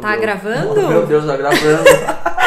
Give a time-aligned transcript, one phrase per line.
[0.00, 0.20] meu Tá Deus.
[0.20, 0.88] gravando?
[0.88, 1.84] Meu Deus, tá gravando.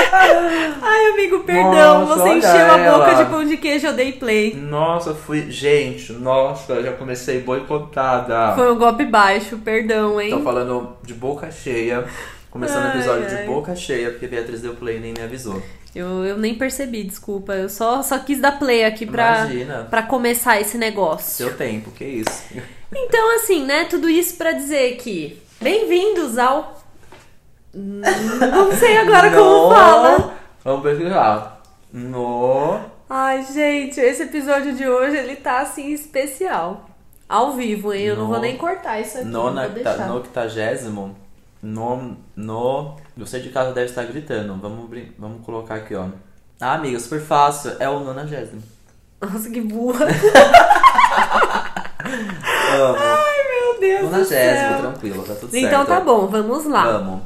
[0.81, 2.05] Ai, amigo, perdão.
[2.05, 4.53] Nossa, você encheu a boca de pão de queijo, eu dei play.
[4.55, 5.49] nossa, fui.
[5.51, 8.53] Gente, nossa, já comecei boicotada.
[8.55, 10.29] Foi um golpe baixo, perdão, hein?
[10.29, 12.05] Tô falando de boca cheia.
[12.49, 13.35] Começando o episódio ai.
[13.37, 15.61] de boca cheia, porque Beatriz deu play e nem me avisou.
[15.95, 17.53] Eu, eu nem percebi, desculpa.
[17.53, 19.87] Eu só, só quis dar play aqui pra, Imagina.
[19.89, 21.31] pra começar esse negócio.
[21.31, 22.43] Seu tempo, que isso.
[22.95, 23.85] Então, assim, né?
[23.85, 26.82] Tudo isso pra dizer que bem-vindos ao.
[27.73, 30.33] Não sei agora como No- fala.
[30.63, 31.61] Vamos pesquisar.
[31.91, 32.79] No.
[33.09, 36.85] Ai, gente, esse episódio de hoje ele tá assim especial.
[37.27, 38.03] Ao vivo, hein?
[38.03, 39.27] Eu não No- vou nem cortar isso aqui.
[39.27, 39.67] No, não na,
[40.07, 41.15] no octagésimo.
[41.61, 42.17] No.
[42.35, 42.95] No.
[43.17, 44.55] Você de casa deve estar gritando.
[44.61, 46.05] Vamos, brin- vamos colocar aqui, ó.
[46.61, 47.71] Ah, amiga, super fácil.
[47.79, 48.61] É o nonagésimo.
[49.21, 50.05] Nossa, que burra.
[52.75, 52.97] Amo.
[53.49, 55.65] Meu Deus do Nonagésimo, tranquilo, tá tudo certo.
[55.65, 56.83] Então tá bom, vamos lá.
[56.91, 57.21] Vamos.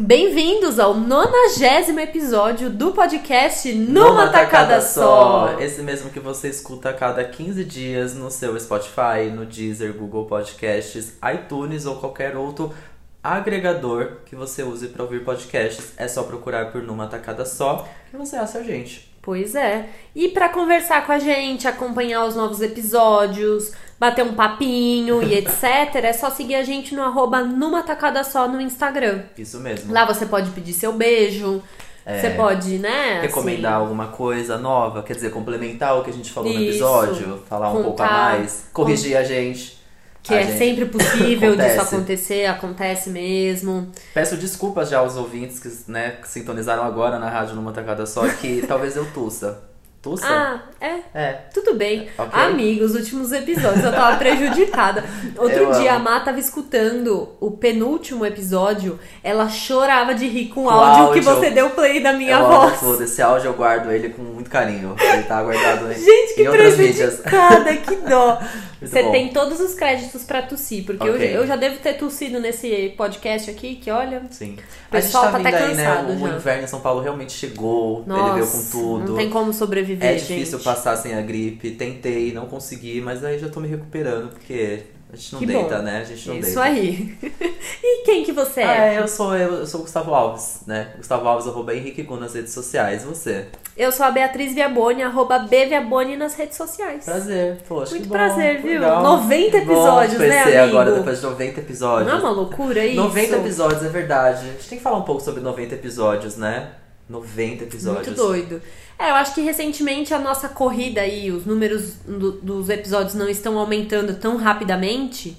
[0.00, 5.58] Bem-vindos ao nonagésimo episódio do podcast Numa Tacada Só.
[5.58, 10.26] Esse mesmo que você escuta a cada 15 dias no seu Spotify, no Deezer, Google
[10.26, 12.72] Podcasts, iTunes ou qualquer outro
[13.20, 15.92] agregador que você use para ouvir podcasts.
[15.96, 19.12] É só procurar por Numa Tacada Só que você acha a gente.
[19.20, 19.88] Pois é.
[20.14, 25.94] E pra conversar com a gente, acompanhar os novos episódios, bater um papinho e etc,
[26.04, 29.22] é só seguir a gente no arroba Numa Tacada Só no Instagram.
[29.36, 29.92] Isso mesmo.
[29.92, 31.62] Lá você pode pedir seu beijo,
[32.06, 32.20] É.
[32.20, 33.20] você pode, né?
[33.22, 36.70] Recomendar assim, alguma coisa nova, quer dizer, complementar o que a gente falou no Isso.
[36.70, 39.76] episódio, falar um pouco a mais, corrigir a gente.
[40.20, 41.94] que A é gente- sempre possível disso Acontece.
[41.94, 43.90] acontecer, acontece mesmo.
[44.12, 48.28] Peço desculpas já aos ouvintes que, né, que sintonizaram agora na rádio numa tacada só,
[48.28, 49.67] que talvez eu tussa.
[50.00, 50.26] Tussa?
[50.28, 51.32] Ah, é, É.
[51.52, 52.08] Tudo bem.
[52.16, 52.30] Ok.
[52.40, 55.04] Amigos, últimos episódios eu tava prejudicada.
[55.36, 56.08] Outro Eu dia amo.
[56.08, 61.20] a Má tava escutando o penúltimo episódio, ela chorava de rir com o Com áudio,
[61.20, 61.42] que áudio.
[61.42, 62.80] você deu play da minha eu voz.
[62.82, 63.02] amo.
[63.02, 64.94] Esse áudio eu guardo ele com muito carinho.
[65.00, 68.38] Ele tá guardado Gente, que prejudicada, que dó.
[68.80, 69.10] Muito Você bom.
[69.10, 71.36] tem todos os créditos pra tossir, porque eu, Ok.
[71.36, 74.22] eu já devo ter tossido nesse podcast aqui, que olha.
[74.30, 74.56] Sim.
[74.86, 76.14] O pessoal a gente tá tá até aí, cansado né?
[76.14, 76.36] O já.
[76.36, 78.04] inverno em São Paulo realmente chegou.
[78.06, 79.08] Nossa, ele veio com tudo.
[79.10, 80.64] não tem como sobreviver, É difícil gente.
[80.64, 81.70] passar sem a gripe.
[81.72, 84.80] Tentei, não consegui, mas aí já tô me recuperando, porque
[85.12, 85.82] a gente não Que deita, bom.
[85.82, 86.00] né?
[86.00, 86.62] A gente não Isso deita.
[86.62, 87.18] aí.
[87.82, 88.94] e quem que você Ah, é?
[88.96, 90.88] é, eu sou eu, sou o Gustavo Alves, né?
[90.98, 93.04] Gustavo Alves, arroba Henrique Gu nas redes sociais.
[93.04, 93.46] Você?
[93.76, 97.04] Eu sou a Beatriz Viaboni, arroba Bviaboni nas redes sociais.
[97.04, 97.92] Prazer, poxa.
[97.94, 98.72] Muito bom, prazer, viu?
[98.80, 99.02] legal.
[99.04, 100.58] 90 Que bom episódios, né, amigo?
[100.58, 102.10] agora, depois de 90 episódios.
[102.12, 102.96] Não é uma loucura isso?
[103.00, 104.40] 90 episódios, é verdade.
[104.48, 106.70] A gente tem que falar um pouco sobre 90 episódios, né?
[107.08, 108.06] 90 episódios.
[108.06, 108.62] Muito doido.
[108.98, 113.28] É, eu acho que recentemente a nossa corrida aí, os números do- dos episódios não
[113.28, 115.36] estão aumentando tão rapidamente.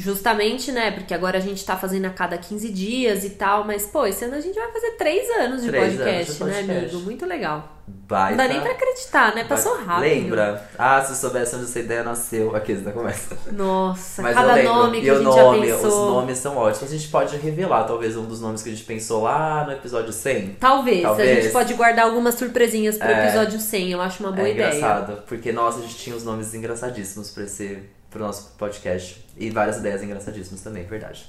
[0.00, 0.90] Justamente, né?
[0.92, 4.24] Porque agora a gente tá fazendo a cada 15 dias e tal, mas, pô, esse
[4.24, 6.84] ano a gente vai fazer 3 anos de Três podcast, anos de né, podcast.
[6.94, 7.00] amigo?
[7.04, 7.76] Muito legal.
[7.92, 8.30] Baita.
[8.30, 9.42] Não dá nem pra acreditar, né?
[9.44, 10.02] Passou Vai- rápido.
[10.02, 10.68] Lembra?
[10.78, 12.54] Ah, se soubesse onde essa ideia nasceu.
[12.54, 13.36] Aqui, da conversa.
[13.52, 16.10] Nossa, Mas cada nome que e a o gente nome, já os pensou.
[16.12, 16.92] nomes são ótimos.
[16.92, 20.12] A gente pode revelar, talvez, um dos nomes que a gente pensou lá no episódio
[20.12, 20.56] 100.
[20.60, 21.42] Talvez, a Talvez.
[21.44, 23.24] gente pode guardar algumas surpresinhas pro É.
[23.26, 24.68] episódio 100, eu acho uma boa é ideia.
[24.74, 27.78] engraçado, porque nossa, a gente tinha uns nomes engraçadíssimos pra esse
[28.08, 31.24] pro nosso podcast e várias ideias engraçadíssimas também, verdade.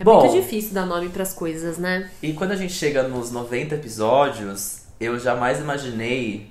[0.00, 0.20] É Bom.
[0.20, 2.08] muito difícil dar nome pras coisas, né?
[2.22, 6.50] E quando a gente chega nos 90 episódios, eu jamais imaginei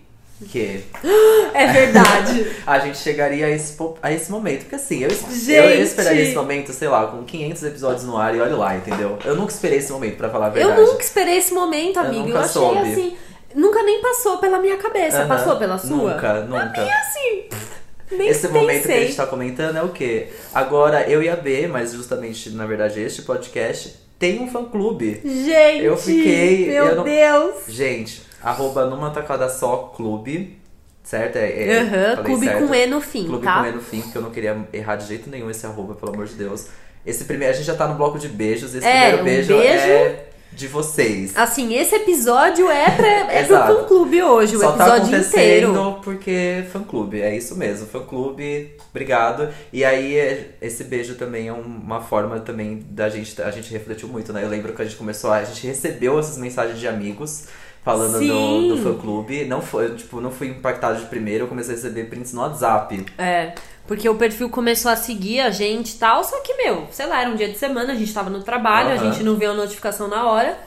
[0.50, 0.84] que
[1.54, 2.52] É verdade.
[2.66, 4.62] a gente chegaria a esse, a esse momento.
[4.62, 5.52] Porque assim, eu, eu, Gente!
[5.52, 9.18] eu esperaria esse momento, sei lá, com 500 episódios no ar e olha lá, entendeu?
[9.24, 10.82] Eu nunca esperei esse momento, pra falar a eu verdade.
[10.82, 12.24] nunca esperei esse momento, Eu amigo.
[12.24, 12.80] Eu, nunca achei soube.
[12.92, 13.18] assim.
[13.54, 15.20] Nunca nem passou pela minha cabeça.
[15.20, 15.28] Aham.
[15.28, 16.14] Passou pela sua?
[16.14, 16.82] Nunca, nunca.
[16.82, 17.81] Assim, pff,
[18.12, 18.62] nem Esse pensei.
[18.62, 20.28] momento que a gente tá comentando é o quê?
[20.54, 25.22] Agora, eu e a B, mas justamente, na verdade, este podcast tem um fã-clube.
[25.24, 27.56] Gente, Eu fiquei- Meu eu não- Deus.
[27.68, 30.58] Gente, arroba numa tacada só clube,
[31.04, 31.38] certo?
[31.38, 31.86] É, é-
[32.16, 32.68] falei clube certo.
[32.68, 33.62] com E no fim, Clube tá?
[33.62, 36.14] com E no fim, porque eu não queria errar de jeito nenhum esse arroba, pelo
[36.14, 36.68] amor de Deus.
[37.06, 39.58] Esse primeiro, a gente já tá no bloco de beijos, esse É, primeiro um beijo,
[39.58, 39.68] beijo.
[39.74, 41.36] é de vocês.
[41.36, 45.70] Assim, esse episódio é, pra, é pro fã clube hoje, o Só tá episódio acontecendo
[45.72, 46.00] inteiro.
[46.04, 49.50] porque fã clube, é isso mesmo, fã clube, obrigado.
[49.72, 53.72] E aí é- esse beijo também é um- uma forma também da gente, a gente
[53.72, 54.44] refletiu muito, né?
[54.44, 57.46] Eu lembro que a gente começou, a, a gente recebeu essas mensagens de amigos
[57.84, 58.28] falando Sim.
[58.70, 61.78] do, do fã clube, não foi, tipo, não fui impactado de primeiro, eu comecei a
[61.78, 63.04] receber prints no WhatsApp.
[63.18, 63.54] É,
[63.92, 67.20] porque o perfil começou a seguir a gente e tal, só que, meu, sei lá,
[67.20, 69.12] era um dia de semana, a gente tava no trabalho, a Aham.
[69.12, 70.58] gente não viu a notificação na hora.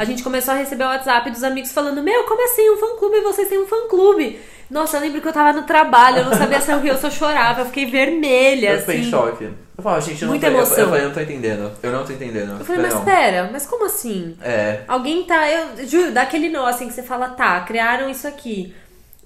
[0.00, 3.20] A gente começou a receber o WhatsApp dos amigos falando, meu, como assim um fã-clube?
[3.20, 4.40] Vocês têm um fã-clube.
[4.68, 6.98] Nossa, eu lembro que eu tava no trabalho, eu não sabia se eu ria ou
[6.98, 9.06] se eu chorava, eu fiquei vermelha, eu fiquei assim.
[9.06, 9.44] em choque.
[9.44, 10.78] Eu falo, gente, eu não, Muita tô, eu, emoção.
[10.78, 11.70] eu falei, eu não tô entendendo.
[11.80, 12.56] Eu não tô entendendo.
[12.58, 13.04] Eu falei, mas não.
[13.04, 14.36] pera, mas como assim?
[14.42, 14.80] É.
[14.88, 15.48] Alguém tá.
[15.48, 18.74] Eu juro, dá aquele nó assim que você fala, tá, criaram isso aqui.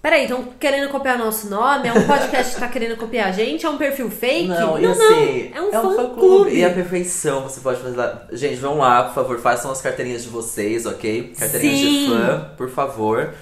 [0.03, 1.87] Peraí, estão querendo copiar nosso nome?
[1.89, 3.67] É um podcast que tá querendo copiar a gente?
[3.67, 4.49] É um perfil fake?
[4.49, 6.55] Não, e não, assim, É um fã-clube.
[6.57, 8.23] E a perfeição você pode fazer lá.
[8.33, 11.35] Gente, vão lá, por favor, façam as carteirinhas de vocês, ok?
[11.39, 12.05] Carteirinhas Sim.
[12.07, 13.35] de fã, por favor.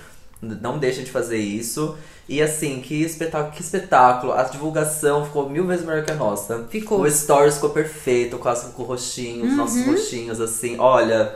[0.42, 1.96] Não deixem de fazer isso.
[2.28, 4.32] E assim, que espetáculo, que espetáculo.
[4.32, 6.66] A divulgação ficou mil vezes melhor que a nossa.
[6.68, 7.02] Ficou.
[7.02, 9.92] O stories ficou perfeito, quase com o rostinho, os nossos Uhum.
[9.92, 10.76] rostinhos, assim.
[10.78, 11.34] Olha,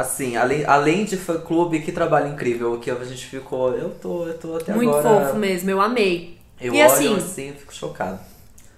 [0.00, 3.74] assim, além, além de fã clube, que trabalho incrível que a gente ficou.
[3.74, 5.26] Eu tô, eu tô até Muito agora.
[5.26, 6.38] fofo mesmo, eu amei.
[6.60, 8.18] Eu e olho assim, assim, eu fico chocado.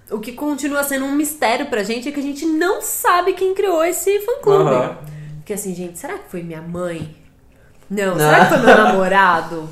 [0.09, 3.53] o que continua sendo um mistério pra gente é que a gente não sabe quem
[3.53, 4.69] criou esse fã-clube.
[4.69, 4.97] Aham.
[5.37, 7.15] Porque assim, gente, será que foi minha mãe?
[7.89, 8.15] Não.
[8.15, 8.19] Não.
[8.19, 9.69] Será que foi meu namorado?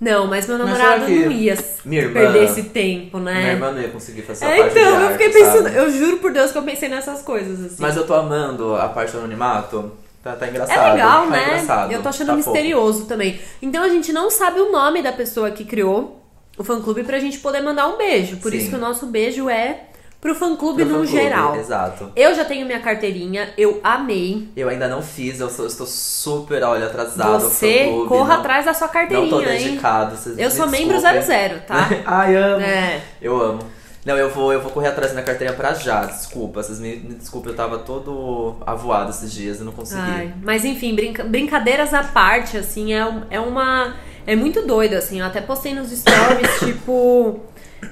[0.00, 1.54] Não, mas meu Mas namorado que não ia
[1.86, 3.34] irmã- perder esse tempo, né?
[3.34, 5.76] Minha irmã não ia conseguir fazer a É, parte então, eu arte, fiquei pensando, sabe?
[5.76, 7.76] eu juro por Deus que eu pensei nessas coisas, assim.
[7.82, 9.92] Mas eu tô amando a parte do anonimato.
[10.26, 10.78] Tá, tá engraçado.
[10.88, 11.42] É legal, tá né?
[11.44, 11.92] engraçado.
[11.92, 13.40] Eu tô achando tá misterioso também.
[13.62, 16.20] Então a gente não sabe o nome da pessoa que criou
[16.58, 18.38] o fã-clube pra gente poder mandar um beijo.
[18.38, 18.58] Por Sim.
[18.58, 19.82] isso que o nosso beijo é
[20.20, 21.54] pro fã-clube Pro no fã-clube, geral.
[21.54, 22.10] Exato.
[22.16, 24.48] Eu já tenho minha carteirinha, eu amei.
[24.56, 27.38] Eu ainda não fiz, eu, sou- eu estou super, olha, atrasado.
[27.44, 29.46] Você corra não- atrás da sua Não carteirinha, tô hein?
[29.46, 30.16] dedicado.
[30.16, 31.22] vocês Eu sou membro desculpem.
[31.22, 31.88] 00, tá?
[32.04, 32.60] Ai, amo.
[32.64, 33.00] É.
[33.22, 33.60] Eu amo.
[34.06, 36.62] Não, eu vou, eu vou correr atrás da carteirinha pra já, desculpa.
[36.62, 40.00] Vocês me, me eu tava todo avoado esses dias e não consegui.
[40.00, 43.96] Ai, mas enfim, brinca- brincadeiras à parte, assim, é, é uma.
[44.24, 45.18] É muito doido, assim.
[45.18, 47.40] Eu até postei nos stories, tipo.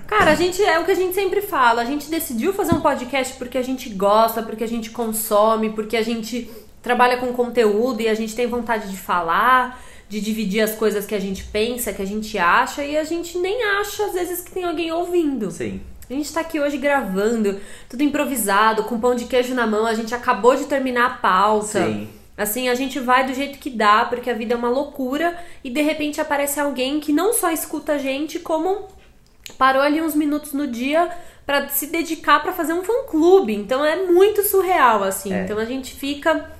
[0.06, 1.82] Cara, a gente é o que a gente sempre fala.
[1.82, 5.96] A gente decidiu fazer um podcast porque a gente gosta, porque a gente consome, porque
[5.96, 6.48] a gente
[6.80, 11.14] trabalha com conteúdo e a gente tem vontade de falar, de dividir as coisas que
[11.14, 14.52] a gente pensa, que a gente acha, e a gente nem acha, às vezes, que
[14.52, 15.50] tem alguém ouvindo.
[15.50, 15.80] Sim.
[16.08, 19.94] A gente tá aqui hoje gravando, tudo improvisado, com pão de queijo na mão, a
[19.94, 21.86] gente acabou de terminar a pauta.
[21.86, 22.08] Sim.
[22.36, 25.70] Assim, a gente vai do jeito que dá, porque a vida é uma loucura e
[25.70, 28.88] de repente aparece alguém que não só escuta a gente, como
[29.56, 31.10] parou ali uns minutos no dia
[31.46, 33.54] pra se dedicar pra fazer um fã-clube.
[33.54, 35.32] Então é muito surreal, assim.
[35.32, 35.44] É.
[35.44, 36.50] Então a gente fica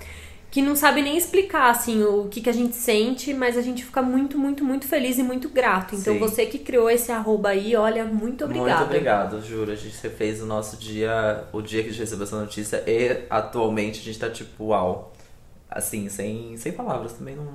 [0.54, 3.84] que não sabe nem explicar assim o que, que a gente sente, mas a gente
[3.84, 5.96] fica muito, muito, muito feliz e muito grato.
[5.96, 6.20] Então Sim.
[6.20, 8.76] você que criou esse arroba aí, olha, muito obrigada.
[8.76, 9.72] Muito obrigado, juro.
[9.72, 13.26] A gente fez o nosso dia, o dia que a gente recebeu essa notícia e
[13.28, 15.12] atualmente a gente tá tipo, uau.
[15.68, 17.48] Assim, sem, sem palavras também não.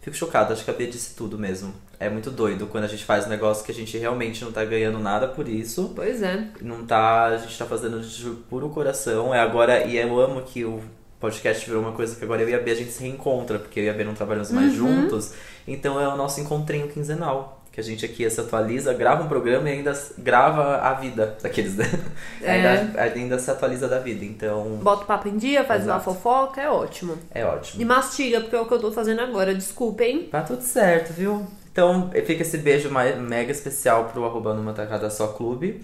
[0.00, 1.74] Fico chocado, acho que a Bia disse tudo mesmo.
[1.98, 4.64] É muito doido quando a gente faz um negócio que a gente realmente não tá
[4.64, 5.92] ganhando nada por isso.
[5.94, 6.48] Pois é.
[6.62, 7.26] Não tá.
[7.26, 9.34] A gente tá fazendo de puro coração.
[9.34, 9.84] É agora.
[9.84, 10.82] E eu amo que o
[11.20, 13.78] podcast virou uma coisa que agora eu e a Bia a gente se reencontra, porque
[13.80, 15.02] eu e a Bia não trabalhamos mais Uhum.
[15.02, 15.32] juntos.
[15.68, 17.58] Então é o nosso encontrinho quinzenal.
[17.72, 21.76] Que a gente aqui se atualiza, grava um programa e ainda grava a vida daqueles,
[21.76, 21.84] né?
[22.42, 22.50] É.
[22.66, 24.24] Ainda, ainda se atualiza da vida.
[24.24, 26.04] Então Bota o papo em dia, faz uma Exato.
[26.04, 27.16] fofoca, é ótimo.
[27.30, 27.80] é ótimo.
[27.80, 30.28] E mastiga, porque é o que eu tô fazendo agora, desculpa, hein?
[30.32, 31.46] Tá tudo certo, viu?
[31.70, 35.80] Então fica esse beijo mega especial pro arroba numa tacada só clube.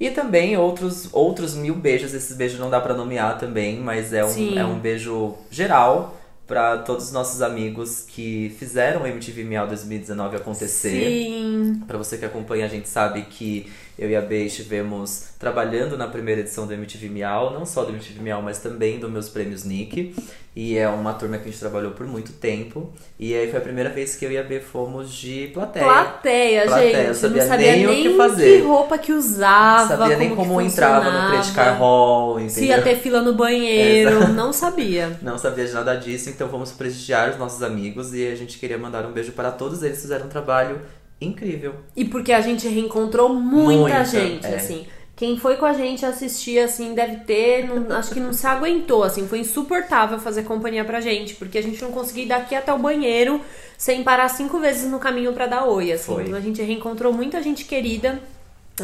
[0.00, 2.14] E também outros, outros mil beijos.
[2.14, 4.54] Esses beijos não dá pra nomear também, mas é Sim.
[4.54, 6.16] um, é um beijo geral
[6.46, 11.06] pra todos os nossos amigos que fizeram o MTV Miau 2019 acontecer.
[11.06, 11.82] Sim.
[11.86, 13.70] Pra você que acompanha, a gente sabe que
[14.00, 17.92] eu e a Bey estivemos trabalhando na primeira edição do MTV Miau, não só do
[17.92, 20.14] MTV Miau, mas também dos meus prêmios Nick.
[20.56, 22.90] E é uma turma que a gente trabalhou por muito tempo.
[23.18, 25.84] E aí foi a primeira vez que eu e a B fomos de plateia.
[25.84, 27.08] Plateia, Plateia, gente.
[27.08, 28.56] eu sabia não sabia nem nem, o que fazer.
[28.56, 32.40] que roupa que usava, Não sabia nem como, como que entrava no Credit Card Hall,
[32.40, 32.54] entendeu?
[32.54, 35.18] Se ia ter fila no banheiro, não sabia.
[35.20, 38.78] Não sabia de nada disso, então vamos prestigiar os nossos amigos e a gente queria
[38.78, 40.80] mandar um beijo para todos eles, fizeram um trabalho
[41.20, 41.74] incrível.
[41.96, 44.54] E porque a gente reencontrou muita, Muita, gente, é.
[44.56, 44.86] assim.
[45.16, 47.66] Quem foi com a gente assistir, assim, deve ter.
[47.66, 49.28] não- acho que não se aguentou, assim.
[49.28, 51.34] Foi insuportável fazer companhia pra gente.
[51.34, 53.38] Porque a gente não conseguia ir daqui até o banheiro
[53.76, 56.14] sem parar cinco vezes no caminho pra dar oi, assim.
[56.14, 56.22] Foi.
[56.24, 58.18] Então a gente reencontrou muita gente querida.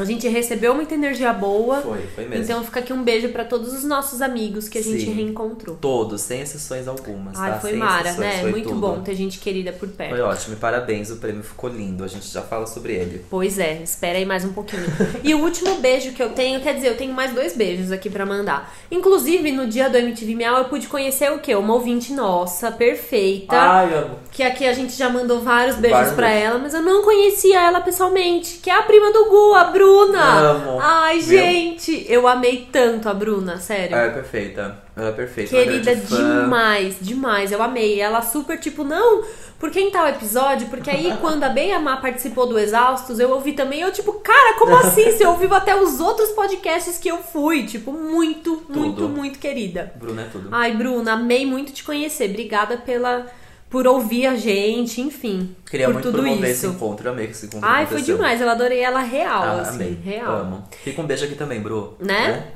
[0.01, 1.81] A gente recebeu muita energia boa.
[1.81, 2.45] Foi, foi mesmo.
[2.45, 5.13] Então fica aqui um beijo pra todos os nossos amigos que a gente Sim.
[5.13, 5.77] reencontrou.
[5.77, 7.61] Todos, sem exceções algumas, Ai, tá?
[7.61, 8.41] foi sem mara, né?
[8.41, 8.81] foi Muito tudo.
[8.81, 10.11] bom ter gente querida por perto.
[10.11, 13.25] Foi ótimo, e parabéns, o prêmio ficou lindo, a gente já fala sobre ele.
[13.31, 14.85] Pois é, espera aí mais um pouquinho.
[15.23, 18.11] e o último beijo que eu tenho, quer dizer, eu tenho mais dois beijos aqui
[18.11, 18.75] pra mandar.
[18.91, 21.55] Inclusive, no dia do MTV Miau, eu pude conhecer o quê?
[21.55, 23.57] Uma ouvinte nossa, perfeita.
[23.57, 24.17] Ai, amo.
[24.31, 26.43] Que aqui a gente já mandou vários beijos beijos.
[26.43, 28.59] ela, mas eu não conhecia ela pessoalmente.
[28.59, 30.51] Que é a prima do Gu, a Bruna.
[30.51, 30.79] Amo.
[30.81, 31.39] Ai, Viu?
[31.39, 32.07] gente.
[32.09, 33.95] Eu amei tanto a Bruna, sério.
[33.97, 34.79] Ela é perfeita.
[34.97, 35.51] Ela é perfeita.
[35.51, 37.53] Querida demais, demais.
[37.53, 38.01] Eu amei.
[38.01, 39.23] Ela super tipo, não,
[39.61, 40.67] porque em tal episódio?
[40.69, 43.81] Porque aí quando a Bem Amar participou do Exaustos, eu ouvi também.
[43.81, 45.13] Eu, tipo, cara, como assim?
[45.13, 47.65] Você ouviu até os outros podcasts que eu fui?
[47.65, 49.09] Tipo, muito, muito, Tudo.
[49.09, 49.93] muito querida.
[49.97, 50.49] Bruna é tudo.
[50.51, 52.29] Ai, Bruna, amei muito te conhecer.
[52.31, 53.27] Obrigada pela
[53.69, 55.55] por ouvir a gente, enfim.
[55.69, 56.67] Queria por muito tudo promover isso.
[56.67, 57.09] esse encontro.
[57.09, 58.41] Eu amei esse encontro Ai, foi demais.
[58.41, 59.99] Eu adorei ela real, Ah, assim, amei.
[60.05, 60.37] real.
[60.41, 60.65] Amo.
[60.85, 61.95] Fica um beijo aqui também, Bru.
[62.01, 62.53] Né?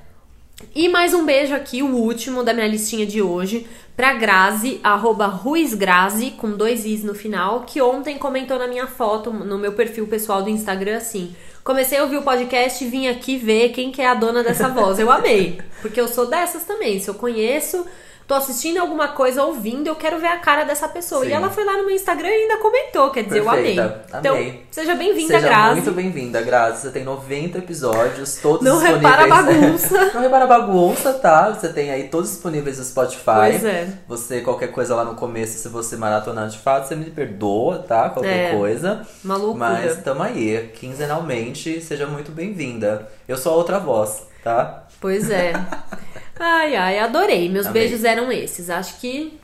[0.74, 5.26] E mais um beijo aqui, o último da minha listinha de hoje, pra Grazi, arroba
[5.26, 10.06] RuizGrazi, com dois Is no final, que ontem comentou na minha foto, no meu perfil
[10.06, 11.34] pessoal do Instagram, assim.
[11.64, 14.68] Comecei a ouvir o podcast e vim aqui ver quem que é a dona dessa
[14.68, 14.98] voz.
[14.98, 17.00] Eu amei, porque eu sou dessas também.
[17.00, 17.86] Se eu conheço,
[18.30, 21.22] tô assistindo alguma coisa, ouvindo, eu quero ver a cara dessa pessoa.
[21.24, 21.30] Sim.
[21.30, 23.74] E ela foi lá no meu Instagram e ainda comentou, quer dizer, eu amei.
[23.74, 24.18] Perfeita.
[24.20, 24.66] Então, Amei.
[24.70, 25.72] seja bem-vinda, Seja Grazi.
[25.80, 26.82] muito bem-vinda, Grazi.
[26.82, 29.02] Você tem 90 episódios, todos Não disponíveis.
[29.16, 30.04] repara a bagunça.
[30.14, 31.50] Não repara a bagunça, tá?
[31.50, 33.24] Você tem aí todos disponíveis no Spotify.
[33.50, 33.88] Pois é.
[34.06, 38.10] Você, qualquer coisa lá no começo, se você maratonar de fato, você me perdoa, tá?
[38.10, 38.56] Qualquer É.
[38.56, 39.04] coisa.
[39.24, 39.58] Uma loucura.
[39.70, 43.08] Mas tamo aí, quinzenalmente, seja muito bem-vinda.
[43.26, 44.84] Eu sou a outra voz, tá?
[45.00, 45.52] Pois é.
[46.42, 47.48] Ai, ai, adorei.
[47.50, 47.82] Meus Amei.
[47.82, 48.70] beijos eram esses.
[48.70, 49.38] Acho que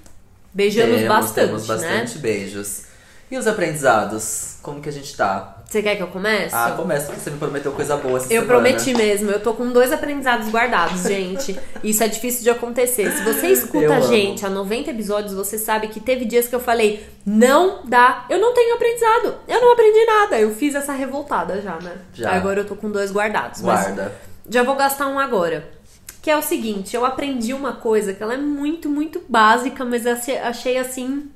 [0.53, 1.75] beijamos temos, bastante, temos né?
[1.75, 2.87] bastante beijos.
[3.31, 4.57] E os aprendizados?
[4.62, 5.57] Como que a gente tá?
[5.69, 6.55] Você quer que eu comece?
[6.55, 8.47] Ah, começa, porque você me prometeu coisa boa essa eu semana.
[8.47, 11.59] prometi mesmo, eu tô com dois aprendizados guardados, gente.
[11.83, 13.11] Isso é difícil de acontecer.
[13.11, 14.07] Se você escuta Eu a amo.
[14.07, 18.38] gente há 90 episódios, você sabe que teve dias que eu falei, não dá, eu
[18.38, 20.38] não tenho aprendizado, eu não aprendi nada.
[20.38, 21.97] Eu fiz essa revoltada já, né?
[22.15, 22.31] Já.
[22.31, 23.61] Agora eu tô com dois guardados.
[23.61, 24.12] Guarda.
[24.49, 25.75] Já vou gastar um agora.
[26.26, 30.04] Que é o seguinte, eu aprendi uma coisa que ela é muito, muito básica, mas
[30.04, 31.30] achei assim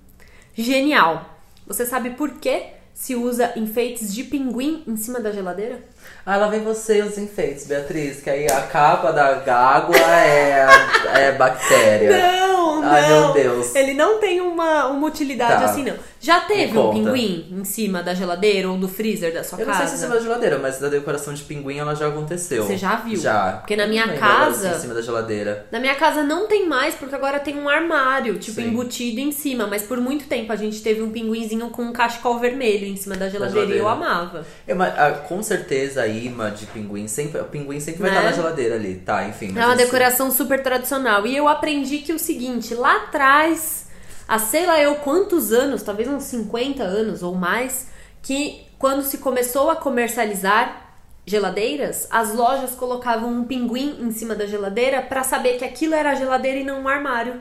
[0.52, 1.38] genial.
[1.64, 5.80] Você sabe por que se usa enfeites de pinguim em cima da geladeira?
[6.24, 10.66] Ah, lá vem você e os enfeites, Beatriz, que aí a capa da água é,
[11.16, 12.10] é bactéria.
[12.10, 13.74] Não, Ai, meu Deus.
[13.74, 15.70] Ele não tem uma, uma utilidade Tá.
[15.70, 15.94] assim, não.
[16.22, 16.92] Já teve um conta.
[16.98, 19.98] pinguim em cima da geladeira ou do freezer da sua Eu não sei se em
[19.98, 22.62] cima da geladeira, mas da decoração de pinguim ela já aconteceu.
[22.64, 23.18] Você já viu?
[23.18, 23.52] Já.
[23.60, 25.66] Porque na minha Não lembro agora casa- se em cima da geladeira.
[25.72, 28.68] Na minha casa não tem mais, porque agora tem um armário, tipo, Sim.
[28.68, 29.66] embutido em cima.
[29.66, 33.16] Mas por muito tempo a gente teve um pinguinzinho com um cachecol vermelho em cima
[33.16, 34.10] da geladeira, e eu geladeira.
[34.10, 34.46] amava.
[34.68, 37.40] É, mas, ah, com certeza a imã de pinguim sempre.
[37.40, 38.16] O pinguim sempre vai Né?
[38.18, 39.24] estar na geladeira ali, tá?
[39.28, 39.52] Enfim.
[39.56, 41.26] É uma isso- decoração super tradicional.
[41.26, 43.86] E eu aprendi que o seguinte, lá atrás,
[44.28, 47.88] há sei lá eu quantos anos, talvez uns 50 anos ou mais,
[48.22, 50.88] que quando se começou a comercializar
[51.26, 56.10] geladeiras, as lojas colocavam um pinguim em cima da geladeira pra saber que aquilo era
[56.12, 57.40] a geladeira e não um armário.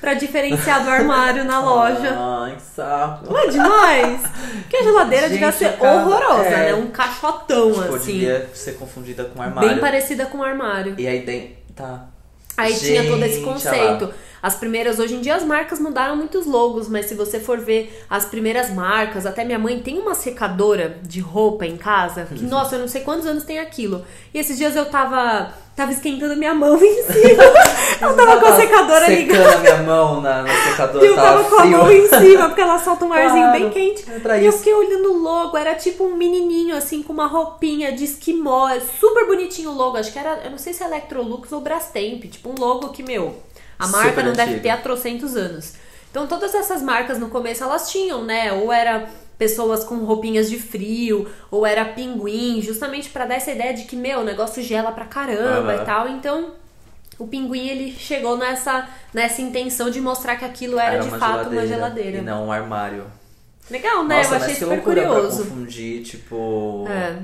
[0.00, 2.14] Pra diferenciar do armário na loja.
[2.18, 3.32] Ai, que saco.
[3.32, 4.20] Não é demais?
[4.62, 6.72] Porque a geladeira devia Gente, ser acaba- horrorosa, é.
[6.72, 6.74] né?
[6.74, 8.12] Um caixotão, Tipo, assim.
[8.12, 9.70] devia ser confundida com armário.
[9.70, 10.94] Bem parecida com um armário.
[10.98, 11.56] E aí tem.
[11.74, 12.04] Tá.
[12.56, 14.12] Aí tinha todo esse Gente, conceito.
[14.42, 18.04] As primeiras, hoje em dia as marcas mudaram muitos logos, mas se você for ver
[18.08, 22.76] as primeiras marcas, até minha mãe tem uma secadora de roupa em casa, que nossa,
[22.76, 24.04] eu não sei quantos anos tem aquilo.
[24.32, 27.42] E esses dias eu tava tava esquentando minha mão em cima.
[28.00, 29.54] eu tava com a secadora secando ligada.
[29.54, 31.78] a minha mão na, na secadora, E eu tava com a frio.
[31.78, 34.04] mão em cima, porque ela solta um arzinho Claro, bem quente.
[34.10, 34.58] é e eu isso.
[34.58, 38.68] fiquei olhando o logo, era tipo um menininho, assim, com uma roupinha de esquimó.
[38.70, 39.96] É super bonitinho o logo.
[39.98, 42.24] Acho que era, eu não sei se é Electrolux ou Brastemp.
[42.24, 43.36] Tipo, um logo que, meu,
[43.78, 44.62] a marca Super não deve antigo.
[44.62, 45.74] ter há trocentos anos.
[46.10, 48.50] Então, todas essas marcas no começo, elas tinham, né?
[48.52, 49.06] Ou era
[49.38, 53.94] pessoas com roupinhas de frio, ou era pinguim, justamente pra dar essa ideia de que,
[53.96, 55.82] meu, o negócio gela pra caramba Aham.
[55.82, 56.08] e tal.
[56.08, 56.50] Então,
[57.18, 61.66] o pinguim, ele chegou nessa, nessa intenção de mostrar que aquilo era, de fato uma
[61.66, 62.18] geladeira.
[62.18, 63.04] E não um armário.
[63.70, 64.18] Legal, né?
[64.18, 65.36] Nossa, eu achei mas que super curioso.
[65.42, 66.86] pra confundir, tipo...
[66.88, 67.16] É.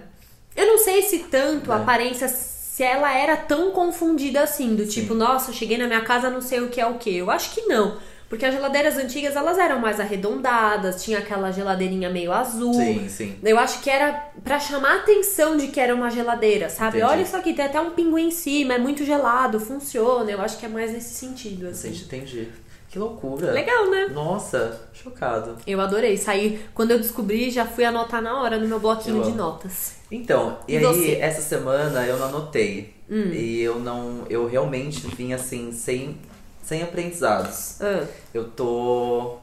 [0.54, 1.78] Eu não sei se tanto a É.
[1.80, 6.42] aparência, se ela era tão confundida assim, do tipo, nossa, cheguei na minha casa, não
[6.42, 7.16] sei o que é o que.
[7.16, 7.96] Eu acho que não.
[8.32, 12.72] Porque as geladeiras antigas, elas eram mais arredondadas, tinha aquela geladeirinha meio azul.
[12.72, 13.36] Sim, sim.
[13.42, 16.96] Eu acho que era pra chamar a atenção de que era uma geladeira, sabe?
[16.96, 17.12] Entendi.
[17.12, 20.30] Olha isso aqui, tem até um pinguim em cima, é muito gelado, funciona.
[20.30, 21.90] Eu acho que é mais nesse sentido, assim.
[21.90, 22.48] Entendi.
[22.88, 23.52] Que loucura.
[23.52, 24.06] Legal, né?
[24.10, 25.58] Nossa, chocado.
[25.66, 26.16] Eu adorei.
[26.16, 29.96] Saí, quando eu descobri, já fui anotar na hora no meu bloquinho Eu de notas.
[30.10, 31.16] Então, e, E aí, você?
[31.16, 31.18] Hum.
[31.20, 32.94] essa semana eu não anotei.
[33.10, 34.24] E eu não.
[34.30, 36.16] Eu realmente vim assim, sem,
[36.62, 37.80] sem aprendizados.
[37.80, 38.06] Ah.
[38.32, 39.36] Eu tô.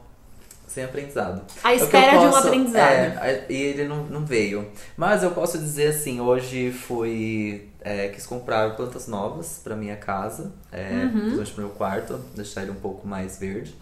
[0.67, 1.41] Sem aprendizado.
[1.63, 2.83] À É espera de um posso- aprendizado.
[3.23, 4.67] É, e ele não, não veio.
[4.95, 7.67] Mas eu posso dizer assim, hoje fui.
[7.81, 11.43] é, quis comprar plantas novas pra minha casa, é, Uhum.
[11.43, 13.73] pro meu quarto, deixar ele um pouco mais verde.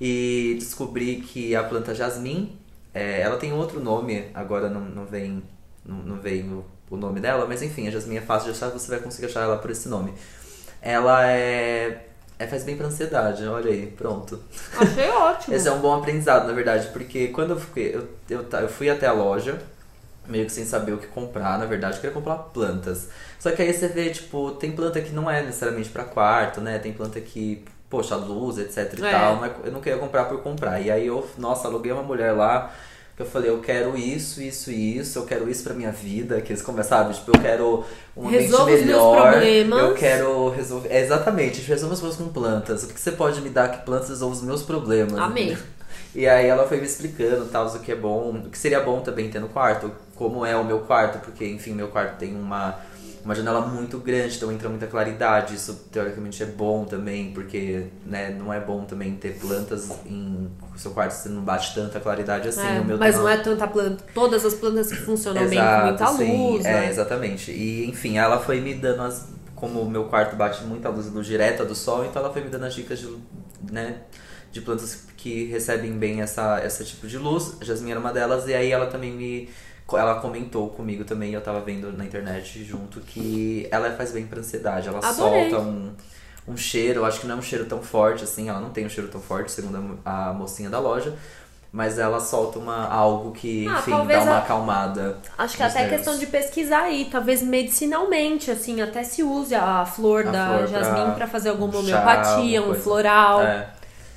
[0.00, 2.58] E descobri que a planta jasmim,
[2.92, 5.42] é, ela tem outro nome, agora não, não vem.
[5.86, 8.90] Não, não veio o nome dela, mas enfim, a Jasmine é fácil de achar, você
[8.90, 10.12] vai conseguir achar ela por esse nome.
[10.82, 12.04] Ela é.
[12.38, 14.40] É, faz bem pra ansiedade, olha aí, pronto.
[14.78, 15.52] Achei ótimo.
[15.56, 18.88] Esse é um bom aprendizado, na verdade, porque quando eu fui, eu, eu, eu fui
[18.88, 19.58] até a loja,
[20.26, 23.08] meio que sem saber o que comprar, na verdade, eu queria comprar plantas.
[23.40, 26.78] Só que aí você vê, tipo, tem planta que não é necessariamente pra quarto, né?
[26.78, 29.10] Tem planta que, poxa, luz, etc e É.
[29.10, 30.80] tal, mas eu não queria comprar por comprar.
[30.80, 32.72] E aí eu, nossa, aluguei uma mulher lá,
[33.18, 36.40] que eu falei, eu quero isso, isso e isso, eu quero isso pra minha vida,
[36.40, 37.14] que eles começam, sabe?
[37.14, 37.84] Tipo, eu quero
[38.16, 39.42] um ambiente Resolva melhor,
[39.80, 40.88] eu quero resolver...
[40.88, 42.84] É, exatamente, a gente resolve as coisas com plantas.
[42.84, 45.18] O que você pode me dar que plantas resolvam os meus problemas?
[45.48, 45.58] Entendeu?
[46.14, 49.00] E aí ela foi me explicando tal, o que é bom, o que seria bom
[49.00, 52.76] também ter no quarto, como é o meu quarto, porque enfim, meu quarto tem uma,
[53.24, 58.30] uma janela muito grande, então entra muita claridade, isso teoricamente é bom também, porque né,
[58.30, 62.60] não é bom também ter plantas em seu quarto, você não bate tanta claridade assim,
[62.66, 64.04] É, o meu mas tá- não é tanta planta.
[64.14, 66.88] Todas as plantas que funcionam bem com muita sim, luz, é, né?
[66.90, 67.50] exatamente.
[67.50, 69.26] E enfim, ela foi me dando as.
[69.54, 72.48] Como o meu quarto bate muita luz, luz direta do sol, então ela foi me
[72.48, 73.12] dando as dicas de,
[73.72, 74.02] né,
[74.52, 77.56] de plantas que recebem bem essa, esse tipo de luz.
[77.60, 79.48] Jasmine era uma delas, e aí ela também me.
[79.92, 84.40] Ela comentou comigo também, eu tava vendo na internet junto, que ela faz bem pra
[84.40, 84.88] ansiedade.
[84.88, 85.48] Ela Adorei.
[85.50, 85.92] solta um,
[86.46, 88.88] um cheiro, acho que não é um cheiro tão forte assim, ela não tem um
[88.90, 91.14] cheiro tão forte, segundo a, a mocinha da loja.
[91.70, 95.18] Mas ela solta uma, algo que, Ah, enfim, dá uma a- acalmada.
[95.36, 95.96] Acho que até é nervos.
[95.98, 100.58] questão de pesquisar aí, talvez medicinalmente, assim, até se use a flor A da flor
[100.58, 103.42] pra jasmine pra fazer alguma um homeopatia, um floral.
[103.42, 103.68] É.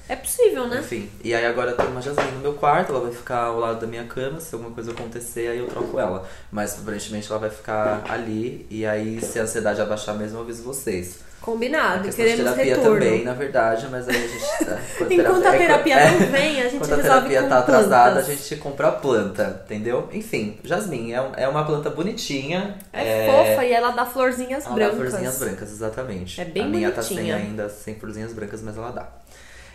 [0.09, 0.79] É possível, né?
[0.79, 3.79] Enfim, e aí agora tem uma Jasmine no meu quarto, ela vai ficar ao lado
[3.79, 6.27] da minha cama, se alguma coisa acontecer, aí eu troco ela.
[6.51, 10.63] Mas aparentemente ela vai ficar ali, e aí se a ansiedade abaixar mesmo, eu aviso
[10.63, 11.19] vocês.
[11.41, 12.99] A Combinado, de queremos terapia retorno.
[12.99, 14.65] também, na verdade, mas aí a gente.
[14.65, 17.49] tá- quando Enquanto a terapia é, não vem, a gente Enquanto a resolve terapia com
[17.49, 18.29] tá atrasada, plantas.
[18.29, 20.07] a gente compra a planta, entendeu?
[20.13, 22.75] Enfim, Jasmine é, é uma planta bonitinha.
[22.93, 24.97] É, fofa e ela dá florzinhas Ela dá brancas.
[24.97, 26.39] florzinhas brancas, exatamente.
[26.41, 27.21] É bem a minha tá bonitinha.
[27.23, 29.07] sem ainda, sem florzinhas brancas, mas ela dá.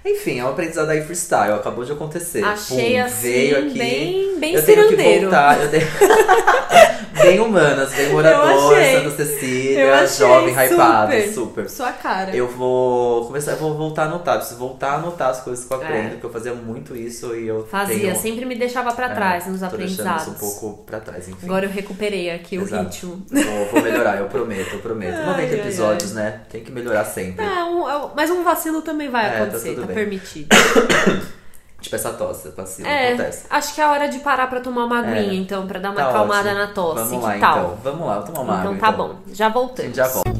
[0.04, 2.44] Enfim, é um aprendizado aí freestyle, acabou de acontecer.
[2.44, 3.78] Achei Pum, assim, veio aqui.
[3.78, 5.60] bem, bem eu tenho que voltar.
[5.60, 5.86] Eu tenho...
[7.22, 8.94] bem humanas, bem morador, achei.
[9.02, 11.32] Santa Cecília, Eu achei jovem, hypado, super.
[11.32, 11.70] super.
[11.70, 12.34] Sua cara.
[12.36, 15.72] Eu vou começar, eu vou voltar a anotar, preciso voltar a anotar as coisas que
[15.72, 16.10] eu aprendo, É.
[16.10, 19.46] porque eu fazia muito isso e eu Fazia, tenho, sempre me deixava pra é, trás
[19.46, 20.22] nos tô deixando aprendizados.
[20.22, 21.46] isso um pouco pra trás, enfim.
[21.46, 22.74] Agora eu recuperei aqui Exato.
[22.74, 23.26] o ritmo.
[23.30, 25.14] Vou, vou melhorar, eu prometo, eu prometo.
[25.18, 26.40] Ai, 90 ai, episódios, né?
[26.50, 27.44] Tem que melhorar sempre.
[27.44, 29.94] É, um- é mas um vacilo também vai É, tá acontecer, tá, bem.
[29.94, 30.48] permitido.
[31.86, 33.46] Tipo essa tosse, vacilo, É, acontece.
[33.48, 35.34] acho que é a hora de parar pra tomar uma aguinha, É.
[35.36, 36.66] então, pra dar uma Tá acalmada ótimo.
[36.66, 37.04] na tosse.
[37.04, 37.58] Vamos que lá, tal?
[37.58, 37.78] então.
[37.84, 39.08] Vamos lá, tomar uma Então água, tá então.
[39.08, 39.82] bom, já A voltamos.
[39.86, 40.30] gente já volta.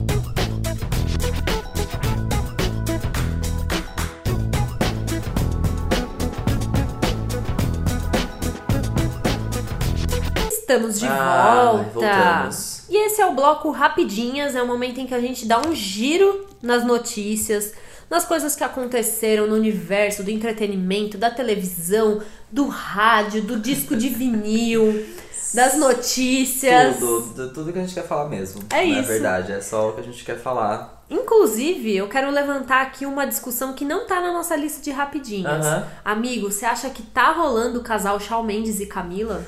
[10.48, 11.90] Estamos de Ah, volta.
[11.92, 12.82] voltamos.
[12.88, 15.74] E esse é o bloco Rapidinhas, é o momento em que a gente dá um
[15.74, 17.72] giro nas notícias,
[18.10, 24.08] nas coisas que aconteceram no universo do entretenimento, da televisão, do rádio, do disco de
[24.08, 25.06] vinil,
[25.54, 26.98] das notícias.
[26.98, 28.62] Tudo, tu- tudo que a gente quer falar mesmo.
[28.70, 29.08] É Na isso.
[29.08, 31.04] verdade, é só o que a gente quer falar.
[31.08, 35.64] Inclusive, eu quero levantar aqui uma discussão que não tá na nossa lista de rapidinhas.
[35.64, 35.86] Aham.
[36.04, 39.44] Amigo, você acha que tá rolando o casal Shawn Mendes e Camila?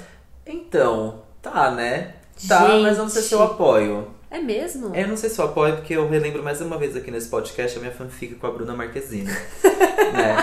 [0.46, 2.14] Então, tá, né?
[2.46, 3.50] Tá, mas eu não sei se eu Gente.
[3.52, 4.18] apoio.
[4.30, 4.94] É mesmo?
[4.94, 7.78] Eu não sei se eu apoio, porque eu relembro mais uma vez aqui nesse podcast
[7.78, 9.24] a minha fanfic com a Bruna Marquezine.
[10.12, 10.36] né?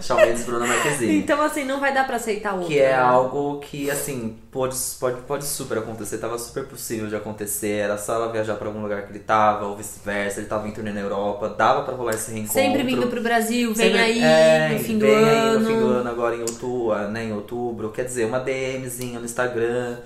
[0.00, 1.18] E Bruna Marquezine.
[1.18, 2.72] Então, assim, não vai dar pra aceitar o outro.
[2.72, 2.94] Que é né?
[2.94, 8.14] algo que, assim, pode, pode, pode super acontecer, tava super possível de acontecer, era só
[8.14, 11.00] ela viajar pra algum lugar que ele tava, ou vice-versa, ele tava em turnê na
[11.00, 12.54] Europa, dava pra rolar esse reencontro.
[12.60, 15.28] Sempre vindo pro Brasil, vem Sempre- aí é, no fim do vem ano.
[15.28, 19.18] aí no fim do ano, agora em outubro, né, em outubro, quer dizer, uma DMzinha
[19.18, 19.98] no Instagram.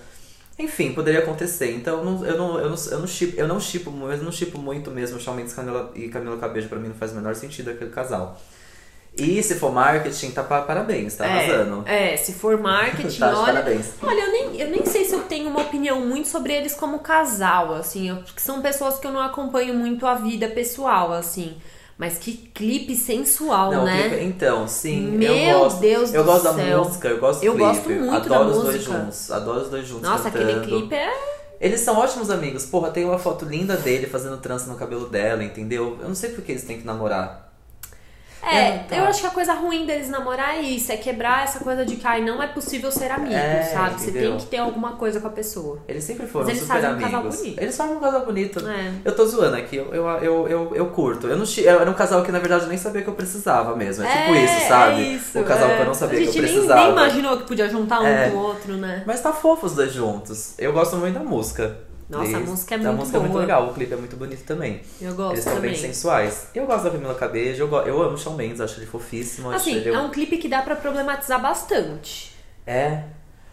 [0.61, 1.75] Enfim, poderia acontecer.
[1.75, 4.31] Então não- eu não eu não eu não ship, eu não shippo, mu- eu não
[4.33, 7.35] shippo muito mesmo Shawn Mendes Camila, e Camila Cabello, pra mim não faz o menor
[7.35, 8.39] sentido aquele casal.
[9.17, 11.83] E se for marketing, tá pa- parabéns, tá arrasando.
[11.87, 13.55] É, é, se for marketing, Tá olha.
[13.55, 13.87] parabéns.
[14.01, 17.01] Olha, eu nem, eu nem sei se eu tenho uma opinião muito sobre eles como
[17.01, 18.15] casal, assim.
[18.25, 21.57] Porque são pessoas que eu não acompanho muito a vida pessoal, assim.
[22.01, 24.09] Mas que clipe sensual, Não, né?
[24.09, 25.81] clipe- então, sim, Meu eu gosto.
[25.81, 26.79] Deus eu do gosto da céu.
[26.85, 27.67] música, eu gosto do Eu clipe.
[27.67, 28.93] gosto muito da adoro os dois música.
[29.01, 30.51] juntos, adoro os dois juntos Nossa, cantando.
[30.51, 31.13] aquele clipe é.
[31.61, 32.65] Eles são ótimos amigos.
[32.65, 35.99] Porra, tem uma foto linda dele fazendo trança no cabelo dela, entendeu?
[36.01, 37.50] Eu não sei por que eles têm que namorar.
[38.43, 38.97] É, É, tá.
[38.97, 41.97] eu acho que a coisa ruim deles namorar é isso, é quebrar essa coisa de
[41.97, 44.01] que ai, não é possível ser amigo, É, sabe?
[44.01, 44.31] Você entendeu?
[44.31, 45.79] tem que ter alguma coisa com a pessoa.
[45.87, 47.11] Eles sempre foram Mas eles super fazem um amigos.
[47.13, 47.61] casal bonito.
[47.61, 48.69] Eles formam um casal bonito.
[48.69, 48.93] É.
[49.05, 51.27] Eu tô zoando aqui, eu, eu, eu, eu, eu curto.
[51.27, 53.77] Eu não, eu era um casal que na verdade eu nem sabia que eu precisava
[53.77, 54.05] mesmo.
[54.05, 55.01] É, tipo isso, sabe?
[55.03, 55.75] É isso, o casal é.
[55.77, 56.81] que eu não sabia a que eu gente nem- precisava.
[56.83, 58.31] nem imaginou que podia juntar um É.
[58.31, 59.03] com o outro, né?
[59.07, 60.55] Mas tá fofo os dois juntos.
[60.59, 61.77] Eu gosto muito da música.
[62.11, 63.41] Nossa, a Eles- música é A muito música é muito boa.
[63.43, 64.81] legal, o clipe é muito bonito também.
[65.01, 65.71] Eu gosto Eles são também.
[65.71, 66.49] bem sensuais.
[66.55, 69.49] Eu gosto da Camila Cabello, eu, go- eu amo Shawn Mendes, acho ele fofíssimo.
[69.51, 69.91] acho Assim, ele...
[69.91, 72.35] é um clipe que dá pra problematizar bastante.
[72.67, 73.05] É?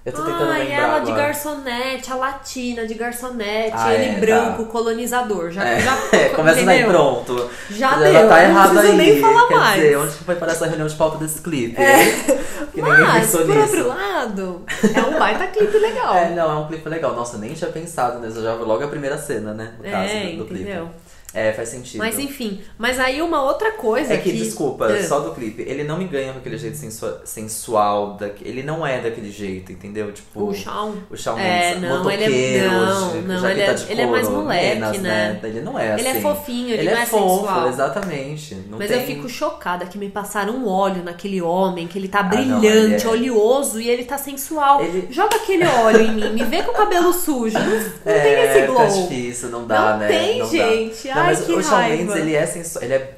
[0.08, 1.28] Eu tô tentando Ai, lembrar ela de agora.
[1.28, 4.70] garçonete, a latina de garçonete, Ah, ele é, branco, tá.
[4.72, 5.52] colonizador.
[5.52, 5.96] Já, É, já
[6.34, 6.90] começa daí entendeu?
[6.98, 7.50] pronto.
[7.70, 8.98] Já Ela deu, tá eu não errado preciso aí.
[8.98, 9.82] nem falar Quer mais.
[9.82, 11.76] dizer, onde que foi parar essa reunião de pauta desse clipe?
[12.74, 13.62] que ninguém Mas, por nisso.
[13.62, 14.66] outro lado,
[14.96, 16.16] é um baita clipe legal.
[16.16, 17.14] É, não, é um clipe legal.
[17.14, 18.42] Nossa, eu nem tinha pensado nisso.
[18.42, 19.74] Já logo a primeira cena, né?
[19.78, 20.64] No caso É, do, do clipe.
[21.34, 22.00] É, faz sentido.
[22.00, 25.04] Mas enfim, mas aí uma outra coisa É que, desculpa, É.
[25.04, 28.88] só do clipe, ele não me ganha com aquele jeito sensua- sensual, daque- ele não
[28.88, 30.12] é daquele jeito, entendeu?
[30.14, 30.94] Tipo, O Shawn.
[31.12, 34.30] o Shawn É, Mendes, não, ele é- não, de- não, ele é- ele é mais
[34.30, 35.40] moleque, menas, né?
[35.44, 36.08] Ele não é assim.
[36.08, 37.68] Ele é fofinho, ele, Ele não é é fofo, sensual.
[37.70, 38.56] exatamente.
[38.70, 39.00] Não Mas tem...
[39.02, 42.30] eu fico chocada que me passaram um óleo naquele homem, que ele tá Ah, não,
[42.60, 44.82] brilhante, ele é- oleoso e ele tá sensual.
[44.82, 47.58] Ele- Joga aquele óleo em mim, me vê com o cabelo sujo.
[47.58, 48.88] Não, não é, tem esse fica glow.
[48.88, 50.08] difícil, não dá, Não né?
[50.08, 51.17] tem, não dá.
[51.18, 51.98] Não, Ai, mas o Shawn raiva.
[52.04, 53.14] Mendes, ele é sensual, ele é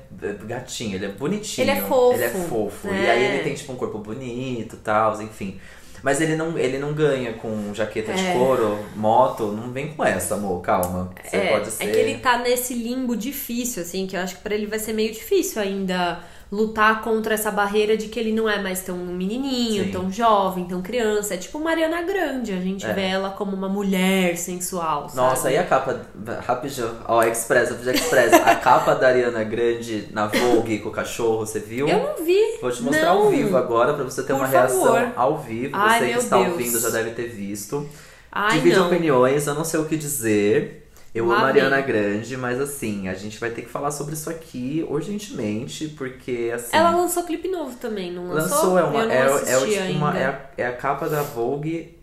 [0.46, 1.64] gatinho, ele é bonitinho.
[1.66, 2.14] Ele é fofo.
[2.14, 2.88] Ele é fofo.
[2.88, 3.12] E É.
[3.12, 5.60] aí ele tem, tipo, um corpo bonito e tal, enfim.
[6.02, 8.34] Mas ele não, ele não ganha com jaqueta de É.
[8.34, 11.12] couro, moto, não vem com essa, amor, calma.
[11.24, 11.84] Você é, pode ser...
[11.84, 14.80] é que ele tá nesse limbo difícil, assim, que eu acho que pra ele vai
[14.80, 16.20] ser meio difícil ainda
[16.52, 19.92] lutar contra essa barreira de que ele não é mais tão menininho, Sim.
[19.92, 21.36] tão jovem, tão criança.
[21.36, 22.92] É tipo Mariana Grande, a gente É.
[22.94, 25.16] vê ela como uma mulher sensual, sabe?
[25.16, 26.02] Nossa, e a capa,
[26.46, 31.60] rapidinho, ó, Express, Express, a capa da Ariana Grande na Vogue com o cachorro, você
[31.60, 31.88] viu?
[31.88, 32.58] Eu não vi.
[32.60, 33.22] Vou te mostrar não.
[33.26, 35.12] ao vivo agora pra você ter Por uma reação favor.
[35.16, 35.72] ao vivo.
[35.76, 36.48] Ai, você que está Deus.
[36.52, 37.88] ouvindo já deve ter visto.
[38.32, 38.88] Ai, Divide não.
[38.88, 40.79] opiniões, eu não sei o que dizer.
[41.14, 41.82] Eu Lá amo a Ariana.
[41.82, 46.76] Grande, mas assim, a gente vai ter que falar sobre isso aqui urgentemente, porque assim.
[46.76, 48.74] Ela lançou clipe novo também, não lançou?
[48.76, 49.12] lançou, é uma.
[49.12, 51.98] É, é, assisti tipo uma é, a, é a capa da Vogue.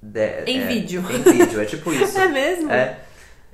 [0.00, 1.02] de- Em é, vídeo.
[1.10, 2.18] Em vídeo, é tipo isso.
[2.18, 2.70] É mesmo?
[2.70, 3.00] É.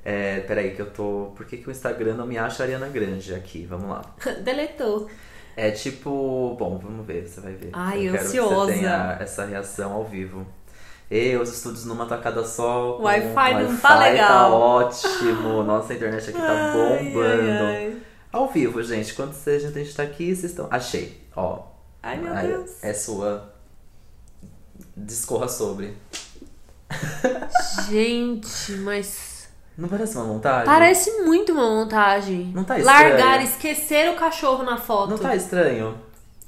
[0.05, 1.31] É, peraí, que eu tô.
[1.35, 3.65] Por que, que o Instagram não me acha Ariana Grande aqui?
[3.65, 4.01] Vamos lá.
[4.43, 5.09] Deletou.
[5.55, 6.55] É tipo.
[6.59, 7.69] Bom, vamos ver, você vai ver.
[7.73, 8.71] Ai, eu ansiosa.
[8.71, 10.45] que você tenha essa reação ao vivo.
[11.11, 12.93] E os estúdios numa tacada só.
[12.93, 14.27] com Wi-Fi não Wi-Fi tá legal.
[14.49, 15.63] Tá ótimo.
[15.63, 17.41] Nossa, a internet aqui tá Ai, bombando.
[17.63, 17.97] ai, ai.
[18.31, 19.13] Ao vivo, gente.
[19.13, 20.67] Quando vocês- a gente tá aqui, vocês estão.
[20.71, 21.21] Achei.
[21.35, 21.61] Ó.
[22.01, 22.83] Ai, meu Aí, Deus.
[22.83, 23.53] É sua.
[24.97, 25.95] Discorra sobre.
[27.89, 30.65] Gente, mas Não parece uma montagem?
[30.65, 32.51] parece muito uma montagem.
[32.53, 33.09] Não tá estranho?
[33.09, 35.09] Largar, esquecer o cachorro na foto.
[35.11, 35.95] Não tá estranho?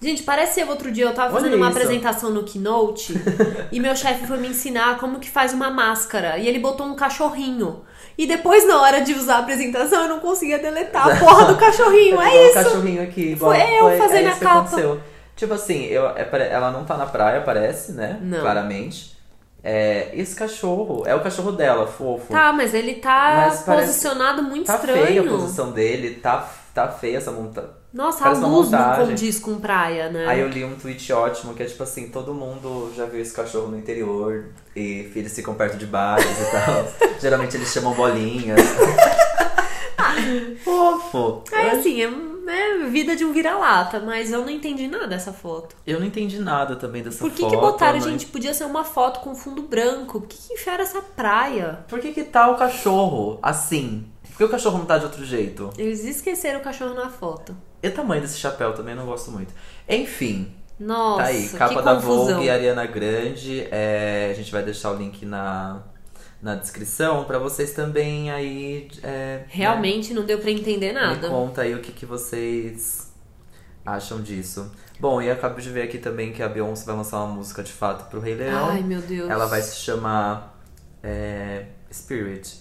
[0.06, 1.78] Gente, parece eu outro dia, eu tava Olha fazendo uma isso.
[1.80, 3.13] apresentação no Keynote
[3.72, 6.38] e meu chefe foi me ensinar como que faz uma máscara.
[6.38, 7.82] E ele botou um cachorrinho.
[8.15, 11.58] E depois, na hora de usar a apresentação, eu não conseguia deletar a porra do
[11.58, 12.22] cachorrinho.
[12.22, 12.54] É um isso.
[12.54, 13.32] cachorrinho aqui.
[13.32, 14.60] igual- Foi eu fazendo é a capa.
[14.60, 15.02] aconteceu.
[15.36, 18.20] Tipo assim, eu, é ela não tá na praia, parece, né?
[18.22, 18.41] Não.
[18.41, 19.18] Claramente.
[19.63, 22.32] É, esse cachorro, é o cachorro dela, fofo.
[22.32, 25.04] Tá, mas ele tá Mas posicionado muito Tá estranho.
[25.08, 27.72] feia a posição dele, tá, tá feia essa montagem.
[27.96, 30.28] Nossa, a luz não condiz com praia, né?
[30.28, 33.34] Aí eu li um tweet ótimo que é tipo assim, todo mundo já viu esse
[33.34, 37.10] cachorro no interior e filhos ficam perto de bares e tal.
[37.22, 38.60] Geralmente eles chamam bolinhas.
[40.62, 41.44] Fofo.
[41.54, 42.10] É assim, é,
[42.52, 45.74] é vida de um vira-lata, mas eu não entendi nada dessa foto.
[45.88, 47.52] Eu não entendi nada também dessa Por que, foto.
[47.52, 48.26] que botaram, mas- gente?
[48.26, 50.20] Podia ser uma foto com fundo branco.
[50.20, 51.80] Por que, que enfiaram essa praia?
[51.88, 54.06] Por que que tá o cachorro assim?
[54.36, 55.69] Por que o cachorro não tá de outro jeito?
[55.78, 57.56] Eles esqueceram o cachorro na foto.
[57.82, 59.54] E o tamanho desse chapéu também não gosto muito.
[59.88, 61.48] Enfim, Nossa, tá aí.
[61.50, 62.36] Capa da confusão.
[62.36, 63.65] Vogue, Ariana Grande.
[63.71, 65.84] É, a gente vai deixar o link na,
[66.41, 68.89] na descrição pra vocês também aí.
[69.02, 71.30] é, né, Realmente não deu pra entender Me nada.
[71.30, 73.10] conta aí o que, que vocês
[73.86, 74.69] acham disso.
[75.00, 77.71] Bom, e acabo de ver aqui também que a Beyoncé vai lançar uma música de
[77.71, 78.67] fato pro Rei Leão.
[78.69, 79.30] Ai, meu Deus.
[79.30, 80.60] Ela vai se chamar
[81.02, 82.60] é, Spirit.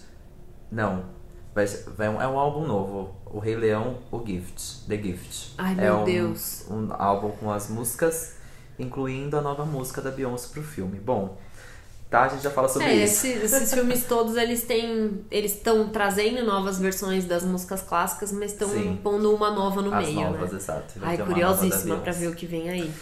[0.70, 1.13] Não.
[1.54, 3.14] Vai, vai, um- é um álbum novo.
[3.26, 4.86] O Rei Leão, o Gift.
[4.88, 5.52] The Gift.
[5.58, 6.64] Ai, é meu um, Deus.
[6.68, 8.34] Um álbum com as músicas,
[8.78, 10.98] incluindo a nova música da Beyoncé pro filme.
[10.98, 11.36] Bom,
[12.10, 12.24] tá?
[12.24, 13.26] A gente já fala sobre É, isso.
[13.26, 15.24] esse- esses filmes todos, eles têm.
[15.30, 20.04] Eles estão trazendo novas versões das músicas clássicas, mas estão pondo uma nova no As
[20.06, 20.58] meio, novas, né?
[20.58, 20.98] exato.
[20.98, 22.20] Vai Ai, curiosíssima pra Beyoncé.
[22.20, 22.92] ver o que vem aí.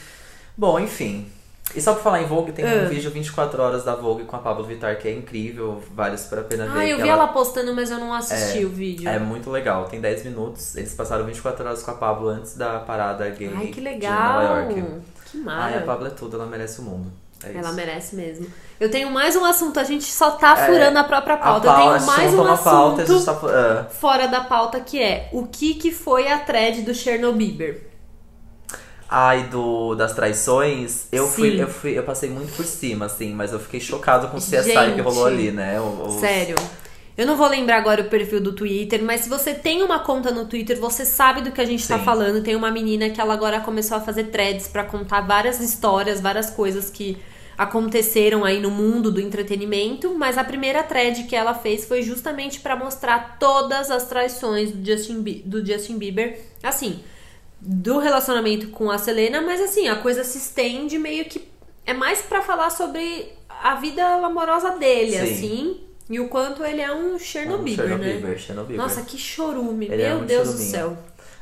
[0.57, 1.27] Bom, enfim.
[1.75, 2.83] E só pra falar em Vogue, tem Ah.
[2.85, 6.41] um vídeo 24 horas da Vogue com a Pablo Vittar que é incrível, vale super
[6.41, 6.79] a pena ver.
[6.81, 9.09] Ah, eu vi ela postando, mas eu não assisti o vídeo.
[9.09, 10.77] É muito legal, tem 10 minutos.
[10.77, 14.33] Eles passaram 24 horas com a Pablo antes da parada gay Ai, que de legal.
[14.43, 14.85] Nova York.
[15.31, 15.81] Que Ai, a.
[15.83, 17.11] Pablo é tudo, ela merece o mundo.
[17.45, 18.47] É Ela merece mesmo.
[18.79, 21.67] Eu tenho mais um assunto, a gente só tá É, furando a própria A pauta.
[21.69, 23.33] pauta, eu tenho mais um pauta, assunto gente tá...
[23.33, 23.85] ah.
[23.91, 27.81] fora da pauta que é o que que foi a thread do Chernobyl.
[29.15, 33.53] Ai, do, das traições, eu fui, eu fui, eu passei muito por cima, assim, mas
[33.53, 35.01] eu fiquei chocado com o CSI que Gente.
[35.03, 35.79] rolou ali, né?
[35.79, 36.57] Os- Sério.
[37.15, 40.31] Eu não vou lembrar agora o perfil do Twitter, mas se você tem uma conta
[40.31, 42.05] no Twitter, você sabe do que a gente tá Sim.
[42.07, 42.43] falando.
[42.43, 46.49] Tem uma menina que ela agora começou a fazer threads pra contar várias histórias, várias
[46.49, 47.19] coisas que
[47.59, 52.61] aconteceram aí no mundo do entretenimento, mas a primeira thread que ela fez foi justamente
[52.61, 57.01] pra mostrar todas as traições do Justin, do Justin Bieber, assim,
[57.65, 61.49] do relacionamento com a Selena, mas assim, a coisa se estende meio que
[61.87, 65.19] é mais pra falar sobre a vida amorosa dele, Sim.
[65.21, 68.05] assim, e o quanto ele é um Chernobyl, Um né?
[68.05, 68.77] Chernobyl, Chernobyl.
[68.77, 70.97] Nossa, que chorume, Ele é meu um Deus do céu.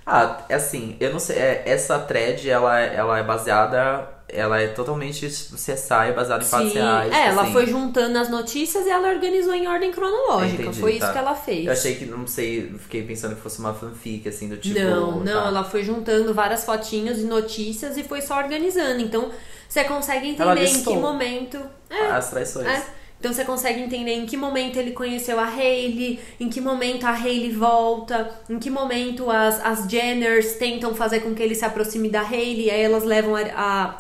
[0.05, 4.69] Ah, é assim, eu não sei, é, essa thread, ela, ela é baseada, ela é
[4.69, 7.13] totalmente CSI, baseada em fatos reais.
[7.13, 7.53] é, ela assim.
[7.53, 10.63] foi juntando as notícias e ela organizou em ordem cronológica.
[10.63, 11.13] Entendi, foi isso tá.
[11.13, 11.67] que ela fez.
[11.67, 14.79] Eu achei que, não sei, fiquei pensando que fosse uma fanfic, assim, do tipo...
[14.79, 15.49] não, não, tá.
[15.49, 19.01] ela foi juntando várias fotinhos e notícias e foi só organizando.
[19.01, 19.31] Então,
[19.69, 21.61] você consegue entender em que momento.
[21.89, 22.67] É, As traições.
[22.67, 23.00] É.
[23.21, 27.13] Então você consegue entender em que momento ele conheceu a Hailey, em que momento a
[27.13, 32.09] Hailey volta, em que momento as, as Jenners tentam fazer com que ele se aproxime
[32.09, 33.43] da Hailey, aí elas levam a,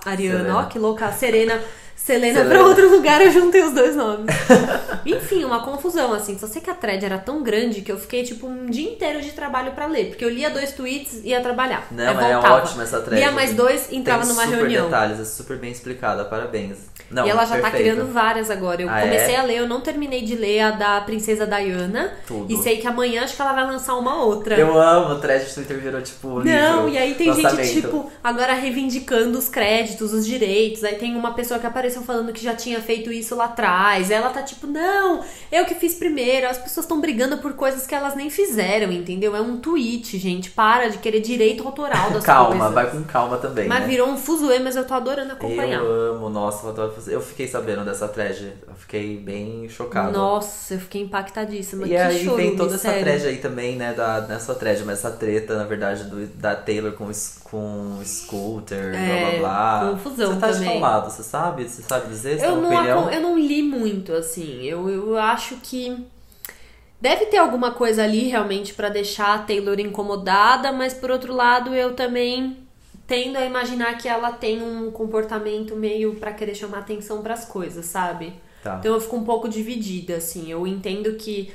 [0.03, 0.59] a Ariana, Serena.
[0.59, 1.63] ó, que louca, a Serena,
[2.05, 2.51] Selena Selena.
[2.55, 4.27] pra outro lugar, eu juntei os dois nomes.
[5.07, 6.39] Enfim, uma confusão, assim.
[6.39, 9.21] Só sei que a thread era tão grande que eu fiquei, tipo, um dia inteiro
[9.21, 10.07] de trabalho pra ler.
[10.09, 11.87] Porque eu lia dois tweets e ia trabalhar.
[11.91, 12.55] Não, aí é voltava.
[12.57, 13.21] ótima essa thread.
[13.23, 14.85] Lia mais dois e entrava Tem numa super reunião.
[14.87, 16.79] detalhes, é super bem explicada, parabéns.
[17.11, 17.77] Não, e ela já tá perfeito.
[17.95, 18.81] criando várias agora.
[18.83, 19.39] Eu Ah, comecei é?
[19.39, 22.13] a ler, eu não terminei de ler a da Princesa Diana.
[22.27, 22.53] Tudo.
[22.53, 24.57] E sei que amanhã acho que ela vai lançar uma outra.
[24.57, 26.59] Eu amo, o thread de Twitter virou, tipo, livro.
[26.59, 27.65] Não, e aí tem lançamento.
[27.67, 30.85] gente, tipo, agora reivindicando os créditos, os direitos.
[30.85, 34.11] Aí tem uma pessoa que apareceu falando que já tinha feito isso lá atrás.
[34.11, 36.49] Ela tá tipo, não, eu que fiz primeiro.
[36.49, 39.35] As pessoas estão brigando por coisas que elas nem fizeram, entendeu?
[39.35, 40.51] É um tweet, gente.
[40.51, 42.73] Para de querer direito autoral das Calma, coisas.
[42.75, 43.87] vai com calma também, Mas né?
[43.89, 45.81] virou um fuzuê, mas eu tô adorando acompanhar.
[45.83, 47.15] Eu amo, nossa, eu adoro fazer.
[47.15, 50.13] Eu fiquei sabendo dessa thread, eu fiquei bem chocado.
[50.13, 51.87] Nossa, eu fiquei impactadíssima.
[51.87, 53.01] E que aí chorume, tem toda essa sério.
[53.05, 56.93] thread aí também, né, da, nessa thread, mas essa treta, na verdade, do, da Taylor
[56.93, 57.11] com,
[57.45, 59.91] com Scooter, É, blá blá blá.
[59.93, 60.69] confusão Você tá de também.
[60.79, 61.69] qual lado, você sabe?
[61.81, 62.39] Você sabe dizer?
[62.39, 63.11] Você Eu não, opinião?
[63.11, 64.63] eu não li muito, assim.
[64.63, 65.97] Eu, eu acho que
[67.01, 71.75] deve ter alguma coisa ali realmente pra deixar a Taylor incomodada, mas por outro lado,
[71.75, 72.59] eu também
[73.07, 77.87] tendo a imaginar que ela tem um comportamento meio pra querer chamar atenção pras coisas,
[77.87, 78.33] sabe?
[78.63, 78.77] Tá.
[78.79, 80.51] Então eu fico um pouco dividida, assim.
[80.51, 81.51] Eu entendo que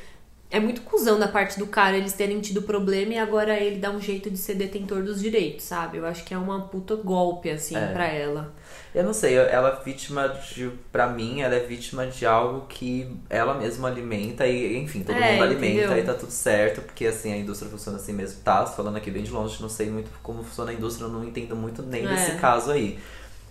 [0.51, 3.89] é muito cuzão da parte do cara eles terem tido problema e agora ele dá
[3.91, 5.97] um jeito de ser detentor dos direitos, sabe?
[5.97, 7.87] Eu acho que é uma puta golpe, assim, É.
[7.87, 8.53] pra ela.
[8.93, 10.71] Eu não sei, ela é vítima de.
[10.91, 15.33] Pra mim, ela é vítima de algo que ela mesma alimenta e, enfim, todo É,
[15.33, 15.97] mundo alimenta entendeu?
[15.97, 18.39] e tá tudo certo, porque assim, a indústria funciona assim mesmo.
[18.41, 21.25] Tá, falando aqui bem de longe, não sei muito como funciona a indústria, eu não
[21.25, 22.07] entendo muito nem É.
[22.07, 22.97] desse caso aí.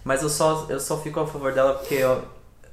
[0.03, 2.23] Mas eu só, eu só fico a favor dela porque eu,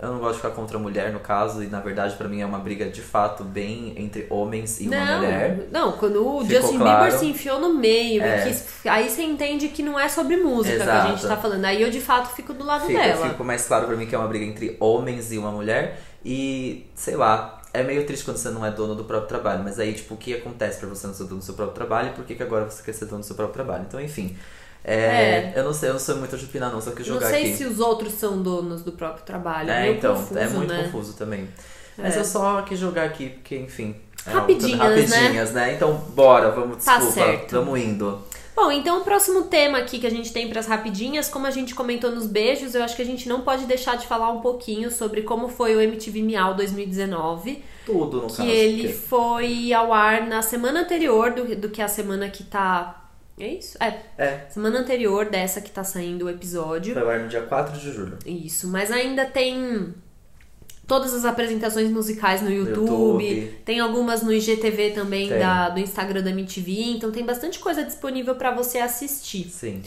[0.01, 2.41] eu não gosto de ficar contra a mulher, no caso, e na verdade pra mim
[2.41, 5.67] é uma briga de fato bem entre homens e uma não, mulher.
[5.71, 7.03] não, quando o Ficou Justin claro.
[7.03, 8.53] Bieber se enfiou no meio, É.
[8.89, 11.09] aí você entende que não é sobre música que a Exato.
[11.11, 11.65] gente tá falando.
[11.65, 13.29] Aí eu de fato fico do lado Fica, dela.
[13.29, 15.99] fica mais claro pra mim que é uma briga entre homens e uma mulher.
[16.25, 19.63] E, sei lá, é meio triste quando você não é dono do próprio trabalho.
[19.63, 22.09] Mas aí, tipo, o que acontece pra você não ser dono do seu próprio trabalho
[22.09, 23.85] e por que, que agora você quer ser dono do seu próprio trabalho?
[23.87, 24.35] Então, enfim.
[24.83, 27.27] É, Eu não sei, eu não sou muito de opinar, não, só que não jogar
[27.29, 27.55] sei aqui.
[27.57, 29.69] se os outros são donos do próprio trabalho.
[29.69, 30.83] É, É, então, confuso, é muito né?
[30.83, 31.47] confuso também.
[31.97, 32.19] Mas É.
[32.19, 33.95] eu só quis jogar aqui, porque, enfim.
[34.25, 35.73] é Rapidinhas, algo- rapidinhas, né?
[35.73, 37.51] Então, bora, vamos, Tá desculpa, certo.
[37.55, 38.21] vamos indo.
[38.55, 41.73] Bom, então o próximo tema aqui que a gente tem pras rapidinhas, como a gente
[41.73, 44.91] comentou nos beijos, eu acho que a gente não pode deixar de falar um pouquinho
[44.91, 47.63] sobre como foi o MTV Miau 2019.
[47.85, 48.47] Tudo, no que caso.
[48.49, 53.00] ele porque- foi ao ar na semana anterior do, do que a semana que tá.
[53.39, 53.77] É isso?
[53.81, 53.99] É.
[54.17, 56.93] É, Semana anterior dessa que tá saindo o episódio.
[56.93, 58.17] foi ar no dia 4 de julho.
[58.25, 59.93] Isso, mas ainda tem
[60.87, 63.55] todas as apresentações musicais no YouTube, YouTube.
[63.63, 68.35] tem algumas no IGTV também da, do Instagram da MTV, então tem bastante coisa disponível
[68.35, 69.49] pra você assistir.
[69.49, 69.81] Sim.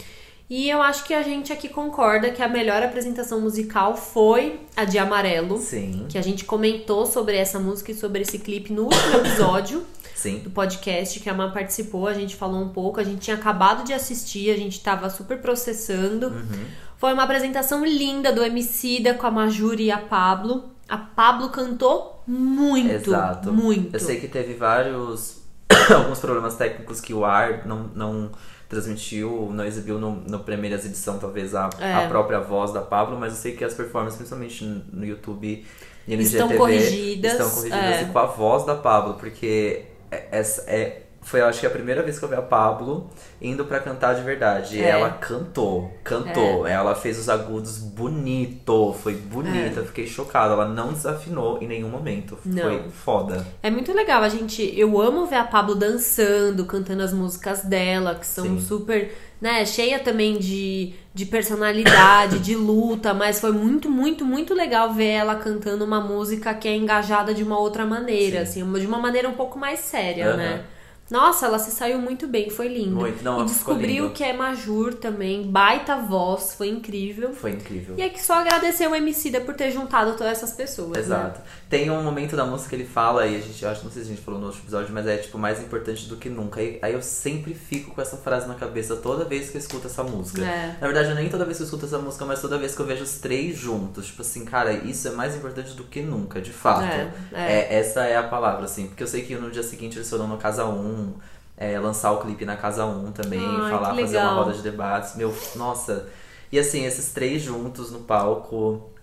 [0.48, 4.85] E eu acho que a gente aqui concorda que a melhor apresentação musical foi a
[4.85, 6.07] de Amarelo, Sim.
[6.09, 10.38] que a gente comentou sobre essa música e sobre esse clipe no último episódio Sim.
[10.38, 13.85] do podcast que a Má participou, a gente falou um pouco, a gente tinha acabado
[13.85, 16.29] de assistir, a gente tava super processando.
[16.29, 16.64] Uhum.
[16.96, 20.70] Foi uma apresentação linda do Emicida com a Majuri e a Pablo.
[20.88, 23.53] A Pablo cantou muito, Exato.
[23.53, 23.94] muito.
[23.94, 25.42] Eu sei que teve vários.
[25.94, 28.31] alguns problemas técnicos que o ar não, não
[28.68, 31.94] transmitiu, não exibiu no, no primeira edição, talvez, a, É.
[31.94, 35.64] a própria voz da Pablo, mas eu sei que as performances, principalmente no YouTube
[36.07, 38.03] e no Estão IGTV, corrigidas, estão corrigidas é.
[38.03, 39.85] e com a voz da Pablo, porque
[40.31, 41.03] essa é.
[41.22, 43.09] foi, eu acho que a primeira vez que eu vi a Pablo
[43.40, 44.77] indo pra cantar de verdade.
[44.77, 44.90] E É.
[44.90, 46.66] ela cantou, cantou.
[46.66, 49.81] Ela fez os agudos bonito, foi bonita.
[49.81, 50.53] Eu Fiquei chocada.
[50.55, 52.38] Ela não desafinou em nenhum momento.
[52.44, 52.62] Não.
[52.62, 53.46] Foi foda.
[53.62, 54.62] É muito legal, a gente.
[54.79, 58.61] Eu amo ver a Pablo dançando, cantando as músicas dela, que são Sim.
[58.61, 64.92] super, né, cheia também de, de personalidade, de luta, mas foi muito, muito, muito legal
[64.92, 68.62] ver ela cantando uma música que é engajada de uma outra maneira, Sim.
[68.62, 70.37] assim, de uma maneira um pouco mais séria, Aham.
[70.37, 70.64] né?
[71.11, 72.97] Nossa, ela se saiu muito bem, foi lindo.
[72.97, 77.35] Muito, não, e descobriu que é Majur também, baita voz, foi incrível.
[77.35, 77.94] Foi incrível.
[77.99, 81.07] E é que só agradecer o Emicida por ter juntado todas essas pessoas.
[81.07, 81.33] né?
[81.75, 84.05] Tem um momento da música que ele fala, e a gente, eu acho, não sei
[84.05, 86.61] se a gente falou no outro episódio, mas é tipo mais importante do que nunca.
[86.61, 89.89] Aí, aí eu sempre fico com essa frase na cabeça toda vez que eu escuto
[89.89, 90.41] essa música.
[90.41, 90.77] É.
[90.81, 92.87] Na verdade, nem toda vez que eu escuto essa música, mas toda vez que eu
[92.87, 94.07] vejo os três juntos.
[94.07, 96.85] Tipo assim, cara, isso é mais importante do que nunca, de fato.
[96.85, 97.41] É, é.
[97.41, 98.87] É, essa é a palavra, assim.
[98.87, 101.13] Porque eu sei que no dia seguinte eles foram no Casa 1,
[101.57, 105.17] é, lançar o clipe na Casa 1 também, Ai, falar, fazer uma roda de debates.
[105.17, 106.09] Meu, nossa.
[106.53, 108.93] E assim, esses três juntos no palco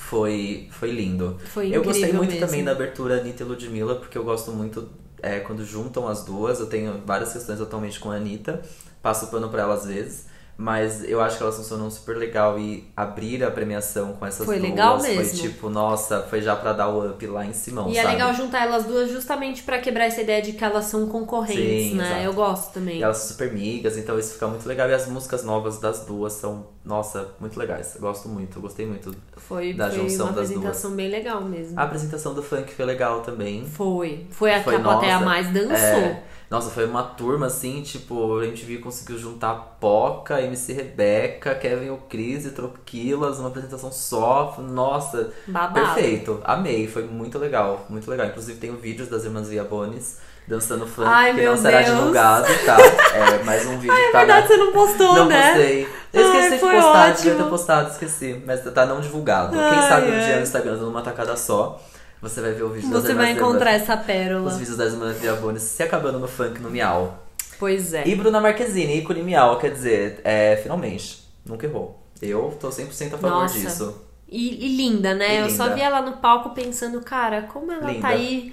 [0.00, 1.38] foi, foi lindo.
[1.44, 2.46] Foi Eu gostei muito mesmo.
[2.46, 4.88] também da abertura Anitta e Ludmilla, porque eu gosto muito
[5.22, 6.58] é, quando juntam as duas.
[6.58, 8.60] Eu tenho várias questões atualmente com a Anitta,
[9.02, 10.26] passo pano pra ela às vezes.
[10.62, 14.58] Mas eu acho que elas funcionam super legal e abrir a premiação com essas Foi
[14.58, 15.38] duas legal foi mesmo.
[15.38, 17.96] tipo, nossa, foi já pra dar o up lá em cima, E sabe?
[17.96, 21.92] é legal juntar elas duas justamente pra quebrar essa ideia de que elas são concorrentes,
[21.92, 22.04] Sim, né?
[22.08, 22.20] exato.
[22.24, 22.98] Eu gosto também.
[22.98, 24.86] E elas são super amigas, então isso fica muito legal.
[24.90, 27.96] E as músicas novas das duas são, nossa, muito legais.
[27.98, 29.16] Gosto muito, gostei muito.
[29.38, 31.80] Foi, da foi junção uma das apresentação bem legal mesmo.
[31.80, 33.64] A apresentação do funk foi legal também.
[33.64, 34.26] Foi.
[34.30, 35.74] Foi a Foi, que a plateia mais dançou.
[35.74, 41.90] É, nossa, foi uma turma assim, tipo, a MTV conseguiu juntar Poca, MC Rebeca, Kevin
[41.90, 44.56] O'Cris e Troquilas, uma apresentação só.
[44.58, 45.74] Nossa, Babado.
[45.74, 46.40] perfeito.
[46.44, 48.26] Amei, foi muito legal, muito legal.
[48.26, 51.96] Inclusive tem vídeos das irmãs Viabones dançando funk, Ai, que não será Deus.
[51.96, 52.76] divulgado, tá?
[53.14, 54.46] É, mais um vídeo É que tá verdade, na...
[54.48, 55.48] você não postou, Não né?
[55.52, 55.88] postei.
[56.12, 57.50] Eu esqueci Ai, de postar, devia ter ótimo.
[57.50, 58.42] postado, esqueci.
[58.44, 59.52] Mas tá não divulgado.
[59.52, 60.24] Quem Ai, sabe um ai.
[60.24, 61.80] dia no Instagram, dando uma tacada só,
[62.20, 64.48] você vai ver o vídeo das Você vai irmãs encontrar essa pérola.
[64.50, 67.26] os vídeos das irmãs Viabones se acabando no funk, no miau.
[67.58, 68.06] Pois é.
[68.06, 72.02] E Bruna Marquezine, ícone miau, quer dizer, é, finalmente, nunca errou.
[72.22, 73.58] Eu tô 100% a favor Nossa.
[73.58, 74.02] disso.
[74.28, 75.36] E, e linda, né?
[75.36, 75.74] E Eu só linda.
[75.76, 78.00] vi ela no palco pensando, cara, como ela Linda.
[78.02, 78.52] tá aí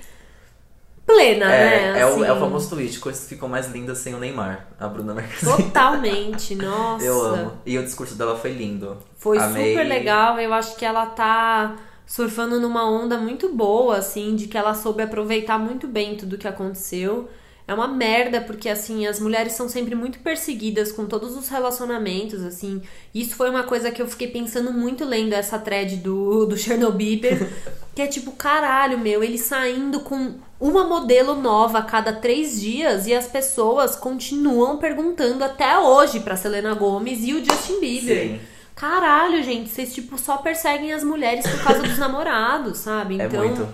[1.05, 1.99] plena, É, né?
[2.01, 4.87] é, o, Assim, é o famoso tweet, coisas ficam mais lindas sem o Neymar, a
[4.87, 5.63] Bruna Marquezine.
[5.63, 7.05] Totalmente, nossa.
[7.05, 7.51] Eu amo.
[7.65, 8.97] E o discurso dela foi lindo.
[9.17, 9.71] Foi Amei.
[9.71, 10.39] super legal.
[10.39, 11.75] Eu acho que ela tá
[12.07, 16.47] surfando numa onda muito boa, assim, de que ela soube aproveitar muito bem tudo que
[16.47, 17.29] aconteceu.
[17.67, 22.41] É uma merda, porque assim, as mulheres são sempre muito perseguidas com todos os relacionamentos,
[22.41, 22.81] assim.
[23.13, 27.19] Isso foi uma coisa que eu fiquei pensando muito lendo essa thread do, do Chernobyl,
[27.93, 33.05] que é tipo, caralho, meu, ele saindo com uma modelo nova a cada três dias
[33.05, 38.27] e as pessoas continuam perguntando até hoje pra Selena Gomez e o Justin Bieber.
[38.29, 38.39] Sim.
[38.77, 43.19] Caralho, gente, vocês tipo só perseguem as mulheres por causa dos namorados, sabe?
[43.19, 43.67] É Então, muito.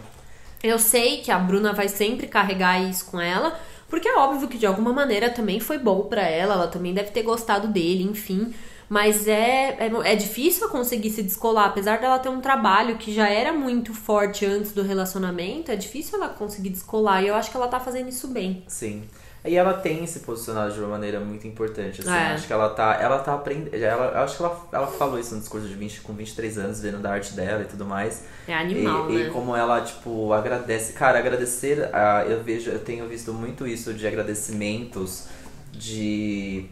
[0.63, 4.57] eu sei que a Bruna vai sempre carregar isso com ela, porque é óbvio que
[4.57, 8.53] de alguma maneira também foi bom pra ela, ela também deve ter gostado dele, enfim.
[8.89, 13.27] Mas é, é, é difícil conseguir se descolar, apesar dela ter um trabalho que já
[13.27, 17.23] era muito forte antes do relacionamento, é difícil ela conseguir descolar.
[17.23, 18.63] E eu acho que ela tá fazendo isso bem.
[18.67, 19.03] Sim.
[19.45, 22.09] E ela tem se posicionado de uma maneira muito importante, assim.
[22.09, 22.33] É.
[22.33, 23.75] Acho que ela tá, ela tá aprendendo.
[23.75, 26.79] Ela, eu acho que ela, ela falou isso no discurso de 20, com 23 anos,
[26.79, 28.23] vendo da arte dela e tudo mais.
[28.47, 29.27] É animal, e, né?
[29.27, 30.93] e como ela, tipo, agradece.
[30.93, 31.93] Cara, agradecer.
[31.93, 35.27] A, eu vejo, eu tenho visto muito isso de agradecimentos
[35.73, 36.65] de,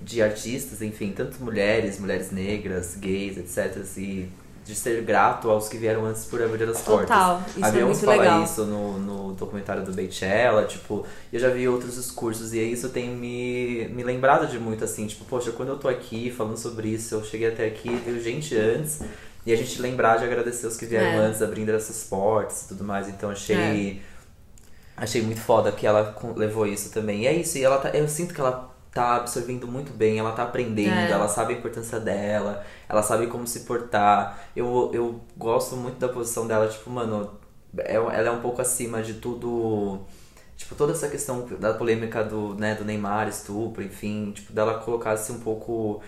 [0.00, 3.84] de artistas, enfim, tanto mulheres, mulheres negras, gays, etc.
[3.96, 4.28] E
[4.64, 7.08] de ser grato aos que vieram antes por abrir as portas.
[7.08, 8.44] Total, isso a é Beyoncé muito fala legal.
[8.44, 13.10] isso no, no documentário do Beychella, tipo, eu já vi outros discursos e isso tem
[13.10, 17.14] me, me lembrado de muito assim, tipo, poxa, quando eu tô aqui falando sobre isso,
[17.14, 19.00] eu cheguei até aqui, veio gente antes,
[19.44, 21.16] e a gente lembrar de agradecer os que vieram É.
[21.26, 24.00] antes, abrindo essas portas e tudo mais, então achei.
[24.96, 27.22] Achei muito foda que ela levou isso também.
[27.22, 30.32] E é isso, e ela tá, eu sinto que ela tá absorvendo muito bem, ela
[30.32, 31.10] tá aprendendo, É.
[31.10, 34.38] ela sabe a importância dela, ela sabe como se portar.
[34.54, 37.32] Eu, eu gosto muito da posição dela, tipo, mano,
[37.78, 40.00] é- ela é um pouco acima de tudo.
[40.56, 45.32] Tipo, toda essa questão da polêmica do, né, do Neymar, estupro, enfim, tipo, dela colocar-se
[45.32, 46.00] um pouco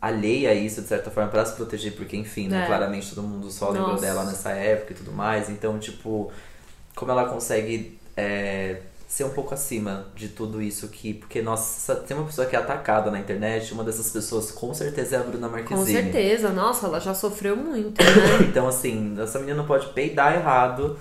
[0.00, 2.66] alheia a isso, de certa forma, pra se proteger, porque, enfim, né, É.
[2.66, 4.02] claramente todo mundo só lembrou Nossa.
[4.04, 5.48] dela nessa época e tudo mais.
[5.48, 6.30] Então, tipo,
[6.94, 8.82] como ela consegue é,
[9.14, 11.14] ser um pouco acima de tudo isso que.
[11.14, 15.14] Porque, nossa, tem uma pessoa que é atacada na internet, uma dessas pessoas com certeza
[15.14, 15.78] é a Bruna Marquezine.
[15.78, 18.46] Com certeza, nossa, ela já sofreu muito, né?
[18.48, 20.98] Então, assim, essa menina não pode peidar errado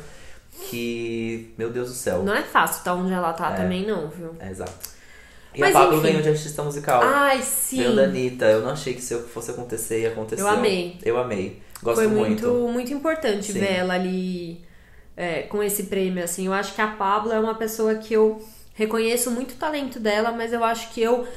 [0.70, 2.22] que, meu Deus do céu.
[2.22, 3.56] Não é fácil estar onde ela tá É.
[3.56, 4.36] também, não, viu?
[4.40, 4.94] É, exato.
[5.56, 6.08] E Mas a Pablo enfim.
[6.08, 7.02] ganhou de artista musical.
[7.04, 7.78] Ai, sim.
[7.78, 8.46] Ganhou da Anitta.
[8.46, 10.42] Eu não achei que se fosse acontecer, ia acontecer.
[10.42, 10.98] Eu amei.
[11.04, 11.62] Eu amei.
[11.82, 12.48] Gosto Foi muito.
[12.48, 13.60] muito, muito importante Sim.
[13.60, 14.63] ver ela ali
[15.16, 16.48] é, com esse prêmio, assim.
[16.48, 18.42] Eu acho que a Pablo é uma pessoa que eu
[18.74, 21.28] reconheço muito o talento dela, mas eu acho que eu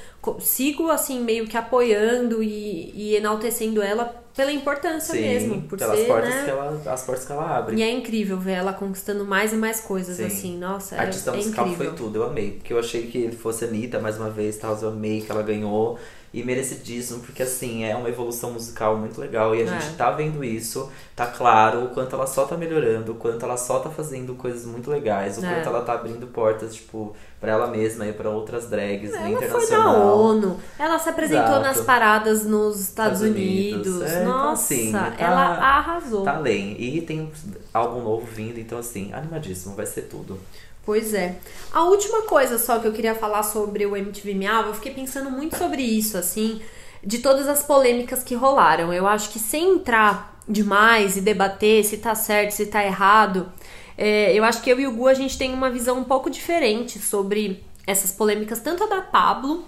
[0.40, 5.62] sigo, assim, meio que apoiando e, e enaltecendo ela pela importância Sim, mesmo.
[5.62, 6.44] Por pelas ser, portas né?
[6.44, 7.76] que ela, as portas que ela abre.
[7.76, 10.26] E é incrível ver ela conquistando mais e mais coisas, Sim.
[10.26, 10.58] assim.
[10.58, 11.86] Nossa, é, Artista é musical incrível.
[11.86, 12.52] foi tudo, eu amei.
[12.52, 15.42] Porque eu achei que fosse a Anitta mais uma vez, tal, eu amei que ela
[15.42, 15.98] ganhou.
[16.38, 19.54] E merecidíssimo, porque assim, é uma evolução musical muito legal.
[19.54, 19.80] E a É.
[19.80, 23.56] gente tá vendo isso, tá claro o quanto ela só tá melhorando, o quanto ela
[23.56, 25.48] só tá fazendo coisas muito legais, o É.
[25.54, 29.30] quanto ela tá abrindo portas, tipo, pra ela mesma e pra outras drags Ela foi
[29.30, 30.18] na internacional.
[30.18, 31.62] ONU, ela se apresentou Exato.
[31.62, 33.86] nas paradas nos Estados Estados Unidos.
[33.94, 34.02] Unidos.
[34.12, 36.22] É, então, Nossa, assim, tá- ela arrasou.
[36.22, 36.76] Tá além.
[36.78, 37.30] E tem
[37.72, 40.38] álbum novo vindo, então assim, animadíssimo, vai ser tudo.
[40.86, 41.36] Pois é.
[41.72, 45.28] A última coisa só que eu queria falar sobre o MTV Miau, eu fiquei pensando
[45.28, 46.62] muito sobre isso, assim,
[47.04, 48.92] de todas as polêmicas que rolaram.
[48.92, 53.52] Eu acho que sem entrar demais e debater se tá certo, se tá errado,
[53.98, 56.30] é, eu acho que eu e o Gu a gente tem uma visão um pouco
[56.30, 59.64] diferente sobre essas polêmicas, tanto a da Pablo,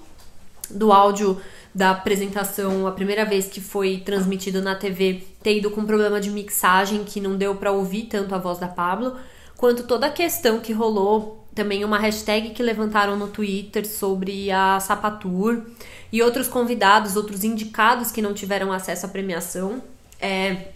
[0.70, 1.40] do áudio
[1.74, 6.30] da apresentação, a primeira vez que foi transmitido na TV, ter ido com problema de
[6.30, 9.16] mixagem, que não deu pra ouvir tanto a voz da Pablo,
[9.58, 14.78] quanto toda a questão que rolou, também uma hashtag que levantaram no Twitter sobre a
[14.78, 15.64] Sapatur
[16.10, 19.82] e outros convidados, outros indicados que não tiveram acesso à premiação.
[20.20, 20.68] É,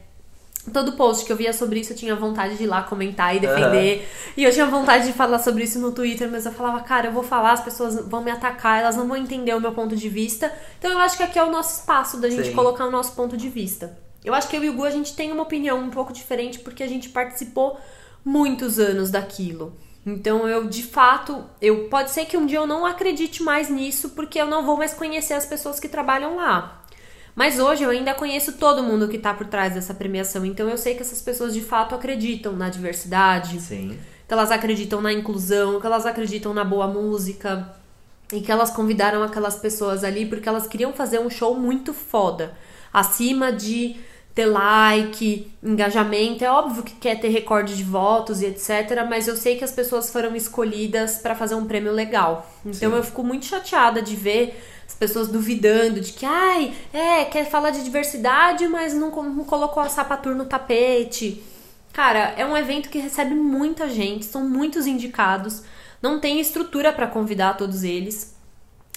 [0.73, 3.41] Todo post que eu via sobre isso eu tinha vontade de ir lá comentar e
[3.41, 4.09] defender.
[4.37, 7.13] E eu tinha vontade de falar sobre isso no Twitter, mas eu falava, cara, eu
[7.13, 10.09] vou falar, as pessoas vão me atacar, elas não vão entender o meu ponto de
[10.09, 10.53] vista.
[10.79, 12.55] Então eu acho que aqui é o nosso espaço da gente Sim.
[12.55, 13.99] colocar o nosso ponto de vista.
[14.25, 16.61] Eu acho que eu e o Gu a gente tem uma opinião um pouco diferente
[16.61, 17.77] porque a gente participou
[18.25, 19.77] muitos anos daquilo.
[20.05, 24.11] Então eu, de fato, eu pode ser que um dia eu não acredite mais nisso
[24.11, 26.83] porque eu não vou mais conhecer as pessoas que trabalham lá.
[27.35, 30.77] Mas hoje eu ainda conheço todo mundo que tá por trás dessa premiação, então eu
[30.77, 33.99] sei que essas pessoas de fato acreditam na diversidade, Sim.
[34.29, 37.75] que elas acreditam na inclusão, que elas acreditam na boa música
[38.31, 42.53] e que elas convidaram aquelas pessoas ali porque elas queriam fazer um show muito foda,
[42.93, 43.97] acima de
[44.35, 46.45] ter like, engajamento.
[46.45, 49.73] É óbvio que quer ter recorde de votos e etc, mas eu sei que as
[49.73, 52.51] pessoas foram escolhidas pra fazer um prêmio legal.
[52.65, 52.97] Então Sim.
[52.97, 57.71] eu fico muito chateada de ver as pessoas duvidando de que, ai, é, quer falar
[57.71, 61.43] de diversidade, mas não, não colocou a sapatur no tapete.
[61.93, 65.63] Cara, é um evento que recebe muita gente, são muitos indicados,
[66.01, 68.32] não tem estrutura pra convidar todos eles.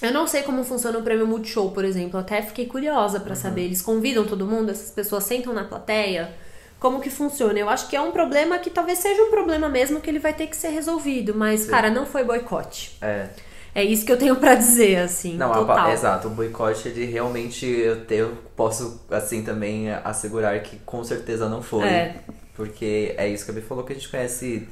[0.02, 3.62] Eu não sei como funciona o prêmio Multishow, por exemplo, até fiquei curiosa pra saber.
[3.62, 6.30] Eles convidam todo mundo, essas pessoas sentam na plateia?
[6.78, 7.58] Como que funciona?
[7.58, 10.34] Eu acho que é um problema que talvez seja um problema mesmo que ele vai
[10.34, 12.96] ter que ser resolvido, mas, cara, não foi boicote.
[13.00, 13.28] É.
[13.74, 15.76] É isso que eu tenho pra dizer, assim, Não, a total.
[15.76, 21.02] pa- exato, o boicote ele realmente eu, te- eu posso assim também assegurar que com
[21.04, 21.84] certeza não foi.
[21.84, 22.16] É.
[22.54, 24.66] Porque é isso que a Bia falou que a gente conhece.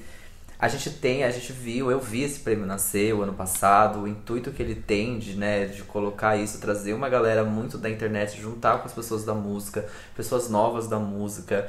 [0.65, 4.09] A gente tem, a gente viu, eu vi esse prêmio nascer o ano passado, o
[4.09, 8.41] intuito que ele tem de, né, de colocar isso, trazer uma galera muito da internet,
[8.41, 9.85] juntar com as pessoas da música,
[10.17, 11.69] pessoas novas da música,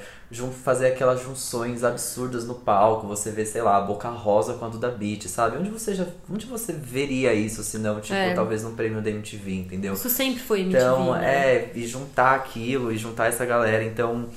[0.64, 4.70] fazer aquelas junções absurdas no palco, você vê, sei lá, a Boca Rosa com a
[4.70, 5.58] Duda Beat, sabe?
[5.58, 8.34] Onde você já, onde você veria isso, se não, tipo, É.
[8.34, 9.93] talvez num prêmio da MTV, entendeu?
[9.93, 11.26] Isso sempre foi MTV, Então, né?
[11.26, 13.84] é, e juntar aquilo, e juntar essa galera.
[13.84, 14.30] Então,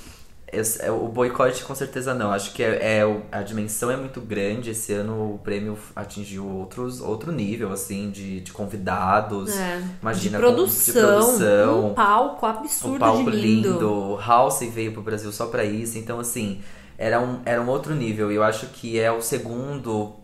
[0.53, 2.33] esse- é, o boicote com certeza não.
[2.33, 4.71] Acho que é, é a dimensão é muito grande.
[4.71, 9.57] Esse ano o prêmio atingiu outros, outro nível, assim, de, de convidados.
[9.57, 9.83] É.
[10.03, 11.87] Imagina, de com- produção, de produção.
[11.91, 13.71] um palco absurdo um palco lindo.
[13.73, 14.19] lindo.
[14.25, 15.99] House veio pro Brasil só pra isso.
[15.99, 16.61] Então, assim,
[16.97, 18.31] era um, era um outro nível.
[18.33, 20.15] E eu acho que é o segundo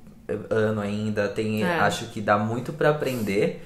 [0.51, 1.29] ano ainda.
[1.29, 1.81] Tem, É.
[1.81, 3.63] Acho que dá muito pra aprender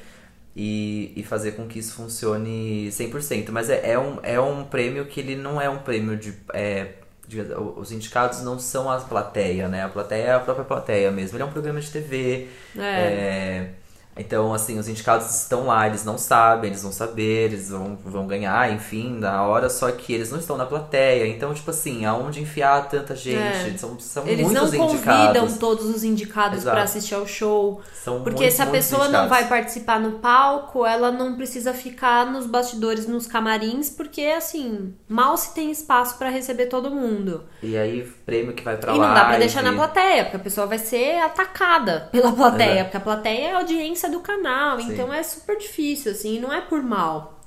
[0.56, 3.50] e, e fazer com que isso funcione 100%.
[3.50, 6.34] Mas é, é, um, é um prêmio que ele não é um prêmio de.
[6.52, 6.92] É,
[7.26, 7.42] de-
[7.76, 9.84] os indicados não são a plateia, né?
[9.84, 11.36] A plateia é a própria plateia mesmo.
[11.36, 12.48] Ele é um programa de TV.
[12.76, 12.80] É.
[12.82, 13.70] é,
[14.18, 18.26] então, assim, os indicados estão lá, eles não sabem, eles vão saber, eles vão, vão
[18.26, 21.26] ganhar, enfim, na hora, só que eles não estão na plateia.
[21.26, 23.38] Então, tipo assim, aonde enfiar tanta gente?
[23.74, 23.78] É.
[23.78, 25.58] São, são Eles não muitos convidam indicados.
[25.58, 27.80] todos os indicados pra assistir ao show.
[27.94, 32.26] São Porque muitos, se a pessoa não vai participar no palco, ela não precisa ficar
[32.26, 37.44] nos bastidores, nos camarins, porque assim, mal se tem espaço pra receber todo mundo.
[37.62, 39.08] E aí, prêmio que vai pra e lá.
[39.08, 42.84] não dá pra deixar na plateia, porque a pessoa vai ser atacada pela plateia, Exato.
[42.84, 44.92] porque a plateia é a audiência do canal, Sim.
[44.92, 47.38] então é super difícil, assim, não é por mal.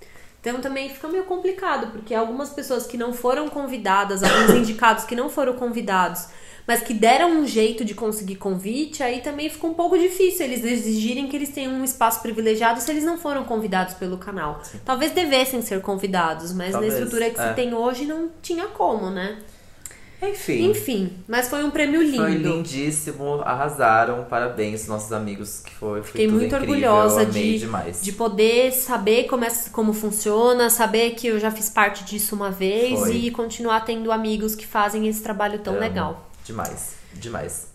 [0.41, 5.15] Então também fica meio complicado, porque algumas pessoas que não foram convidadas, alguns indicados que
[5.15, 6.27] não foram convidados,
[6.65, 10.63] mas que deram um jeito de conseguir convite, aí também ficou um pouco difícil eles
[10.63, 14.61] exigirem que eles tenham um espaço privilegiado se eles não foram convidados pelo canal.
[14.63, 14.79] Sim.
[14.83, 17.49] Talvez devessem ser convidados, mas Talvez, na estrutura que é.
[17.49, 19.37] se tem hoje não tinha como, né?
[20.21, 20.69] Enfim.
[20.69, 22.17] Enfim, mas foi um prêmio lindo.
[22.17, 24.25] Foi lindíssimo, arrasaram.
[24.25, 28.01] Parabéns, nossos amigos, que foi, foi Fiquei muito incrível, orgulhosa de, demais.
[28.01, 32.51] de poder saber como, é, como funciona, saber que eu já fiz parte disso uma
[32.51, 33.15] vez foi.
[33.15, 35.81] e continuar tendo amigos que fazem esse trabalho tão Amo.
[35.81, 36.29] legal.
[36.45, 37.67] Demais, demais.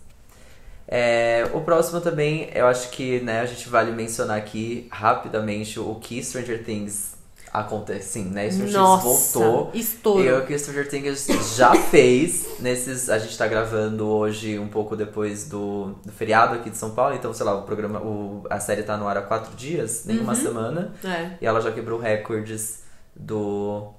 [0.86, 5.96] É, o próximo também, eu acho que né, a gente vale mencionar aqui rapidamente o
[5.96, 7.15] que Stranger Things
[7.52, 8.50] acontece, sim, né?
[8.50, 9.70] Stranger Things voltou.
[9.72, 10.22] Estouro.
[10.22, 11.26] E o que Stranger Things
[11.56, 13.08] já fez nesses.
[13.08, 17.14] A gente tá gravando hoje um pouco depois do, do, feriado aqui de São Paulo,
[17.14, 18.00] então, sei lá, o programa.
[18.00, 20.24] O, a série tá no ar há quatro dias, nem uhum.
[20.24, 20.94] uma semana.
[21.04, 21.30] É.
[21.40, 22.82] E ela já quebrou recordes
[23.14, 23.92] do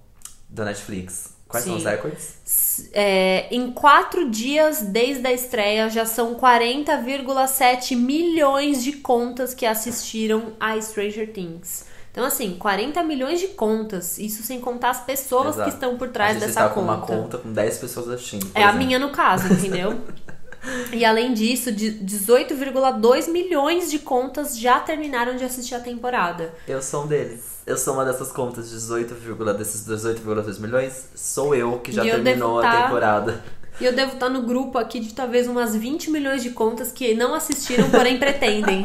[0.50, 1.36] da Netflix.
[1.48, 1.72] Quais Sim.
[1.72, 2.89] são os recordes?
[2.91, 10.54] É, em quatro dias desde a estreia, já são 40,7 milhões de contas que assistiram
[10.60, 11.86] a Stranger Things.
[12.18, 14.18] Então, assim, 40 milhões de contas.
[14.18, 15.70] Isso sem contar as pessoas Exato.
[15.70, 16.74] que estão por trás dessa tá conta.
[16.74, 18.47] com uma conta com 10 pessoas assistindo.
[18.55, 18.70] É exemplo.
[18.70, 20.01] a minha no caso, entendeu?
[20.91, 26.55] e além disso, 18,2 milhões de contas já terminaram de assistir a temporada.
[26.68, 27.59] Eu sou um deles.
[27.68, 29.13] Eu sou uma dessas contas, 18,
[29.55, 33.43] desses 18,2 milhões, sou eu que já e terminou a tá temporada.
[33.80, 37.13] E eu devo estar no grupo aqui de talvez umas 20 milhões de contas que
[37.13, 38.84] não assistiram, porém pretendem.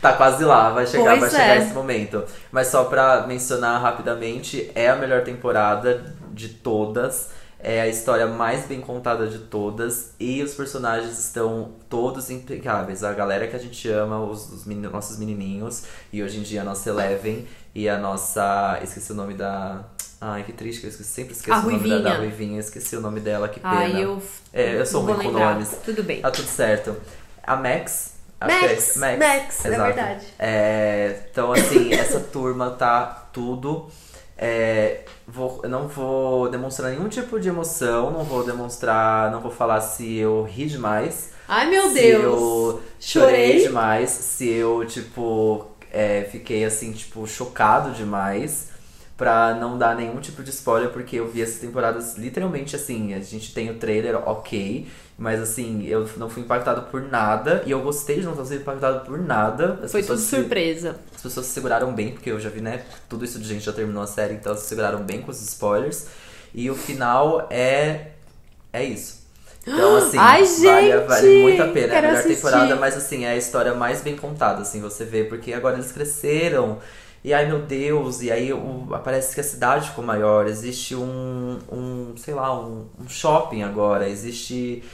[0.00, 1.42] tá quase lá, vai chegar, pois vai é.
[1.42, 2.24] chegar esse momento.
[2.52, 7.30] Mas só pra mencionar rapidamente, é a melhor temporada de todas.
[7.58, 13.02] É a história mais bem contada de todas e os personagens estão todos impecáveis.
[13.02, 16.64] A galera que a gente ama, os, os nossos menininhos, e hoje em dia a
[16.64, 18.78] nossa Eleven e a nossa.
[18.82, 19.84] Esqueci o nome da
[20.20, 23.00] Ai, que triste, que eu sempre esqueço a o nome da, da Ruivinha, esqueci o
[23.00, 23.74] nome dela, que pena.
[23.74, 24.22] Ai, eu.
[24.52, 25.76] É, eu sou ruim com nomes.
[25.84, 26.22] Tudo bem.
[26.22, 26.96] Tá tudo certo.
[27.42, 28.14] A Max.
[28.40, 30.26] Acho Max, é Max, Max é verdade.
[30.38, 33.88] É, então, assim, essa turma tá tudo.
[34.38, 39.80] É, vou, não vou demonstrar nenhum tipo de emoção, não vou demonstrar, não vou falar
[39.80, 41.30] se eu ri demais.
[41.48, 42.80] Ai, meu se Deus!
[42.98, 43.62] Se eu chorei Chorei.
[43.62, 48.75] demais, se eu, tipo, é, fiquei, assim, tipo, chocado demais
[49.16, 53.14] pra não dar nenhum tipo de spoiler, porque eu vi essas temporadas literalmente assim.
[53.14, 54.86] A gente tem o trailer, ok,
[55.18, 58.60] mas assim, eu não fui impactado por nada e eu gostei de não ter sido
[58.60, 59.80] impactado por nada.
[59.82, 60.96] As Foi tudo se, surpresa.
[61.14, 62.84] As pessoas se seguraram bem, porque eu já vi, né?
[63.08, 65.40] Tudo isso de gente já terminou a série, então elas se seguraram bem com os
[65.40, 66.06] spoilers.
[66.54, 68.08] E o final é.
[68.70, 69.24] É isso.
[69.66, 71.94] Então, assim, Ai, vale, vale muito a pena.
[71.94, 72.36] É a melhor assistir.
[72.36, 75.90] temporada, mas assim, é a história mais bem contada, assim, você vê, porque agora eles
[75.90, 76.78] cresceram.
[77.26, 81.58] E aí, meu Deus, e aí o, parece que a cidade ficou maior, existe um,
[81.72, 84.84] um sei lá, um, um shopping agora, existe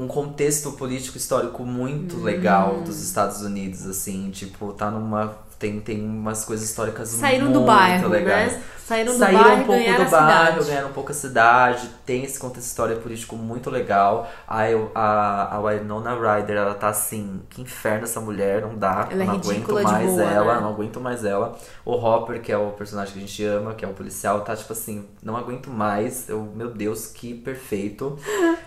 [0.00, 2.22] um contexto político histórico muito hum.
[2.22, 7.60] legal dos Estados Unidos, assim, tipo, tá numa tem, tem umas coisas históricas Saíram muito
[7.60, 8.52] do bairro, legais.
[8.52, 8.62] Né?
[8.84, 11.88] Saíram do Saíram bairro, um pouco do bairro, ganharam um pouco a cidade.
[12.04, 14.30] Tem esse contexto histórico político muito legal.
[14.46, 19.08] A, a, a Winona Ryder, ela tá assim, que inferno essa mulher, não dá.
[19.10, 20.60] Ela é não é aguento mais boa, ela, né?
[20.60, 21.56] não aguento mais ela.
[21.82, 24.54] O Hopper, que é o personagem que a gente ama, que é o policial, tá
[24.54, 26.28] tipo assim, não aguento mais.
[26.28, 28.18] Eu, meu Deus, que perfeito.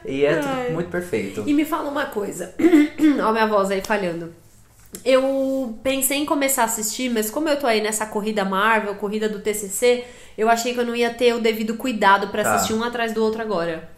[0.04, 1.44] E é tudo muito perfeito.
[1.46, 2.56] E me fala uma coisa.
[3.24, 4.34] Ó, minha voz aí falhando.
[5.04, 9.28] Eu pensei em começar a assistir, mas como eu tô aí nessa corrida Marvel, corrida
[9.28, 10.04] do TCC,
[10.38, 12.56] eu achei que eu não ia ter o devido cuidado para tá.
[12.56, 13.90] assistir um atrás do outro agora.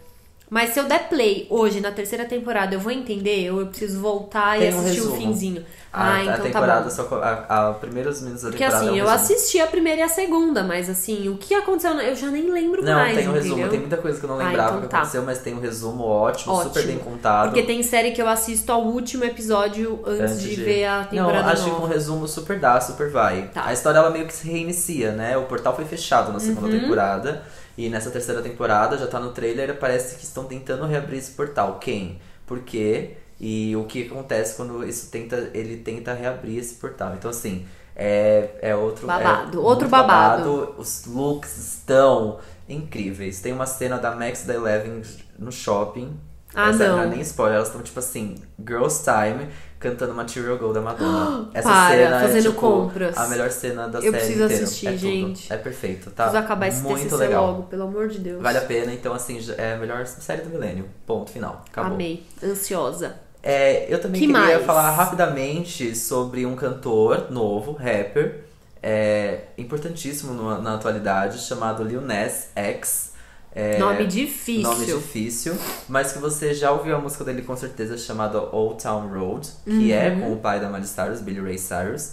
[0.50, 4.00] Mas se eu der play hoje na terceira temporada, eu vou entender, ou eu preciso
[4.00, 5.64] voltar Tem e assistir um o finzinho.
[5.92, 8.86] A, ah, então a temporada tá só a, a primeiros minutos da Porque temporada.
[8.86, 9.34] assim, é um eu resumo.
[9.34, 12.80] assisti a primeira e a segunda, mas assim, o que aconteceu, eu já nem lembro
[12.80, 13.16] não, mais.
[13.16, 13.56] Não, tem um entendeu?
[13.56, 14.98] resumo, tem muita coisa que eu não Ah, lembrava então que tá.
[14.98, 16.72] aconteceu, mas tem um resumo ótimo, Ótimo.
[16.72, 17.46] super bem contado.
[17.48, 21.48] Porque tem série que eu assisto ao último episódio antes, de, ver a temporada Não,
[21.50, 21.76] acho nova.
[21.80, 23.48] que um resumo super dá, super vai.
[23.52, 23.66] Tá.
[23.66, 25.36] A história ela meio que se reinicia, né?
[25.36, 26.80] O portal foi fechado na segunda Uhum.
[26.80, 27.42] temporada.
[27.76, 31.78] E nessa terceira temporada, já tá no trailer, parece que estão tentando reabrir esse portal.
[31.80, 32.20] Quem?
[32.46, 33.16] Por quê?
[33.40, 37.14] E o que acontece quando isso tenta, ele tenta reabrir esse portal.
[37.14, 37.66] Então, assim,
[37.96, 40.74] é, é outro Babado, é outro muito babado.
[40.76, 42.38] Os looks estão
[42.68, 43.40] incríveis.
[43.40, 45.02] Tem uma cena da Max da Eleven
[45.38, 46.14] no shopping.
[46.54, 46.96] Ah, Essa não.
[46.96, 51.48] não é nem spoiler, elas estão tipo assim, Girls Time, cantando Material Girl da Madonna.
[51.54, 53.16] Essa Para, cena fazendo é tipo, compras.
[53.16, 54.64] a melhor cena da Eu série preciso inteira.
[54.64, 55.00] assistir, é tudo.
[55.00, 55.52] gente.
[55.52, 56.24] É perfeito, tá?
[56.24, 57.46] Preciso acabar esse Muito TCC legal.
[57.46, 58.42] logo, pelo amor de Deus.
[58.42, 60.86] Vale a pena, então assim, é a melhor série do milênio.
[61.06, 61.62] Ponto final.
[61.70, 61.92] Acabou.
[61.94, 62.26] Amei.
[62.42, 63.14] Ansiosa.
[63.42, 64.64] É, eu também Que queria mais?
[64.66, 68.44] falar rapidamente sobre um cantor novo, rapper,
[68.82, 73.10] é, importantíssimo no- na atualidade, chamado Lil Nas X.
[73.52, 74.62] É, Nome difícil.
[74.62, 75.56] Nome difícil,
[75.88, 79.90] mas que você já ouviu a música dele com certeza chamada Old Town Road, que
[79.92, 80.20] é Uhum.
[80.20, 82.12] com o pai da Miley Cyrus, Billy Ray Cyrus.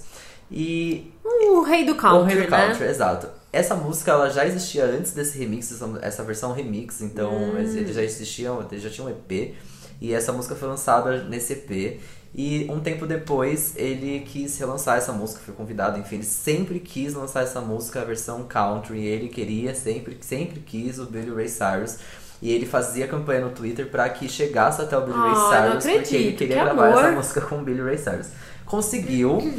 [0.49, 1.11] E
[1.51, 2.67] O rei do country, o Rei do né?
[2.67, 3.27] Country, exato.
[3.51, 7.57] Essa música ela já existia antes desse remix, essa- versão remix, então Hum.
[7.57, 9.55] eles já existiam, eles já tinham um EP.
[9.99, 11.99] E essa música foi lançada nesse EP.
[12.35, 17.13] E um tempo depois ele quis relançar essa música, foi convidado, enfim, ele sempre quis
[17.15, 19.03] lançar essa música, a versão country.
[19.05, 21.97] Ele queria, sempre, sempre quis o Billy Ray Cyrus.
[22.39, 25.49] E ele fazia campanha no Twitter pra que chegasse até o Billy Ah, Ray não
[25.49, 27.03] Cyrus, porque ele acredito, queria que gravar amor.
[27.03, 28.27] essa música com o Billy Ray Cyrus.
[28.65, 29.53] Conseguiu.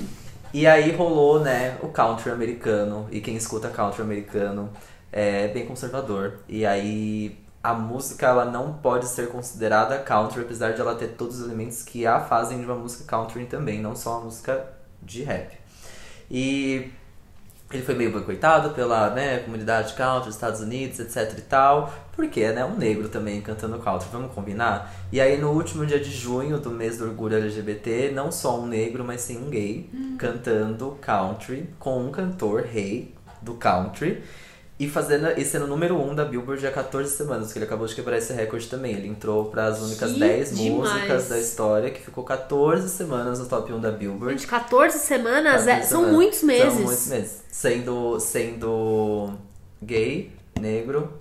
[0.55, 3.09] E aí rolou, né, o country americano.
[3.11, 4.71] E quem escuta country americano
[5.11, 6.35] é bem conservador.
[6.49, 11.41] E aí a música ela não pode ser considerada country, apesar de ela ter todos
[11.41, 14.65] os elementos que a fazem de uma música country também, não só uma música
[15.03, 15.59] de rap.
[16.31, 16.93] E
[17.71, 21.93] ele foi meio boicotado pela né, comunidade country dos Estados Unidos, etc e tal.
[22.13, 24.93] Porque é né, um negro também cantando country, vamos combinar?
[25.13, 28.67] E aí no último dia de junho do mês do orgulho LGBT, não só um
[28.67, 34.23] negro, mas sim um gay cantando country com um cantor rei do country.
[34.81, 37.65] E fazendo e sendo o número 1 um da Billboard há 14 semanas, que ele
[37.65, 38.95] acabou de quebrar esse recorde também.
[38.95, 40.93] Ele entrou para as únicas Que 10 demais.
[40.93, 44.39] músicas da história, que ficou 14 semanas no top 1 da Billboard.
[44.39, 46.15] Gente, 14 semanas, é- 14 são semanas.
[46.17, 46.73] muitos meses.
[46.73, 47.43] São muitos meses.
[47.51, 49.31] Sendo, sendo
[49.83, 51.13] gay, negro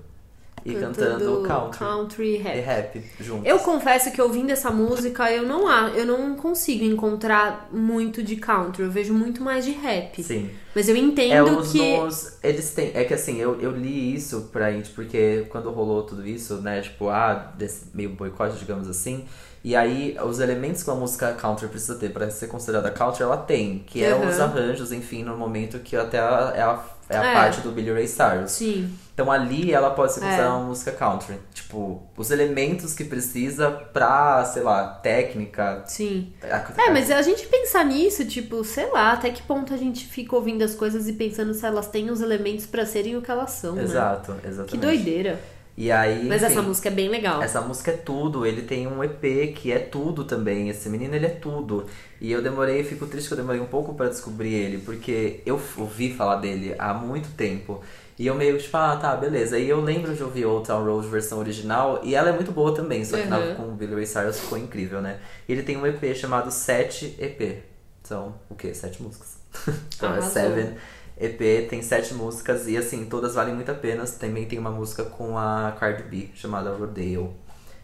[0.72, 2.60] e cantando, country, country e rap.
[2.60, 3.46] rap juntos.
[3.48, 8.36] Eu confesso que ouvindo essa música, eu não, a- eu não consigo encontrar muito de
[8.36, 8.84] country.
[8.84, 10.22] Eu vejo muito mais de rap.
[10.22, 10.50] Sim.
[10.76, 11.98] Mas eu É entendo os que.
[11.98, 16.04] nos- eles têm, é que assim, eu, eu li isso pra gente, porque quando rolou
[16.04, 19.26] tudo isso, né, tipo, ah, desse meio boicote, digamos assim,
[19.64, 23.38] e aí os elementos que uma música country precisa ter pra ser considerada country, ela
[23.38, 24.28] tem, que é Uhum.
[24.30, 27.34] os arranjos, enfim, no momento que até a- é a, é a É.
[27.34, 28.52] parte do Billy Ray Cyrus.
[28.52, 28.90] Sim.
[29.14, 30.56] Então ali ela pode ser considerada É.
[30.58, 31.40] uma música country.
[31.54, 35.84] Tipo, os elementos que precisa pra, sei lá, técnica.
[35.88, 36.34] Sim.
[36.44, 40.06] a- É, mas a gente pensar nisso, tipo, sei lá, até que ponto a gente
[40.06, 43.32] fica ouvindo as coisas e pensando se elas têm os elementos pra serem o que
[43.32, 43.84] elas são, né?
[43.84, 44.72] Exato, exatamente.
[44.72, 45.40] Que doideira.
[45.78, 46.26] E aí.
[46.26, 47.42] Mas enfim, essa música é bem legal.
[47.42, 50.70] Essa música é tudo, ele tem um EP que é tudo também.
[50.70, 51.86] Esse menino, ele é tudo.
[52.20, 55.62] E eu demorei, fico triste que eu demorei um pouco pra descobrir ele, porque eu
[55.78, 57.82] ouvi falar dele há muito tempo.
[58.18, 59.60] E eu meio tipo, ah, tá, beleza.
[59.60, 62.74] E eu lembro de ouvir Old Town Road versão original, e ela é muito boa
[62.74, 63.56] também, só que na- Uhum.
[63.56, 65.20] com o Billy Ray Cyrus ficou incrível, né?
[65.48, 67.60] E ele tem um EP chamado 7 EP.
[68.02, 68.74] São o quê?
[68.74, 69.38] Sete músicas.
[69.96, 70.32] então é Arrasou.
[70.32, 70.74] Seven
[71.20, 74.06] EP, tem sete músicas e assim, todas valem muito a pena.
[74.06, 77.34] Também tem uma música com a Cardi B chamada Rodeo,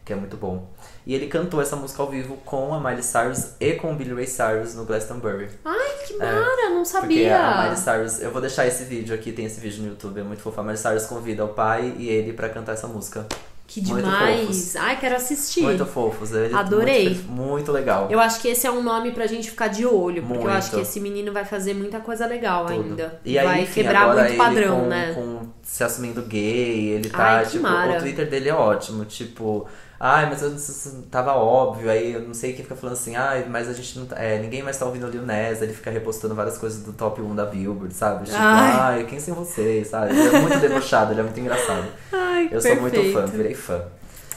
[0.05, 0.69] que é muito bom.
[1.05, 4.13] E ele cantou essa música ao vivo com a Miley Cyrus e com o Billy
[4.13, 5.49] Ray Cyrus no Glastonbury.
[5.65, 7.39] Ai, que mara, não Porque sabia.
[7.39, 10.23] a Miley Cyrus, eu vou deixar esse vídeo aqui, tem esse vídeo no YouTube, é
[10.23, 10.59] muito fofo.
[10.59, 13.25] A Miley Cyrus convida o pai e ele pra cantar essa música.
[13.65, 14.39] Que Muito demais.
[14.41, 14.75] fofos.
[14.75, 15.61] Ai, quero assistir.
[15.63, 16.31] Muito fofos.
[16.31, 17.09] ele- Adorei.
[17.09, 18.07] Muito, muito legal.
[18.11, 20.49] Eu acho que esse é um nome pra gente ficar de olho, porque eu Muito.
[20.57, 22.73] acho que esse menino vai fazer muita coisa legal Tudo.
[22.81, 23.19] ainda.
[23.25, 25.13] E aí, vai enfim, quebrar muito padrão, com, né?
[25.15, 29.65] com se assumindo gay, ele tá, Ai, tipo, o Twitter dele é ótimo, tipo,
[30.05, 32.95] ai, mas eu não sei se tava óbvio, aí eu não sei quem fica falando
[32.95, 35.61] assim, ai, mas a gente não tá, é, ninguém mais tá ouvindo o Lil Nas,
[35.61, 38.25] ele fica repostando várias coisas do top 1 da Billboard, sabe?
[38.25, 38.71] Tipo, Ai.
[38.99, 40.11] ai, quem são vocês, sabe?
[40.13, 41.87] Ele é muito debochado, ele é muito engraçado.
[42.11, 43.13] Ai, Eu sou muito perfeito.
[43.13, 43.81] fã, virei fã.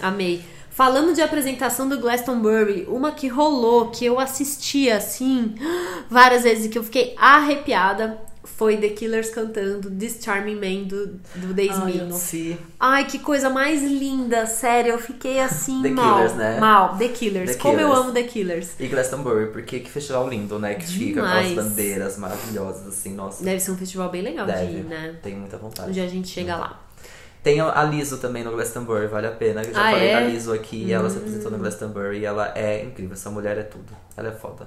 [0.00, 0.44] Amei.
[0.70, 5.54] Falando de apresentação do Glastonbury, uma que rolou, que eu assisti assim
[6.08, 11.06] várias vezes e que eu fiquei arrepiada, foi The Killers cantando This Charming Man do,
[11.34, 11.76] do The Ai, eu
[12.06, 12.30] não Smiths.
[12.32, 12.58] vi.
[12.80, 16.14] Ai, que coisa mais linda, sério, eu fiquei assim The mal.
[16.14, 16.58] Killers, né?
[16.60, 17.50] Mal, The Killers.
[17.52, 17.98] The Como eu Killers.
[18.04, 18.70] amo The Killers.
[18.80, 20.74] E Glastonbury, porque que festival lindo, né?
[20.74, 21.58] Que fica com Demais.
[21.58, 23.44] as bandeiras maravilhosas, assim, nossa.
[23.44, 24.72] Deve ser um festival bem legal de Deve.
[24.78, 25.16] ir, né?
[25.22, 25.90] Tenho muita vontade.
[25.90, 26.82] Um dia a gente chega lá.
[27.42, 29.62] Tem a Liso também no Glastonbury, vale a pena.
[29.62, 30.20] Eu já Ah, falei é?
[30.20, 33.12] da Liso aqui e ela se apresentou no Glastonbury e ela é incrível.
[33.12, 33.92] Essa mulher é tudo.
[34.16, 34.66] Ela é foda.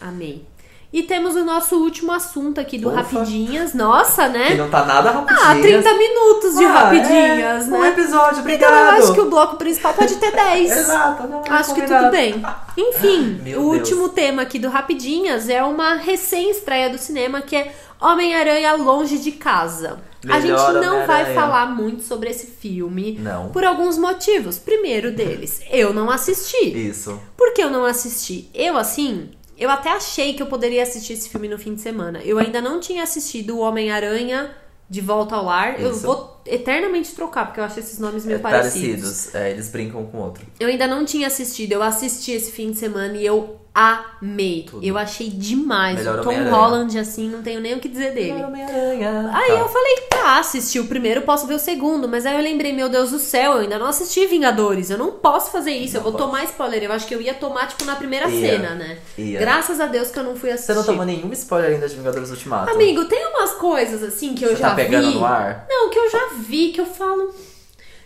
[0.00, 0.46] Amei.
[0.92, 3.00] E temos o nosso último assunto aqui do Ufa.
[3.00, 3.72] Rapidinhas.
[3.72, 4.54] Nossa, Que né?
[4.56, 5.40] não tá nada rapidinho.
[5.42, 7.88] Ah, 30 minutos de rapidinhas, Um né?
[7.88, 8.72] episódio, Então obrigado.
[8.98, 10.70] eu acho que o bloco principal pode ter 10.
[10.76, 12.42] Exato, não, Acho que tudo bem.
[12.76, 13.88] Enfim, Meu o Deus.
[13.90, 19.32] último tema aqui do Rapidinhas é uma recém-estreia do cinema que é Homem-Aranha Longe de
[19.32, 19.98] Casa.
[20.28, 23.48] a gente Melhor não vai falar muito sobre esse filme Não.
[23.48, 24.58] por alguns motivos.
[24.58, 26.66] Primeiro deles, eu não assisti.
[26.88, 27.18] Isso.
[27.36, 28.50] Por que eu não assisti?
[28.54, 29.30] Eu, assim,
[29.62, 32.20] eu até achei que eu poderia assistir esse filme no fim de semana.
[32.24, 34.50] Eu ainda não tinha assistido o Homem-Aranha
[34.90, 35.80] de Volta ao Lar.
[35.80, 36.00] Eu Isso.
[36.00, 39.00] vou eternamente trocar, porque eu acho esses nomes meio É, parecidos.
[39.02, 39.34] parecidos.
[39.34, 40.44] É, eles brincam com o outro.
[40.58, 44.66] Eu ainda não tinha assistido, eu assisti esse fim de semana e eu amei.
[44.68, 44.84] Tudo.
[44.86, 45.96] Eu achei demais.
[45.96, 46.50] Melhor o Tom.
[46.50, 48.42] Holland, assim, não tenho nem o que dizer dele.
[48.42, 49.30] Homem-Aranha.
[49.32, 49.58] Aí Tá.
[49.58, 52.06] eu falei, tá, assisti o primeiro, posso ver o segundo.
[52.06, 54.90] Mas aí eu lembrei, meu Deus do céu, eu ainda não assisti Vingadores.
[54.90, 56.24] Eu não posso fazer isso, eu Não vou pode.
[56.30, 56.82] tomar spoiler.
[56.82, 58.50] Eu acho que eu ia tomar, tipo, na primeira Ia.
[58.50, 58.98] cena, né?
[59.16, 59.38] Ia.
[59.40, 60.72] Graças a Deus que eu não fui assistir.
[60.74, 62.70] Você não tomou nenhum spoiler ainda de Vingadores Ultimato?
[62.70, 65.14] Amigo, tem umas coisas assim que eu Você já tá pegando vi.
[65.14, 65.64] no ar?
[65.68, 67.34] Não, que eu já vi, que eu falo.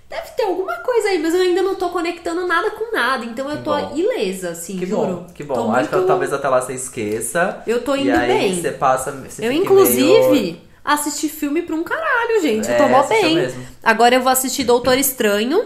[0.08, 3.24] Deve ter alguma coisa aí, mas eu ainda não tô conectando nada com nada.
[3.24, 3.92] Então eu Que tô bom.
[3.96, 5.06] ilesa, assim, Que juro.
[5.06, 5.72] bom, que Tô bom.
[5.72, 7.60] Acho que muito- talvez até lá você esqueça.
[7.66, 8.54] Eu tô indo e aí bem.
[8.62, 9.10] você passa.
[9.10, 12.68] Você Eu, inclusive, meio- assisti filme pra um caralho, gente.
[12.68, 13.54] Eu É, tô mó assistiu bem.
[13.82, 15.64] Agora eu vou assistir Doutor Estranho.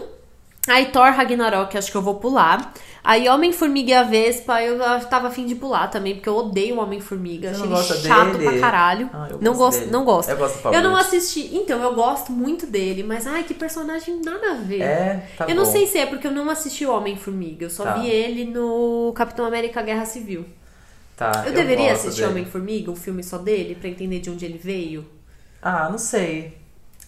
[0.67, 2.71] Aí Thor Ragnarok, acho que eu vou pular.
[3.03, 6.79] Aí Homem-Formiga e a Vespa, eu tava afim de pular também, porque eu odeio o
[6.83, 7.49] Homem-Formiga.
[7.49, 8.43] Achei não ele gosta chato dele?
[8.51, 9.09] pra caralho.
[9.11, 9.91] Ah, eu não gosto dele.
[9.91, 10.29] não gosto.
[10.29, 11.49] Eu gosto Eu não assisti.
[11.55, 14.81] Então, eu gosto muito dele, mas ai, que personagem nada a ver.
[14.81, 15.71] É, tá eu não bom.
[15.71, 17.65] sei se é porque eu não assisti o Homem-Formiga.
[17.65, 17.93] Eu só Tá.
[17.95, 20.45] vi ele no Capitão América Guerra Civil.
[21.17, 22.23] Tá, Eu, deveria gosto assistir.
[22.25, 25.07] Homem-Formiga, um filme só dele, pra entender de onde ele veio.
[25.59, 26.60] Ah, não sei.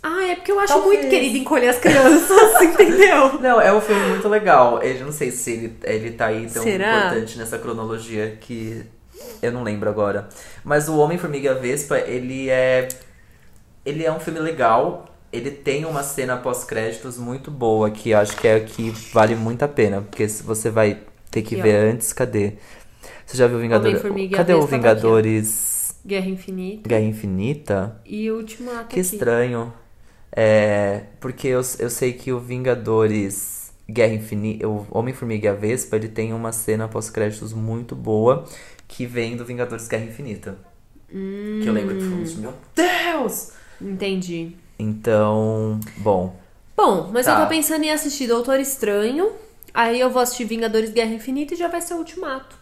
[0.06, 0.99] Ah, é porque eu acho Talvez.
[0.99, 3.39] muito querido encolher as crianças, entendeu?
[3.39, 4.82] Não, é um filme muito legal.
[4.84, 6.97] Eu não sei se ele, ele tá aí tão Será?
[7.08, 8.84] importante nessa cronologia que
[9.41, 10.28] eu não lembro agora.
[10.64, 12.89] Mas o Homem-Formiga Vespa, ele é.
[13.86, 15.06] Ele é um filme legal.
[15.32, 19.68] Ele tem uma cena pós-créditos muito boa, que acho que é que vale muito a
[19.68, 20.01] pena.
[20.01, 20.99] Porque se você vai
[21.32, 21.91] ter que ver ó.
[21.91, 22.54] antes, cadê?
[23.26, 24.01] Você já viu Vingadores?
[24.36, 24.66] Cadê o tá.
[24.68, 28.01] Vingadores Guerra Infinita Guerra Infinita?
[28.06, 29.16] e Ultimato Que aqui.
[29.16, 29.74] estranho.
[30.36, 35.95] É, porque eu, eu sei que o Vingadores Guerra Infinita, o Homem-Formiga e a Vespa,
[35.95, 38.45] ele tem uma cena pós-créditos muito boa
[38.88, 40.57] que vem do Vingadores Guerra Infinita.
[41.09, 43.51] Que eu lembro que foi um dos meu Deus!
[43.79, 44.55] Entendi.
[44.79, 46.36] Então, bom.
[46.75, 47.34] Bom, mas Tá.
[47.38, 49.31] eu tô pensando em assistir Doutor Estranho.
[49.73, 52.57] Aí eu vou assistir Vingadores Guerra Infinita e já vai ser o Ultimato.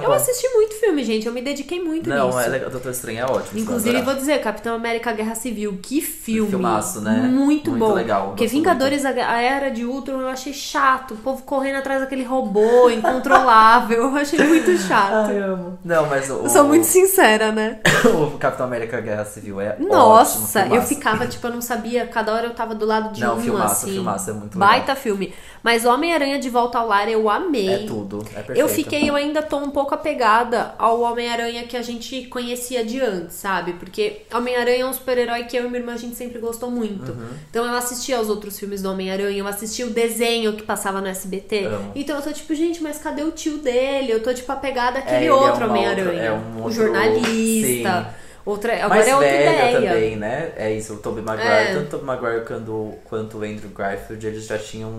[0.00, 0.16] Tá eu bom.
[0.16, 1.26] assisti muito filme, gente.
[1.26, 2.38] Eu me dediquei muito Não, nisso.
[2.40, 2.70] é legal.
[2.70, 3.58] Doutor Estranho é ótimo.
[3.60, 6.50] Inclusive, vou dizer, Capitão América Guerra Civil, que filme.
[6.50, 7.12] Filmaço, né?
[7.30, 7.92] Muito, Muito bom.
[7.94, 11.14] legal, Porque Vingadores, a a Era de Ultron, eu achei chato.
[11.14, 14.04] O povo correndo atrás daquele robô incontrolável.
[14.10, 15.28] Eu achei muito chato.
[15.30, 15.78] Ai, amo.
[15.84, 17.80] Não, mas o, eu sou muito sincera, né?
[18.04, 19.88] o Capitão América Guerra Civil é ótimo.
[19.88, 20.88] Nossa, eu filmaço.
[20.88, 22.06] ficava, tipo, eu não sabia.
[22.06, 23.92] Cada hora eu tava do lado de Não, um, filmaço, assim.
[23.94, 24.68] filmaço, é muito legal.
[24.68, 25.34] Baita filme.
[25.62, 27.68] Mas Homem-Aranha de Volta ao Lar eu amei.
[27.68, 28.58] É tudo, é perfeito.
[28.60, 33.00] Eu fiquei, eu ainda tô um pouco apegada ao Homem-Aranha que a gente conhecia de
[33.00, 33.74] antes, sabe?
[33.74, 37.12] Porque Homem-Aranha é um super-herói que eu e minha irmã a gente sempre gostou muito.
[37.12, 37.28] Uhum.
[37.50, 41.06] Então eu assisti aos outros filmes do Homem-Aranha, eu assisti o desenho que passava no
[41.08, 41.64] SBT.
[41.66, 41.92] Amo.
[41.94, 44.12] Então eu tô tipo, gente, mas cadê o tio dele?
[44.12, 46.22] Eu tô tipo apegada É, àquele ele é outro uma Homem-Aranha.
[46.22, 48.02] é um o outro- jornalista.
[48.10, 48.26] sim.
[48.46, 49.90] Outra, agora Mais é outra velha ideia.
[49.92, 50.52] também, né?
[50.56, 51.72] É isso, o Tobey Maguire, É.
[51.74, 54.92] tanto o Tobey Maguire quanto, quanto o Andrew Garfield, eles já tinham...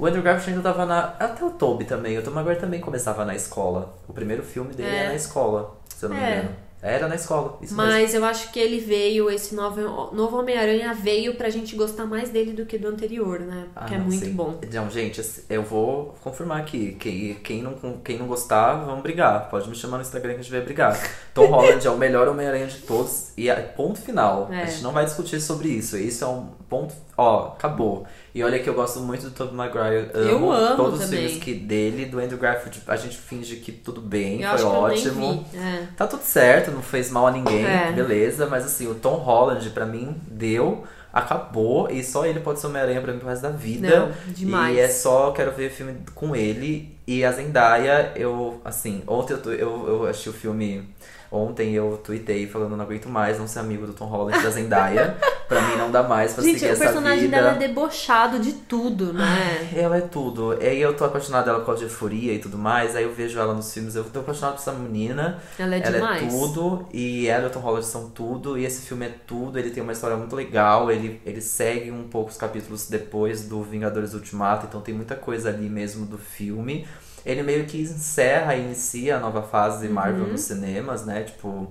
[0.00, 1.00] O Andrew Garfield ainda tava na...
[1.18, 3.94] Até o Tobey também, o Tobey Maguire também começava na escola.
[4.08, 5.04] O primeiro filme dele É.
[5.04, 6.38] é, na escola, se eu não me É.
[6.38, 6.48] engano.
[6.82, 7.90] Era na escola, isso mesmo.
[7.92, 12.30] Mas eu acho que ele veio, esse novo, novo Homem-Aranha veio pra gente gostar mais
[12.30, 13.66] dele do que do anterior, né?
[13.76, 14.32] Ah, Porque é não, muito sim.
[14.32, 14.58] bom.
[14.72, 16.96] Não, gente, eu vou confirmar aqui.
[16.98, 19.50] Quem, quem, não, quem não gostar, vamos brigar.
[19.50, 20.98] Pode me chamar no Instagram que a gente vai brigar.
[21.34, 23.32] Tom Holland é o melhor Homem-Aranha de todos.
[23.36, 24.48] E é ponto final.
[24.50, 24.62] É.
[24.62, 25.98] A gente não vai discutir sobre isso.
[25.98, 26.94] Isso é um ponto.
[27.22, 28.06] Ó, acabou.
[28.34, 30.08] E olha que eu gosto muito do Tobey Maguire.
[30.14, 31.26] Eu amo todos também.
[31.26, 32.80] os filmes que dele, do Andrew Garfield.
[32.86, 35.44] A gente finge que tudo bem, Eu foi ótimo.
[35.54, 35.82] É.
[35.98, 37.92] Tá tudo certo, não fez mal a ninguém, É.
[37.92, 38.46] beleza.
[38.46, 41.90] Mas assim, o Tom Holland, pra mim, deu, acabou.
[41.90, 44.00] E só ele pode ser Homem-Aranha pra mim pro resto da vida.
[44.00, 44.74] Não, demais.
[44.74, 46.96] E é só, quero ver filme com ele.
[47.06, 50.88] E a Zendaya, eu, assim, ontem eu, eu, eu assisti o filme.
[51.30, 55.16] Ontem eu tuitei falando não aguento mais não ser amigo do Tom Holland da Zendaya.
[55.48, 57.36] pra mim não dá mais pra Gente, seguir o essa personagem vida.
[57.36, 59.70] dela é debochado de tudo, né?
[59.74, 60.56] Ela é tudo.
[60.60, 62.96] E aí eu tô apaixonada dela com a euforia e tudo mais.
[62.96, 65.38] Aí eu vejo ela nos filmes, eu tô apaixonada por essa menina.
[65.58, 66.22] Ela é ela demais.
[66.22, 66.86] é tudo.
[66.92, 68.58] E ela e o Tom Holland são tudo.
[68.58, 69.58] E esse filme é tudo.
[69.58, 70.90] Ele tem uma história muito legal.
[70.90, 74.66] Ele, ele segue um pouco os capítulos depois do Vingadores Ultimato.
[74.66, 76.86] Então tem muita coisa ali mesmo do filme.
[77.24, 80.32] Ele meio que encerra e inicia a nova fase de Marvel Uhum.
[80.32, 81.22] nos cinemas, né?
[81.24, 81.70] Tipo,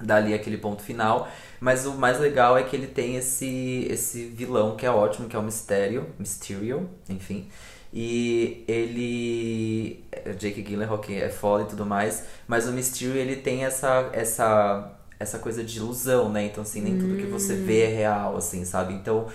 [0.00, 1.28] dá ali aquele ponto final.
[1.60, 5.36] Mas o mais legal é que ele tem esse, esse vilão que é ótimo, que
[5.36, 6.06] é o Mistério.
[6.18, 7.48] Mysterio, enfim.
[7.92, 10.04] E ele.
[10.10, 12.24] é, Jake Gyllenhaal, que é foda e tudo mais.
[12.48, 16.46] Mas o Mysterio, ele tem essa, essa, essa coisa de ilusão, né?
[16.46, 18.94] Então, assim, nem tudo que você vê é real, assim, sabe?
[18.94, 19.26] Então.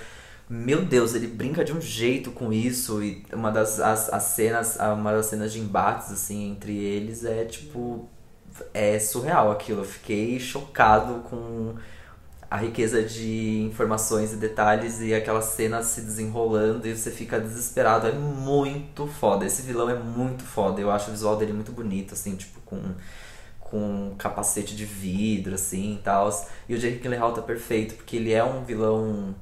[0.49, 4.77] Meu Deus, ele brinca de um jeito com isso e uma das as, as cenas,
[4.77, 8.07] uma das cenas de embates assim entre eles é tipo
[8.73, 9.81] é surreal aquilo.
[9.81, 11.75] Eu fiquei chocado com
[12.49, 18.07] a riqueza de informações e detalhes e aquela cena se desenrolando e você fica desesperado.
[18.07, 19.45] É muito foda.
[19.45, 20.79] Esse vilão é muito foda.
[20.81, 22.81] Eu acho o visual dele muito bonito, assim, tipo, com
[23.59, 26.29] com um capacete de vidro, assim, e tal.
[26.69, 29.35] E o Jake Gyllenhaal tá perfeito, porque ele é um vilão...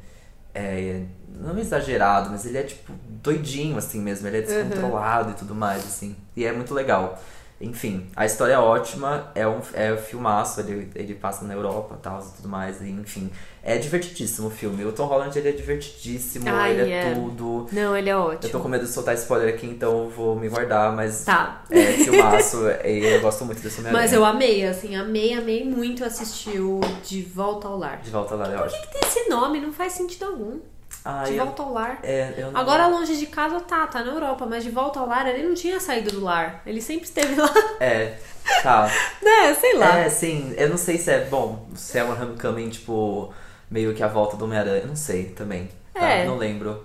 [0.55, 1.03] É,
[1.39, 4.27] não exagerado, mas ele é, tipo, doidinho, assim mesmo.
[4.27, 5.35] Ele é descontrolado uhum.
[5.35, 6.15] e tudo mais, assim.
[6.35, 7.21] E é muito legal.
[7.59, 11.97] Enfim, a história é ótima, é um, é um filmaço, ele, ele passa na Europa
[12.01, 13.31] tal, e tudo mais, e, enfim.
[13.63, 14.83] É divertidíssimo o filme.
[14.85, 17.67] O Tom Holland ele é divertidíssimo, Ai, ele é, é, tudo.
[17.71, 18.43] Não, ele é ótimo.
[18.43, 21.63] Eu tô com medo de soltar spoiler aqui, então eu vou me guardar, mas tá.
[21.71, 26.59] é filmaço eu gosto muito desse homem Mas eu amei, assim, amei, amei muito assistir
[26.59, 28.01] o De Volta ao Lar.
[28.01, 29.59] De Volta ao Lar é Por que, que tem esse nome?
[29.59, 30.59] Não faz sentido algum.
[31.07, 31.99] Ah, de volta ao lar.
[32.01, 32.59] É, não...
[32.59, 35.53] Agora longe de casa tá, tá na Europa, mas de volta ao lar ele não
[35.53, 36.63] tinha saído do lar.
[36.65, 37.53] Ele sempre esteve lá.
[37.79, 38.17] É,
[38.63, 38.89] tá.
[39.21, 39.99] né, sei lá.
[39.99, 40.55] É, sim.
[40.57, 43.31] Eu não sei se é bom, se é uma homecoming, tipo,
[43.69, 44.81] meio que a volta do Homem-Aranha.
[44.81, 45.69] Eu não sei também.
[45.93, 46.09] Tá?
[46.09, 46.25] É.
[46.25, 46.83] Não lembro.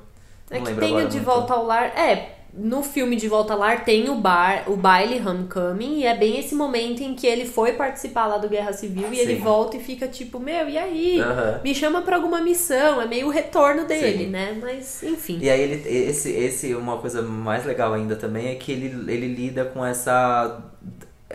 [0.51, 1.25] Não é que tem o de muito.
[1.25, 1.87] volta ao lar.
[1.97, 6.39] É, no filme De Volta Lar tem o bar, o baile Homecoming, e é bem
[6.39, 9.81] esse momento em que ele foi participar lá do Guerra Civil e ele volta e
[9.81, 11.19] fica tipo, meu, e aí?
[11.63, 14.31] Me chama pra alguma missão, é meio o retorno dele, Sim.
[14.31, 14.59] né?
[14.61, 15.39] Mas, enfim.
[15.41, 19.35] E aí ele, esse, esse, uma coisa mais legal ainda também é que ele, ele
[19.35, 20.63] lida com essa.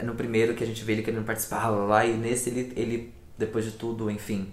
[0.03, 3.63] No primeiro que a gente vê ele querendo participar lá, e nesse ele, ele depois
[3.63, 4.47] de tudo, enfim,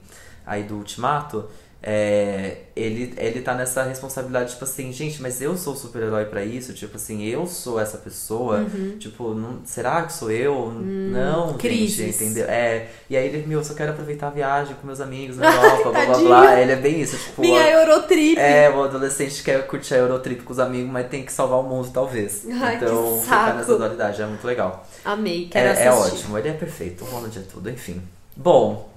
[0.47, 1.49] aí do Ultimato
[1.85, 6.73] é, ele, ele tá nessa responsabilidade, tipo assim, gente, mas eu sou super-herói para isso?
[6.73, 8.59] Tipo assim, eu sou essa pessoa?
[8.59, 8.97] Uhum.
[8.99, 10.69] Tipo, não, será que sou eu?
[10.69, 11.97] Hum, não, crises.
[11.97, 12.47] gente, entendeu?
[12.49, 15.51] É, e aí ele, meu, eu só quero aproveitar a viagem com meus amigos na
[15.53, 16.61] Europa, blá blá blá.
[16.61, 17.41] Ele é bem isso, tipo.
[17.41, 18.39] Minha Eurotrip.
[18.39, 21.65] É, o adolescente quer curtir a Eurotrip com os amigos, mas tem que salvar o
[21.65, 22.47] mundo, talvez.
[22.63, 24.87] Ai, então, ficar nessa dualidade é muito legal.
[25.05, 25.89] Amei, quero é, assistir.
[25.89, 28.01] É ótimo, ele é perfeito, o Ronald é tudo, enfim.
[28.37, 28.92] Bom,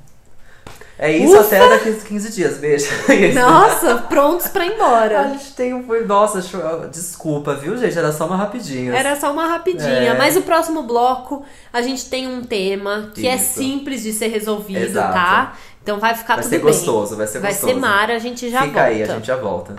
[0.97, 1.41] é isso Ufa!
[1.41, 2.87] até daqui a 15 dias, beijo.
[3.35, 5.19] Nossa, prontos pra ir embora.
[5.27, 5.85] A gente tem um.
[6.05, 6.41] Nossa,
[6.89, 7.97] desculpa, viu, gente?
[7.97, 8.93] Era só uma rapidinha.
[8.93, 10.11] Era só uma rapidinha.
[10.11, 10.17] É.
[10.17, 11.43] Mas o próximo bloco,
[11.73, 13.59] a gente tem um tema que é isso.
[13.59, 15.13] é simples de ser resolvido, Exato.
[15.13, 15.53] tá?
[15.83, 16.59] Então vai ficar vai tudo bem.
[16.59, 17.73] Vai ser gostoso, vai ser vai gostoso.
[17.73, 18.89] Vai ser mara, a gente já Fica volta.
[18.89, 19.75] Fica aí, a gente já volta.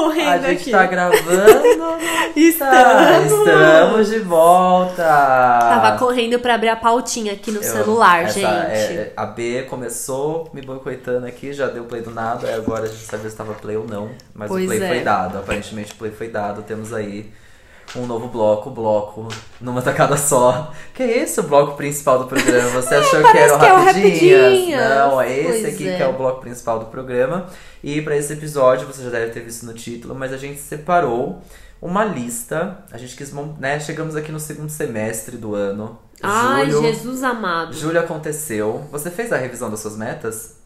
[0.00, 0.70] Correndo A gente aqui.
[0.70, 1.20] tá gravando.
[2.36, 2.74] estamos.
[2.74, 5.02] Ah, estamos de volta.
[5.02, 8.46] Tava correndo pra abrir a pautinha aqui no Eu, celular, essa, gente.
[8.46, 12.88] É, a B começou me boicotando aqui, já deu play do nada, aí agora a
[12.88, 14.10] gente sabe se tava play ou não.
[14.34, 14.88] Mas pois o play é.
[14.88, 15.38] foi dado.
[15.38, 16.62] Aparentemente o play foi dado.
[16.62, 17.30] Temos aí
[17.96, 19.28] um novo bloco, bloco
[19.60, 20.72] numa tacada só.
[20.94, 22.70] Que é esse o bloco principal do programa?
[22.70, 24.42] Você achou que era o que é o Rapidinhas?
[24.42, 24.90] Rapidinhas?
[24.90, 25.96] Não, é esse Pois aqui é.
[25.96, 27.46] que é o bloco principal do programa.
[27.82, 31.42] E para esse episódio, você já deve ter visto no título, mas a gente separou
[31.80, 32.84] uma lista.
[32.92, 33.80] A gente quis, né?
[33.80, 35.98] Chegamos aqui no segundo semestre do ano.
[36.22, 37.72] Ai, julho, Jesus amado.
[37.72, 38.84] julho aconteceu.
[38.92, 40.56] Você fez a revisão das suas metas?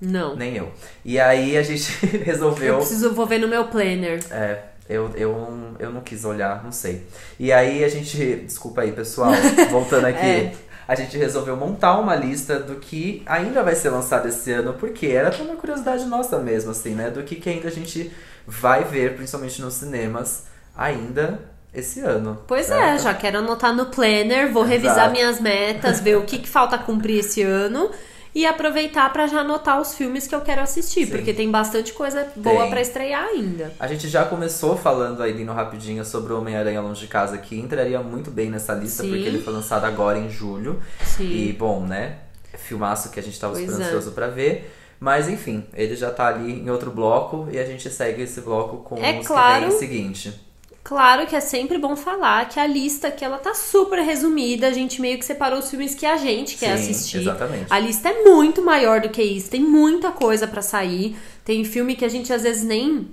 [0.00, 0.36] Não.
[0.36, 0.72] Nem eu.
[1.04, 2.76] E aí a gente Eu resolveu.
[2.76, 4.20] preciso, vou ver no meu planner.
[4.30, 7.06] É, eu, eu, eu não quis olhar, não sei.
[7.38, 8.36] E aí a gente.
[8.36, 9.32] Desculpa aí, pessoal,
[9.70, 10.26] voltando aqui.
[10.26, 10.52] É.
[10.86, 15.06] A gente resolveu montar uma lista do que ainda vai ser lançado esse ano, porque
[15.06, 17.08] era até uma curiosidade nossa mesmo, assim, né?
[17.08, 18.12] Do que, que ainda a gente
[18.46, 20.44] vai ver, principalmente nos cinemas,
[20.76, 21.40] ainda
[21.72, 22.38] esse ano.
[22.46, 23.02] Pois é, certo?
[23.02, 25.12] já quero anotar no planner, vou revisar Exato.
[25.12, 27.90] minhas metas, ver o que, que falta cumprir esse ano
[28.34, 31.12] e aproveitar pra já anotar os filmes que eu quero assistir, Sim.
[31.12, 33.72] porque tem bastante coisa boa pra estrear ainda.
[33.78, 37.58] A gente já começou falando aí no rapidinho sobre o Homem-Aranha Longe de Casa, que
[37.58, 39.10] entraria muito bem nessa lista, Sim.
[39.10, 40.82] porque ele foi lançado agora em julho.
[41.04, 41.30] Sim.
[41.30, 42.16] E, bom, né?
[42.58, 43.86] Filmaço que a gente tava Pois super é.
[43.86, 44.72] ansioso pra ver.
[44.98, 48.78] Mas, enfim, ele já tá ali em outro bloco e a gente segue esse bloco
[48.78, 49.54] com É os claro.
[49.64, 50.40] que vem em seguinte.
[50.84, 54.72] Claro que é sempre bom falar que a lista aqui ela tá super resumida, a
[54.72, 57.16] gente meio que separou os filmes que a gente quer Sim, assistir.
[57.22, 57.66] exatamente.
[57.70, 61.16] A lista é muito maior do que isso, tem muita coisa pra sair.
[61.42, 63.08] Tem filme que a gente às vezes nem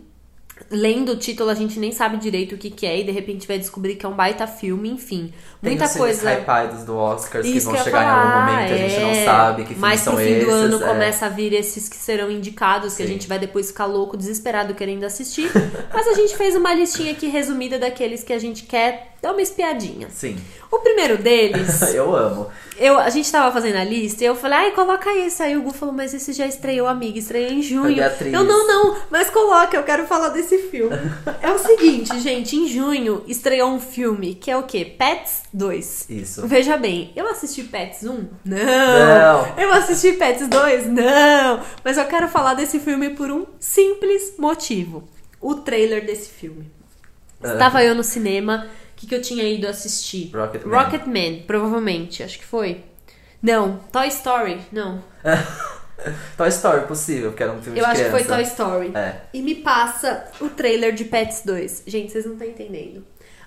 [0.70, 3.48] lendo o título a gente nem sabe direito o que que é e de repente
[3.48, 5.34] vai descobrir que é um baita filme, enfim.
[5.62, 6.34] Tem muita coisa.
[6.34, 9.10] hypados do Oscars que vão que chegar em algum falar, momento e a gente não
[9.10, 9.26] é.
[9.26, 10.46] sabe que Mais são pro fim esses.
[10.46, 10.88] do ano é.
[10.88, 13.14] começa a vir esses que serão indicados, que a Sim.
[13.14, 15.52] gente vai depois ficar louco, desesperado querendo assistir.
[15.94, 19.42] Mas a gente fez uma listinha aqui resumida daqueles que a gente quer dar uma
[19.42, 20.08] espiadinha.
[20.10, 20.36] Sim.
[20.72, 22.48] O primeiro deles, Eu amo.
[22.78, 25.44] eu, a gente tava fazendo a lista e eu falei, ai, coloca esse.
[25.44, 28.02] Aí o Gu falou, mas esse já estreou, amiga, estreou em junho.
[28.02, 30.96] Eu, não, não, mas coloca, eu quero falar desse filme.
[31.42, 34.86] é o seguinte, gente, em junho estreou um filme que é o quê?
[34.86, 36.10] Pets 2.
[36.10, 36.48] Isso.
[36.48, 38.08] Veja bem, eu assisti Pets 1?
[38.46, 38.58] Não.
[38.58, 39.58] Não.
[39.58, 40.88] Eu assisti Pets 2?
[40.88, 41.62] Não.
[41.84, 45.08] Mas eu quero falar desse filme por um simples motivo.
[45.40, 46.72] O trailer desse filme.
[47.44, 47.54] Ah.
[47.54, 50.32] Estava eu no cinema, o que, que eu tinha ido assistir?
[50.34, 50.78] Rocketman.
[50.78, 52.84] Rocketman, provavelmente, acho que foi.
[53.42, 55.04] Não, Toy Story, não.
[56.38, 58.92] Toy Story, possível, porque era um filme Eu de acho que foi Toy Story.
[58.96, 59.16] É.
[59.34, 61.84] E me passa o trailer de Pets 2.
[61.86, 63.04] Gente, vocês não estão entendendo.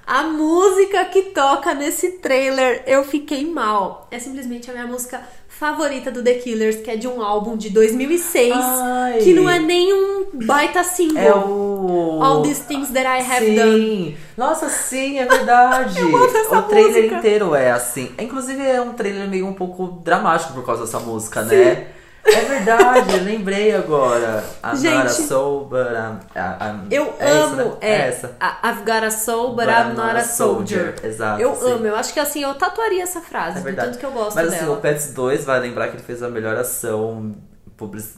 [0.07, 4.07] A música que toca nesse trailer, eu fiquei mal.
[4.11, 7.71] É simplesmente a minha música favorita do The Killers, que é de um álbum de
[7.71, 9.19] 2006, Ai.
[9.19, 11.19] que não é nem um baita single.
[11.23, 12.19] É o.
[12.23, 13.55] All These Things That I Have sim.
[13.55, 14.19] Done.
[14.37, 15.99] Nossa, sim, é verdade.
[16.05, 17.17] O trailer música.
[17.17, 18.13] inteiro é assim.
[18.19, 21.87] Inclusive é um trailer meio um pouco dramático por causa dessa música, né?
[22.25, 24.43] É verdade, lembrei agora.
[24.65, 24.95] I'm Gente.
[24.95, 27.57] not a soul, but I'm, I'm- Eu é amo.
[27.57, 27.77] né?
[27.81, 28.37] É, essa.
[28.41, 30.95] I- I've got a soul, but, I'm not a soldier.
[31.03, 31.41] Exato.
[31.41, 31.73] Eu sim.
[31.73, 34.35] amo, eu acho que assim, eu tatuaria essa frase, É do tanto que eu gosto
[34.37, 34.77] Mas assim, dela.
[34.77, 37.35] o Pets 2 vai lembrar que ele fez a melhor ação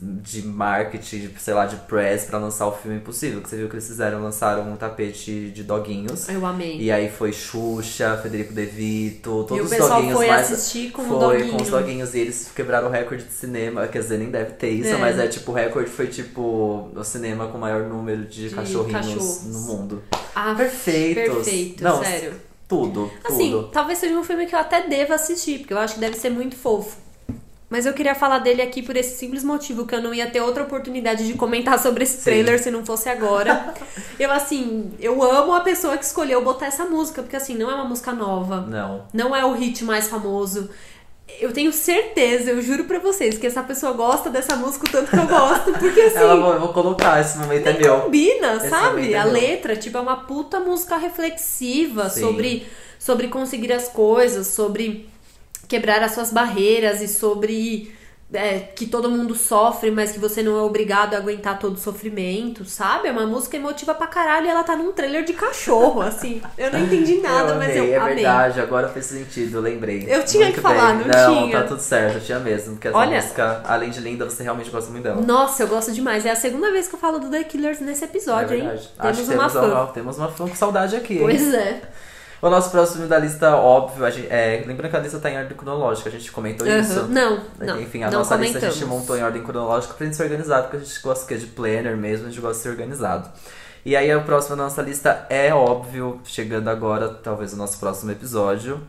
[0.01, 3.41] de marketing, sei lá, de press pra lançar o filme possível.
[3.41, 6.29] Que você viu que eles fizeram, lançaram um tapete de doguinhos.
[6.29, 6.79] Eu amei.
[6.81, 10.53] E aí foi Xuxa, Federico De Vito, todos E os doguinhos foi mais...
[10.53, 11.51] assistir com foi doguinho.
[11.57, 13.87] com os doguinhos e eles quebraram o recorde de cinema.
[13.89, 14.97] Quer dizer, nem deve ter isso, É.
[14.99, 18.55] mas é tipo, o recorde foi tipo o cinema com o maior número de, De
[18.55, 19.45] cachorrinhos cachorros.
[19.47, 20.03] no mundo.
[20.35, 21.35] Ah, Perfeitos.
[21.35, 22.33] Perfeito, Não, sério.
[22.69, 23.69] Tudo, Assim, tudo.
[23.69, 26.31] talvez seja um filme que eu até deva assistir, porque eu acho que deve ser
[26.31, 26.97] muito fofo.
[27.69, 30.41] Mas eu queria falar dele aqui por esse simples motivo, que eu não ia ter
[30.41, 32.23] outra oportunidade de comentar sobre esse Sim.
[32.25, 33.75] trailer se não fosse agora.
[34.21, 37.75] eu, assim, eu amo a pessoa que escolheu botar essa música, porque, assim, não é
[37.75, 38.61] uma música nova.
[38.61, 39.05] Não.
[39.13, 40.71] Não é o hit mais famoso.
[41.41, 45.11] Eu tenho certeza, eu juro pra vocês, que essa pessoa gosta dessa música o tanto
[45.11, 45.73] que eu gosto.
[45.73, 48.01] Porque, assim, Ela, vou, eu vou colocar, esse momento é meu.
[48.03, 49.13] combina, Esse sabe?
[49.13, 49.33] é A meu.
[49.33, 52.21] letra, tipo, é uma puta música reflexiva Sim.
[52.21, 55.09] sobre, sobre conseguir as coisas, sobre
[55.69, 57.95] quebrar as suas barreiras e sobre
[58.33, 61.79] é, que todo mundo sofre, mas que você não é obrigado a aguentar todo o
[61.79, 63.07] sofrimento, sabe?
[63.07, 66.43] É uma música emotiva pra caralho e ela tá num trailer de cachorro, assim.
[66.59, 68.15] Eu não entendi nada, eu mas eu é amei.
[68.17, 70.07] verdade, agora fez sentido, eu lembrei.
[70.09, 71.07] Eu tinha Muito que falar, bem.
[71.07, 71.61] não Não, tinha.
[71.61, 74.71] tá tudo certo, eu tinha mesmo, porque essa Olha- música, além de linda, você realmente
[74.71, 75.21] gosta muito dela.
[75.23, 76.27] Nossa, eu gosto demais.
[76.27, 78.71] É a segunda vez que eu falo do The Killers nesse episódio, é hein?
[79.01, 79.61] Temos que uma temos fã.
[79.67, 81.21] uma, temos uma fã com saudade aqui, hein?
[81.23, 81.81] Pois é.
[82.47, 85.37] O nosso próximo da lista, óbvio, a gente, é, lembrando que a lista tá em
[85.37, 86.79] ordem cronológica, a gente comentou Aham.
[86.79, 87.03] isso.
[87.09, 87.81] Não, não.
[87.81, 88.75] Enfim, a não nossa lista a comentamos.
[88.77, 91.37] gente montou em ordem cronológica pra gente se organizar, porque a gente gosta que é
[91.39, 93.29] de planner mesmo, a gente gosta de ser organizado.
[93.89, 98.11] E aí o próximo da nossa lista é óbvio, chegando agora, talvez o nosso próximo
[98.11, 98.81] episódio,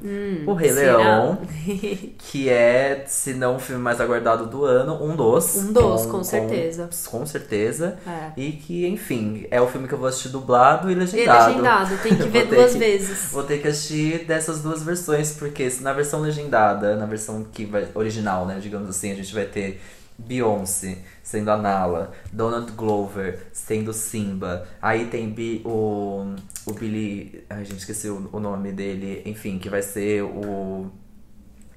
[0.48, 0.98] o Rei Hum, será?
[0.98, 1.38] Leão,
[2.18, 5.56] que é, se não o filme mais aguardado do ano, um dos.
[5.56, 6.89] Um dos, com certeza.
[7.12, 8.00] Com, certeza.
[8.08, 8.32] É.
[8.36, 11.50] E que, enfim, é o filme que eu vou assistir dublado e E legendado.
[11.50, 13.30] legendado, tem que ver duas que- vezes.
[13.32, 17.66] Vou ter que assistir dessas duas versões, porque se na versão legendada, na versão que
[17.66, 19.80] vai, original, né, digamos assim, a gente vai ter
[20.18, 20.98] Beyoncé
[21.28, 27.44] sendo a Nala, Donald Glover sendo Simba, aí tem Bi- o, o Billy.
[27.50, 30.88] Ai, gente, esqueci o, o nome dele, enfim, que vai ser o.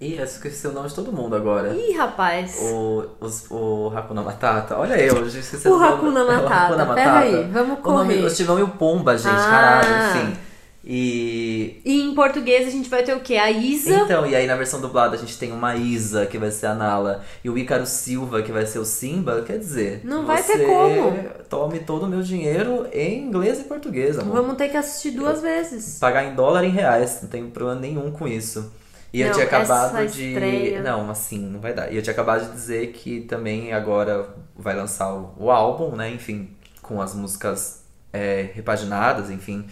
[0.00, 1.74] Ih, eu esqueci o nome de todo mundo agora.
[1.74, 2.58] Ih, rapaz.
[2.62, 4.78] O, os, o Hakuna Matata.
[4.78, 5.84] Olha eu, eu já esqueci O nome.
[5.94, 6.54] Hakuna É o Matata.
[6.82, 8.24] Hakuna Pera aí, vamos O nome, correr.
[8.26, 9.50] o Timão e o Pumba, gente, Ah.
[9.50, 10.40] caralho, enfim.
[10.84, 11.80] E.
[11.84, 13.36] E em português a gente vai ter o quê?
[13.36, 13.90] A Isa.
[13.90, 16.74] Então, e aí na versão dublada a gente tem uma Isa, que vai ser a
[16.74, 20.00] Nala, e o Ícaro Silva, que vai ser o Simba, quer dizer.
[20.04, 21.12] Não vai você ter como.
[21.48, 24.36] Tome todo o meu dinheiro em inglês e português, amor.
[24.36, 25.98] Vamos ter que assistir duas vezes.
[25.98, 28.72] Pagar em dólar e em reais, não tem problema nenhum com isso.
[29.12, 30.28] E eu Não, tinha acabado de.
[30.28, 31.92] estreia- Não, assim, não vai dar.
[31.92, 36.08] E eu tinha acabado de dizer que também agora vai lançar o, o álbum, né?
[36.12, 36.48] Enfim,
[36.80, 39.66] com as músicas é, repaginadas, enfim,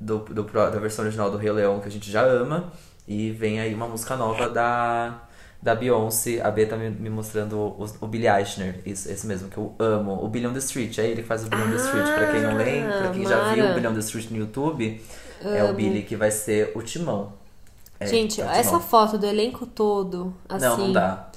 [0.00, 2.72] do, do, da versão original do Rei Leão, que a gente já ama.
[3.06, 5.22] E vem aí uma música nova da,
[5.62, 6.40] da Beyoncé.
[6.42, 9.74] A B tá me, me mostrando o, o Billy Eichner, isso, esse mesmo, que eu
[9.78, 10.22] amo.
[10.22, 12.06] O Billy on the Street, é ele que faz o Billy on the Street.
[12.06, 13.70] Pra quem não lembra, pra quem já viu Mara.
[13.70, 15.02] o Billy on the Street no YouTube,
[15.42, 17.32] é o Billy que vai ser o Timão.
[18.00, 21.27] É, Gente, é o essa foto do elenco todo, assim, Não, não dá.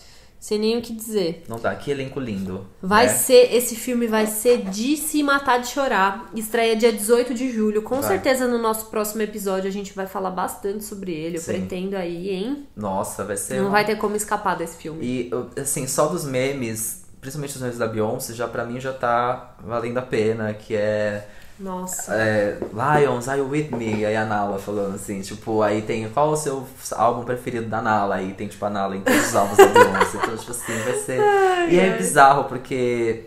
[0.41, 1.43] Sem nem o que dizer.
[1.47, 1.75] Não dá.
[1.75, 2.65] Que elenco lindo.
[2.81, 3.13] Vai né?
[3.13, 6.31] ser, esse filme vai ser de se matar de chorar.
[6.35, 7.83] Estreia dia 18 de julho.
[7.83, 8.09] Com Vai.
[8.09, 11.37] certeza no nosso próximo episódio a gente vai falar bastante sobre ele.
[11.37, 11.51] Eu Sim.
[11.53, 12.67] pretendo aí, hein?
[12.75, 13.57] Nossa, vai ser.
[13.57, 15.05] Não uma- vai ter como escapar desse filme.
[15.05, 15.31] E,
[15.61, 19.99] assim, só dos memes principalmente os memes da Beyoncé, já pra mim já tá valendo
[19.99, 21.27] a pena, que é,
[21.61, 22.13] Nossa.
[22.15, 24.05] é Lions, Are You With Me?
[24.05, 28.15] Aí a Nala falando assim, tipo, aí tem qual o seu álbum preferido da Nala?
[28.15, 30.17] Aí tem tipo a Nala em todos os álbuns da Beyoncé.
[30.17, 31.21] Então, tipo assim, vai ser.
[31.69, 33.25] e é bizarro, porque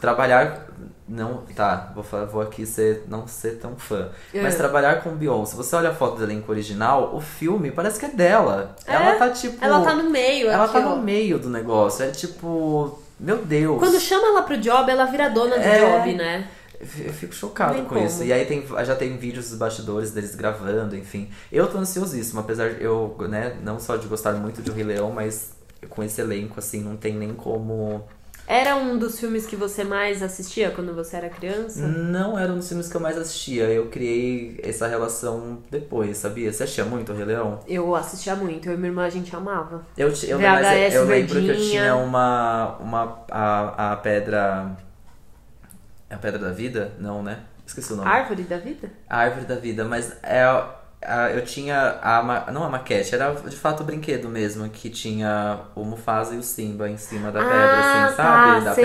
[0.00, 0.66] trabalhar.
[1.08, 4.08] Não, tá, vou, vou aqui ser, não ser tão fã.
[4.32, 4.56] Mas É.
[4.56, 8.08] trabalhar com Beyoncé, você olha a foto do elenco original, o filme parece que é
[8.08, 8.74] dela.
[8.86, 9.62] Ela tá tipo.
[9.62, 10.48] Ela tá no meio.
[10.48, 10.94] Ela aqui, tá ó.
[10.96, 12.04] no meio do negócio.
[12.04, 12.98] É tipo.
[13.20, 13.78] Meu Deus.
[13.78, 15.78] Quando chama ela pro job, ela vira dona do É.
[15.98, 16.48] job, né?
[16.82, 18.04] Eu fico chocado com como.
[18.04, 18.24] isso.
[18.24, 21.30] E aí tem, já tem vídeos dos bastidores deles gravando, enfim.
[21.50, 24.84] Eu tô ansiosíssimo, apesar de eu, né, não só de gostar muito de O Rei
[24.84, 25.52] Leão, mas
[25.88, 28.04] com esse elenco, assim, não tem nem como.
[28.46, 31.86] Era um dos filmes que você mais assistia quando você era criança?
[31.86, 33.64] Não era um dos filmes que eu mais assistia.
[33.70, 36.52] Eu criei essa relação depois, sabia?
[36.52, 37.60] Você assistia muito O Rei Leão?
[37.68, 39.86] Eu assistia muito, eu e minha irmã a gente amava.
[39.96, 42.76] Eu, eu, VHS mas eu lembro que eu tinha uma.
[42.80, 44.76] uma a, a pedra.
[46.12, 46.92] É a pedra da vida?
[46.98, 47.38] Não, né?
[47.66, 48.06] Esqueci o nome.
[48.10, 48.90] Árvore da vida?
[49.08, 53.56] A árvore da vida, mas é a- eu tinha a não a maquete, era de
[53.56, 57.76] fato o brinquedo mesmo, que tinha o Mufasa e o Simba em cima da pedra,
[57.78, 58.52] ah, assim, sabe?
[58.52, 58.84] tá, da sei,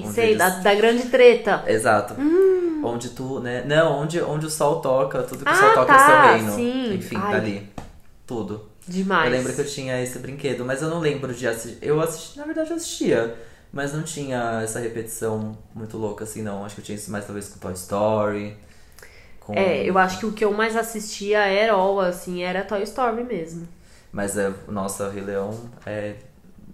[0.00, 0.12] pedra.
[0.12, 1.62] sei, eles- da, da grande treta.
[1.68, 2.14] Exato.
[2.20, 2.82] Hum.
[2.84, 3.62] Onde tu, né?
[3.64, 6.20] Não, onde, onde o sol toca, tudo que Ah, o sol toca é tá, seu
[6.32, 6.52] reino.
[6.56, 6.94] sim.
[6.96, 7.32] Enfim, Ai.
[7.32, 7.70] dali.
[8.26, 8.68] Tudo.
[8.86, 9.30] Demais.
[9.32, 11.78] Eu lembro que eu tinha esse brinquedo, mas eu não lembro de assistir.
[11.80, 13.34] Eu assisti, na verdade eu assistia,
[13.74, 16.64] mas não tinha essa repetição muito louca assim, não.
[16.64, 18.56] Acho que eu tinha isso mais talvez com Toy Story.
[19.40, 19.52] Com...
[19.52, 23.24] É, eu acho que o que eu mais assistia era all, assim, era Toy Story
[23.24, 23.66] mesmo.
[24.12, 26.14] Mas é, nossa, Rei Leão é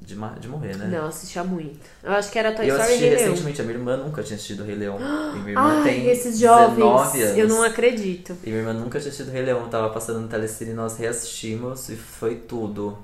[0.03, 0.89] de, de morrer, né?
[0.89, 1.81] Não, eu assistia muito.
[2.03, 4.37] Eu acho que era Toy eu Story e assisti recentemente, a minha irmã nunca tinha
[4.37, 4.99] assistido Rei Leão.
[4.99, 7.39] E minha irmã Ai, tem esses jovens, 19 anos.
[7.39, 8.37] eu não acredito.
[8.45, 11.97] E minha irmã nunca tinha assistido Rei Leão, tava passando no Telecine, nós reassistimos e
[11.97, 12.99] foi tudo.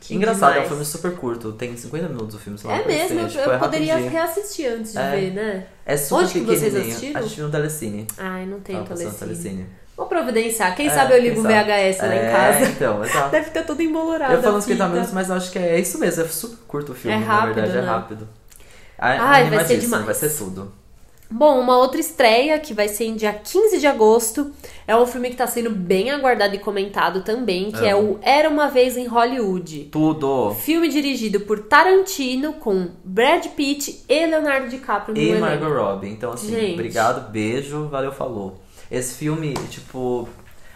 [0.00, 0.68] Que Engraçado, é um demais.
[0.68, 3.50] filme super curto, tem 50 minutos o filme, sei lá, É mesmo, assim, eu, tipo,
[3.50, 4.12] é eu poderia rapidinho.
[4.12, 5.10] reassistir antes de É.
[5.10, 5.66] ver, né?
[5.84, 7.20] É super Onde que vocês assistiram?
[7.20, 8.06] A gente viu no Telecine.
[8.16, 9.12] Ai, não tem telecine.
[9.12, 9.66] Telecine.
[9.96, 10.76] Vou providenciar.
[10.76, 11.54] Quem É, sabe eu ligo sabe?
[11.54, 12.70] VHS lá em É, casa.
[12.70, 13.30] então, exato.
[13.30, 14.32] Deve ter tudo embolorado.
[14.34, 14.94] Eu falo uns 50 fita.
[14.94, 17.26] minutos, mas eu acho que é isso mesmo, é super curto o filme, É na
[17.26, 17.86] rápido, verdade, é né?
[17.88, 18.28] rápido.
[18.96, 20.04] Ai, vai ser demais.
[20.04, 20.72] vai ser tudo.
[21.30, 24.50] Bom, uma outra estreia que vai ser em dia 15 de agosto
[24.86, 27.94] é um filme que tá sendo bem aguardado e comentado também, que é, É.
[27.94, 29.84] o Era Uma Vez em Hollywood.
[29.92, 30.54] Tudo.
[30.54, 35.38] Filme dirigido por Tarantino com Brad Pitt e Leonardo DiCaprio no E.
[35.38, 36.08] Margot Robbie.
[36.08, 36.72] Então, assim, Gente.
[36.72, 38.58] obrigado, beijo, valeu, falou.
[38.90, 40.26] Esse filme, tipo,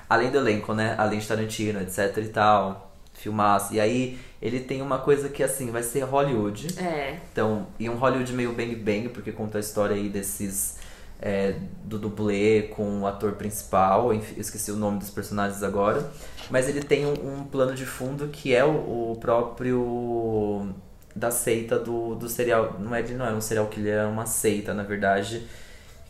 [0.09, 0.95] além do elenco, né?
[0.99, 3.75] Além de Tarantino, etc e tal, filmaço.
[3.75, 6.79] E aí, ele tem uma coisa que, assim, vai ser Hollywood.
[6.81, 7.19] É.
[7.33, 10.79] Então, e um Hollywood meio bang bang, porque conta a história aí desses.
[11.21, 11.55] é,
[11.85, 16.11] do dublê com o ator principal, enfim, esqueci o nome dos personagens agora.
[16.51, 20.75] Mas ele tem um, um plano de fundo que é o, o próprio.
[21.15, 22.77] da seita do, do serial.
[22.81, 25.47] Não, é, ele não era um serial killer, era uma seita, na verdade.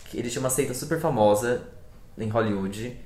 [0.07, 1.63] Que Ele tinha uma seita super famosa
[2.17, 2.97] em Hollywood.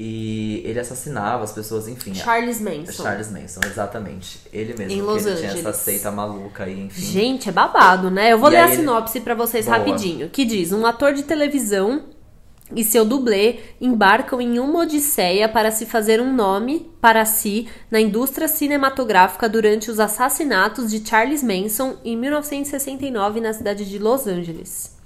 [0.00, 2.14] E ele assassinava as pessoas, enfim.
[2.14, 2.92] Charles Manson.
[3.02, 4.38] Charles Manson, exatamente.
[4.52, 4.92] Ele mesmo.
[4.92, 5.66] Em Los ele tinha Angeles.
[5.66, 7.02] essa seita maluca aí, enfim.
[7.02, 8.32] Gente, é babado, né?
[8.32, 9.76] Eu vou E ler a aí ele- sinopse pra vocês Boa.
[9.76, 10.28] rapidinho.
[10.30, 12.04] Que diz: um ator de televisão
[12.76, 17.98] e seu dublê embarcam em uma odisseia para se fazer um nome para si na
[18.00, 24.96] indústria cinematográfica durante os assassinatos de Charles Manson em 1969 na cidade de Los Angeles.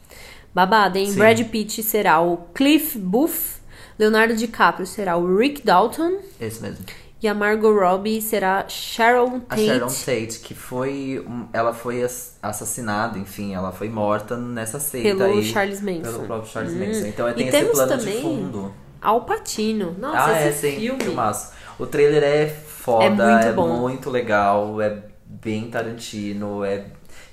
[0.55, 1.07] Babado, hein?
[1.13, 1.17] Sim.
[1.17, 3.62] Brad Pitt será o Cliff Booth,
[3.99, 6.85] Leonardo DiCaprio será o Rick Dalton Esse mesmo.
[7.23, 9.67] e a Margot Robbie será Sharon A Tate.
[9.67, 11.25] Sharon Tate, que foi.
[11.53, 15.45] Ela foi ass- assassinada, enfim, ela foi morta nessa seita Pelo aí.
[15.45, 16.03] Charles Manson.
[16.03, 16.79] Pelo próprio Charles Hum.
[16.87, 17.07] Manson.
[17.07, 18.75] Então E tem esse plano também de fundo.
[19.01, 19.97] Al Pacino.
[19.99, 21.03] Nossa, ah, é, esse sim, filme.
[21.05, 21.53] filmaço.
[21.79, 24.11] O trailer é foda, É é muito muito, bom.
[24.11, 26.85] legal, é bem Tarantino, é.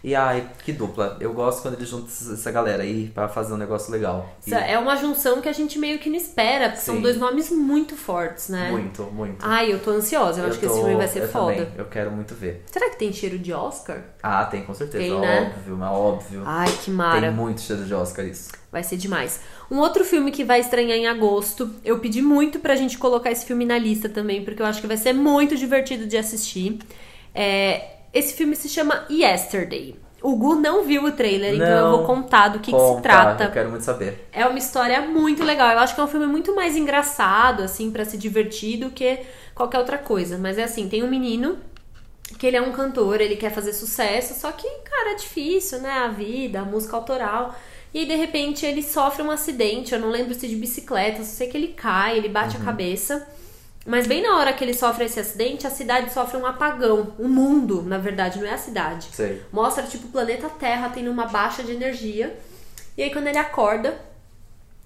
[0.01, 1.17] E ai, que dupla.
[1.19, 4.33] Eu gosto quando eles juntam essa galera aí pra fazer um negócio legal.
[4.47, 7.01] E É uma junção que a gente meio que não espera, porque são Sim.
[7.01, 8.71] dois nomes muito fortes, né?
[8.71, 9.37] Muito, muito.
[9.45, 10.39] Ai, eu tô ansiosa.
[10.41, 11.53] Eu, acho que esse tô- filme vai ser eu foda.
[11.65, 12.63] Também, eu quero muito ver.
[12.71, 14.01] Será que tem cheiro de Oscar?
[14.23, 15.03] Ah, tem, com certeza.
[15.03, 15.51] Tem, né?
[15.57, 16.43] Óbvio, mas óbvio.
[16.45, 17.31] Ai, que tem mara.
[17.31, 18.51] muito cheiro de Oscar isso.
[18.71, 19.41] Vai ser demais.
[19.69, 21.69] Um outro filme que vai estrear em agosto.
[21.83, 24.87] Eu pedi muito pra gente colocar esse filme na lista também, porque eu acho que
[24.87, 26.79] vai ser muito divertido de assistir.
[27.35, 29.95] É, esse filme se chama Yesterday.
[30.21, 31.97] O Gu não viu o trailer, então eu Não.
[31.97, 33.45] vou contar do que, que se trata.
[33.45, 34.27] Eu quero muito saber.
[34.33, 35.71] É uma história muito legal.
[35.71, 39.19] Eu acho que é um filme muito mais engraçado, assim, pra se divertir do que
[39.55, 40.37] qualquer outra coisa.
[40.37, 41.57] Mas é assim, tem um menino
[42.37, 45.91] que ele é um cantor, ele quer fazer sucesso, só que, cara, é difícil, né?
[45.91, 47.55] A vida, a música autoral.
[47.93, 51.31] E aí, de repente, ele sofre um acidente, eu não lembro se de bicicleta, só
[51.31, 53.25] sei que ele cai, ele bate a cabeça.
[53.85, 57.13] Mas bem na hora que ele sofre esse acidente, a cidade sofre um apagão.
[57.17, 59.09] O mundo, na verdade, não é a cidade.
[59.11, 59.41] Sei.
[59.51, 62.37] Mostra, tipo, o planeta Terra tendo uma baixa de energia.
[62.97, 63.99] E aí, quando ele acorda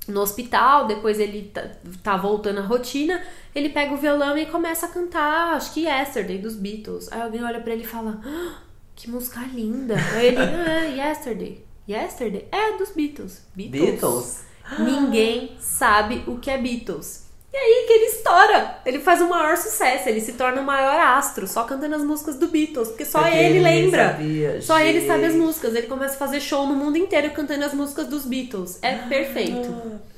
[0.07, 1.69] no hospital, depois ele tá,
[2.03, 3.21] tá voltando à rotina,
[3.55, 7.11] ele pega o violão e começa a cantar, acho que Yesterday, dos Beatles.
[7.11, 8.61] Aí alguém olha pra ele e fala, "Ah,
[8.95, 9.95] que música linda.
[10.13, 11.65] Aí ele, ah, Yesterday.
[11.87, 12.47] Yesterday?
[12.51, 13.41] É, dos Beatles.
[13.55, 14.43] Beatles?
[14.79, 17.22] Ninguém sabe o que é Beatles.
[17.53, 18.77] E aí que ele estoura.
[18.83, 20.09] Ele faz o maior sucesso.
[20.09, 22.87] Ele se torna o maior astro, só cantando as músicas do Beatles.
[22.87, 24.07] Porque só Porque ele ninguém lembra.
[24.07, 25.41] sabia, Só ele sabe as gente.
[25.43, 25.75] músicas.
[25.75, 28.79] Ele começa a fazer show no mundo inteiro cantando as músicas dos Beatles.
[28.81, 29.71] É perfeito.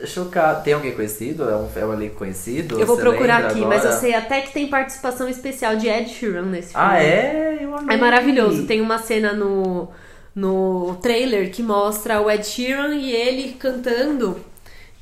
[0.06, 0.64] Chocado.
[0.64, 1.44] Tem alguém conhecido?
[1.50, 2.80] É um, é um elenco conhecido?
[2.80, 3.68] Eu vou Você procurar aqui, agora?
[3.68, 6.88] mas eu sei até que tem participação especial de Ed Sheeran nesse filme.
[6.88, 7.58] Ah, é?
[7.60, 7.98] Eu amei.
[7.98, 8.66] É maravilhoso.
[8.66, 9.90] Tem uma cena no,
[10.34, 14.40] no trailer que mostra o Ed Sheeran e ele cantando.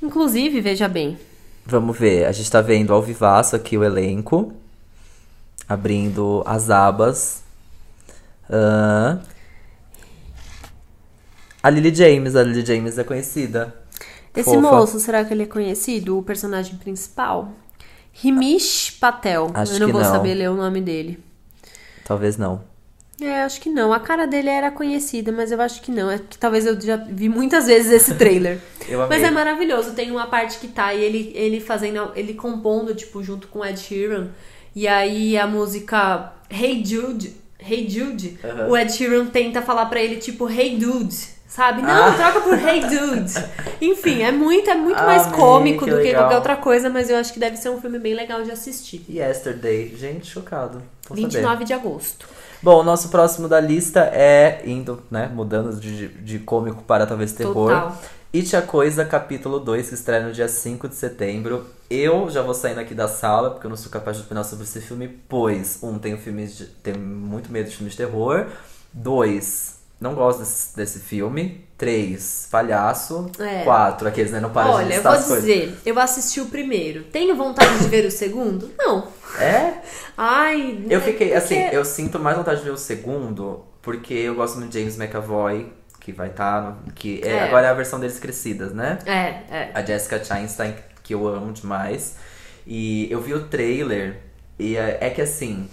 [0.01, 1.15] Inclusive, veja bem.
[1.65, 2.25] Vamos ver.
[2.25, 4.53] A gente tá vendo ao vivaço aqui o elenco.
[5.67, 7.43] Abrindo as abas.
[8.49, 9.19] Ahn.
[11.61, 12.35] A Lily James.
[12.35, 13.73] A Lily James é conhecida.
[14.35, 14.61] Esse Fofa.
[14.61, 16.17] moço, será que ele é conhecido?
[16.17, 17.49] O personagem principal?
[18.23, 19.51] Himish Patel.
[19.53, 20.11] Acho Eu não vou não.
[20.11, 21.23] saber ler o nome dele.
[22.05, 22.61] Talvez não.
[23.25, 23.93] É, acho que não.
[23.93, 26.09] A cara dele era conhecida, mas eu acho que não.
[26.11, 28.59] É que talvez eu já vi muitas vezes esse trailer.
[29.09, 29.91] Mas é maravilhoso.
[29.91, 34.27] Tem uma parte que tá ele, ele fazendo, ele compondo, tipo, junto com Ed Sheeran.
[34.75, 38.39] E aí a música Hey Jude, Hey Jude,
[38.69, 41.33] o Ed Sheeran tenta falar pra ele, tipo, Hey Dude.
[41.47, 41.83] Sabe?
[41.83, 42.13] Não, Ah.
[42.13, 43.31] troca por Hey Dude.
[43.79, 46.23] Enfim, é muito, é muito mais Amei, cômico que do que legal.
[46.23, 49.05] qualquer outra coisa, mas eu acho que deve ser um filme bem legal de assistir.
[49.07, 49.93] Yesterday.
[49.95, 50.81] Gente, chocado.
[51.07, 51.21] Vou saber.
[51.29, 52.27] 29 de agosto.
[52.63, 57.33] Bom, o nosso próximo da lista é indo, né, mudando de, de cômico para talvez
[57.33, 57.73] terror.
[57.73, 58.01] Total.
[58.33, 61.65] It a Coisa, capítulo 2, que estreia no dia 5 de setembro.
[61.89, 64.63] Eu já vou saindo aqui da sala, porque eu não sou capaz de opinar sobre
[64.63, 68.47] esse filme, pois, um, tenho filmes de, tenho muito medo de filmes de terror.
[68.93, 71.67] Dois, não gosto desse, desse filme.
[71.77, 73.29] Três, palhaço.
[73.39, 73.63] É.
[73.63, 75.45] Quatro, aqueles, né, não para de Olha, eu listar vou as coisas.
[75.45, 77.03] dizer, eu assisti o primeiro.
[77.05, 78.71] Tenho vontade de ver o segundo?
[78.77, 79.07] Não.
[79.39, 79.73] É?
[80.17, 84.13] Ai, Eu é fiquei, porque- assim, eu sinto mais vontade de ver o segundo, porque
[84.13, 86.77] eu gosto de James McAvoy, que vai estar.
[86.95, 87.43] que é, É.
[87.43, 88.99] agora é a versão deles crescidas, né?
[89.05, 89.71] É, é.
[89.73, 92.15] A Jessica Chastain, que eu amo demais.
[92.67, 94.19] E eu vi o trailer,
[94.59, 95.67] e é, é que assim,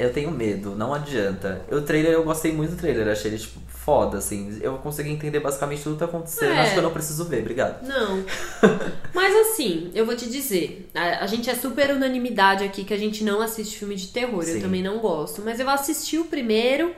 [0.00, 1.62] eu tenho medo, não adianta.
[1.70, 4.58] O trailer, eu gostei muito do trailer, achei ele, tipo, foda, assim.
[4.62, 6.52] Eu consegui entender basicamente tudo que tá acontecendo.
[6.52, 6.60] É.
[6.60, 7.86] Acho que eu não preciso ver, obrigado.
[7.86, 8.24] Não.
[9.14, 12.98] Mas assim, eu vou te dizer, a, a gente é super unanimidade aqui que a
[12.98, 14.42] gente não assiste filme de terror.
[14.44, 14.56] Sim.
[14.56, 15.42] Eu também não gosto.
[15.42, 16.94] Mas eu assisti o primeiro.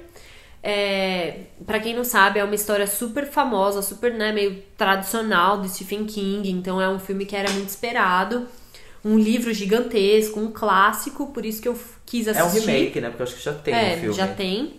[0.63, 5.69] É, para quem não sabe, é uma história super famosa, super, né, meio tradicional do
[5.69, 6.51] Stephen King.
[6.51, 8.47] Então é um filme que era muito esperado.
[9.05, 11.77] Um livro gigantesco, um clássico, por isso que eu
[12.13, 12.71] quis É um assistir.
[12.71, 13.09] remake, né?
[13.09, 14.15] Porque eu acho que já tem é, um filme.
[14.15, 14.75] já tem.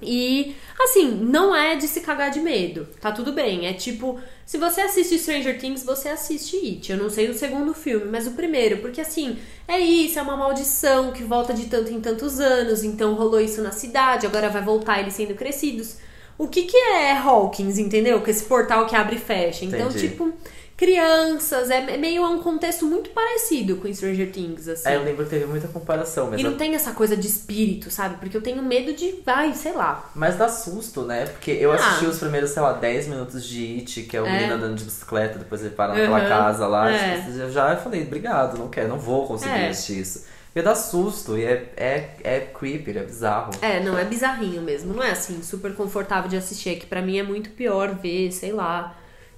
[0.00, 2.86] E, assim, não é de se cagar de medo.
[3.00, 3.66] Tá tudo bem.
[3.66, 6.92] É tipo, se você assiste Stranger Things, você assiste It.
[6.92, 8.78] Eu não sei o segundo filme, mas o primeiro.
[8.78, 9.36] Porque, assim,
[9.66, 12.84] é isso, é uma maldição que volta de tanto em tantos anos.
[12.84, 15.96] Então rolou isso na cidade, agora vai voltar eles sendo crescidos.
[16.36, 18.20] O que que é Hawkins, entendeu?
[18.20, 19.64] Com esse portal que abre e fecha.
[19.64, 20.08] Então, Entendi.
[20.08, 20.32] tipo,
[20.76, 24.88] crianças, é meio um contexto muito parecido com Stranger Things, assim.
[24.88, 27.90] É, eu lembro que teve muita comparação, mas E não tem essa coisa de espírito,
[27.90, 28.16] sabe?
[28.18, 30.10] Porque eu tenho medo de, vai, sei lá.
[30.14, 31.26] Mas dá susto, né?
[31.26, 31.76] Porque eu Ah.
[31.76, 34.32] assisti os primeiros, sei lá, 10 minutos de It, que é o É.
[34.32, 36.28] menino andando de bicicleta, depois ele para naquela Uhum.
[36.28, 36.90] casa lá.
[36.90, 37.18] É.
[37.18, 39.68] tipo, eu já falei, obrigado, não quero, não vou conseguir É.
[39.68, 40.24] assistir isso.
[40.52, 43.50] Porque dá susto e é, é, é creepy, é bizarro.
[43.60, 44.94] É, não, é bizarrinho mesmo.
[44.94, 46.68] Não é assim, super confortável de assistir.
[46.70, 48.96] É que pra mim é muito pior ver, sei lá,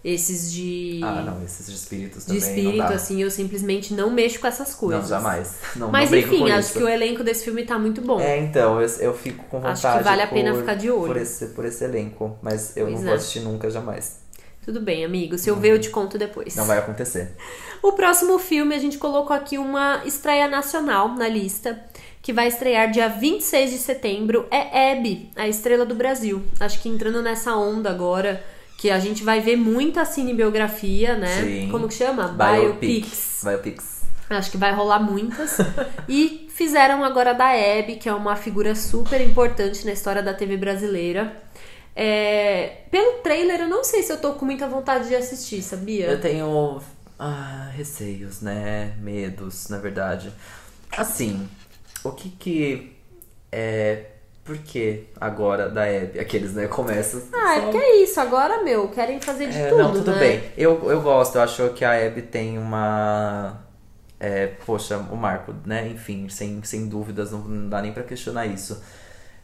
[0.09, 1.01] esses de.
[1.03, 2.95] Ah, não, esses de espíritos de também espírito, não dá.
[2.95, 5.03] assim, eu simplesmente não mexo com essas coisas.
[5.03, 5.57] Não, jamais.
[5.75, 6.79] Não, Mas não enfim, acho isso.
[6.79, 8.21] que o elenco desse filme tá muito bom.
[8.21, 11.07] É, então, eu, eu fico com vontade Acho que vale a pena ficar de olho.
[11.07, 13.11] Por esse, por esse elenco, mas eu Pois não é.
[13.11, 14.21] vou assistir nunca, jamais.
[14.65, 15.37] Tudo bem, amigo.
[15.39, 16.55] Se eu ver, eu te conto depois.
[16.57, 17.33] Não vai acontecer.
[17.83, 21.79] O próximo filme, a gente colocou aqui uma estreia nacional na lista,
[22.23, 24.47] que vai estrear dia 26 de setembro.
[24.51, 26.43] É Abby, a estrela do Brasil.
[26.59, 28.43] Acho que entrando nessa onda agora,
[28.77, 31.43] que a gente vai ver muita cinebiografia, né?
[31.43, 31.69] Sim.
[31.71, 32.29] Como que chama?
[32.29, 33.43] Biopics.
[33.43, 34.03] Biopics.
[34.29, 35.59] Acho que vai rolar muitas.
[36.09, 40.57] e fizeram agora da Abby, que é uma figura super importante na história da TV
[40.57, 41.43] brasileira.
[41.95, 46.07] É, Pelo trailer, eu não sei se eu tô com muita vontade de assistir, sabia?
[46.07, 46.83] Eu tenho
[47.19, 48.95] ah, receios, né?
[48.99, 50.31] Medos, na verdade.
[50.97, 51.49] Assim,
[52.05, 52.97] o que que
[53.51, 54.16] é.
[54.47, 56.21] Por que agora da Abby?
[56.21, 56.69] Aqueles, né?
[56.69, 57.21] Começam.
[57.35, 60.19] Ah, é porque é isso, agora, meu, querem fazer de É, tudo, não, tudo né?
[60.19, 60.45] bem.
[60.57, 63.61] Eu, eu gosto, eu acho que a Abby tem uma.
[64.21, 65.89] É, poxa, o Marco, né?
[65.89, 68.81] Enfim, sem, sem dúvidas, não, não dá nem pra questionar isso.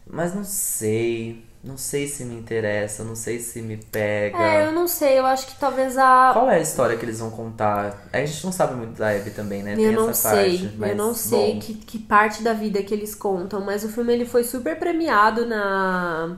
[0.06, 1.44] Mas não sei.
[1.62, 4.36] Não sei se me interessa, não sei se me pega.
[4.36, 6.30] É, eu não sei, eu acho que talvez a.
[6.32, 8.08] Qual é a história que eles vão contar?
[8.12, 9.74] A gente não sabe muito da Abby também, né?
[9.74, 10.76] Eu Tem não essa sei, parte.
[10.76, 13.88] Mas, eu não sei bom, que, que parte da vida que eles contam, mas o
[13.88, 16.36] filme ele foi super premiado na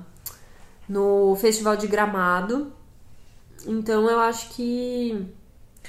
[0.89, 2.73] no Festival de Gramado.
[3.67, 5.27] Então eu acho que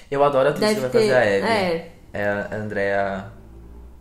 [0.10, 1.48] Eu adoro a atriz que vai fazer a Abby.
[1.48, 3.32] É, É a Andrea.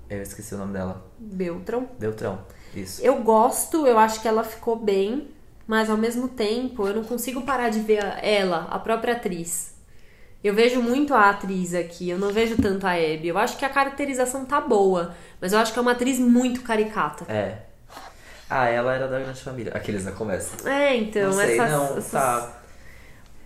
[0.08, 1.04] Eu esqueci o nome dela.
[1.18, 1.88] Beltrão.
[1.98, 2.38] Beltrão.
[2.74, 3.02] Isso.
[3.04, 5.28] Eu gosto, eu acho que ela ficou bem,
[5.66, 9.72] mas ao mesmo tempo eu não consigo parar de ver ela, a própria atriz.
[10.42, 13.28] Eu vejo muito a atriz aqui, eu não vejo tanto a Abby.
[13.28, 16.60] Eu acho que a caracterização tá boa, mas eu acho que é uma atriz muito
[16.62, 17.24] caricata.
[17.32, 17.58] É.
[18.50, 19.72] Ah, ela era da grande família.
[19.74, 20.68] Aqueles na conversa.
[20.68, 22.52] É, então, não sei, essas, não, essas- tá.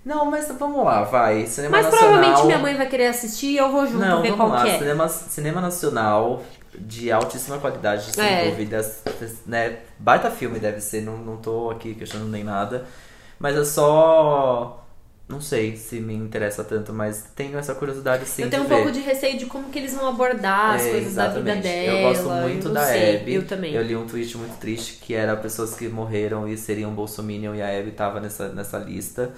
[0.04, 1.46] Não, mas vamos lá, vai.
[1.46, 2.08] Cinema Mas nacional.
[2.10, 4.68] provavelmente minha mãe vai querer assistir e eu vou junto Não, ver vamos qual lá.
[4.68, 4.78] é.
[4.78, 6.42] Cinema, cinema nacional
[6.76, 8.50] de altíssima qualidade, sem É.
[8.50, 9.02] dúvidas.
[9.46, 9.78] Né?
[9.98, 12.86] Baita filme deve ser, não, não tô aqui questionando nem nada.
[13.38, 14.84] Mas é só.
[15.28, 18.76] Não sei se me interessa tanto, mas tenho essa curiosidade sim eu tenho um ver.
[18.76, 21.62] pouco de receio de como que eles vão abordar as É, coisas da vida exatamente.
[21.62, 21.98] dela.
[21.98, 23.34] Eu gosto muito não da sei, Abby.
[23.34, 23.74] Eu também.
[23.74, 27.60] Eu li um tweet muito triste que era pessoas que morreram e seriam bolsominion e
[27.60, 29.30] a Abby tava nessa, nessa lista.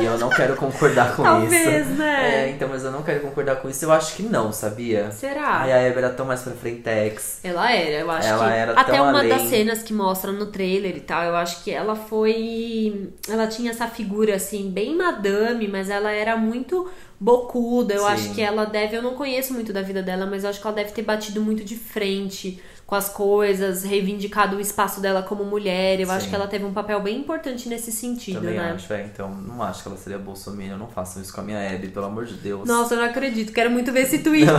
[0.00, 1.94] e eu não quero concordar com Talvez, isso.
[1.96, 2.46] né?
[2.46, 3.84] É, então, mas eu não quero concordar com isso.
[3.84, 5.10] Eu acho que não, sabia?
[5.12, 5.48] Será?
[5.58, 7.38] A Abby era tão mais pra frentex.
[7.44, 8.52] Ela era, eu acho Ela que.
[8.54, 9.28] era até tão uma além.
[9.28, 13.10] das cenas que mostram no trailer e tal, eu acho que ela foi.
[13.28, 14.96] Ela tinha essa figura assim, bem
[15.32, 16.88] madame, mas ela era muito
[17.20, 17.94] bocuda.
[17.94, 18.06] Eu Sim.
[18.12, 18.96] acho que ela deve.
[18.96, 21.40] Eu não conheço muito da vida dela, mas eu acho que ela deve ter batido
[21.40, 26.00] muito de frente com as coisas, reivindicado o espaço dela como mulher.
[26.00, 26.30] Eu acho Sim.
[26.30, 28.72] que ela teve um papel bem importante nesse sentido, Também né?
[28.72, 29.02] acho, é.
[29.04, 30.78] Então, não acho que ela seria bolsominion.
[30.78, 32.66] Não façam isso com a minha Abby, pelo amor de Deus.
[32.66, 33.52] Nossa, eu não acredito.
[33.52, 34.48] Quero muito ver esse tweet.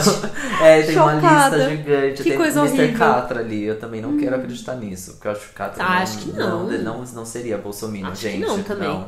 [0.61, 1.57] É, tem uma Chocada.
[1.57, 2.23] lista gigante.
[2.23, 2.81] Que tem coisa Mr.
[2.81, 2.99] horrível.
[2.99, 3.63] Catra ali.
[3.63, 5.13] Eu também não quero acreditar nisso.
[5.13, 6.67] Porque eu acho que o Catra Ah, não, acho que não.
[6.67, 8.45] Não, não, não seria bolsominion, Acho que gente.
[8.45, 9.05] não também.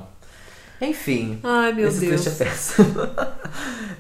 [0.81, 1.39] Enfim.
[1.43, 2.23] Ai, meu esse Deus.
[2.23, 2.95] tweet é péssimo.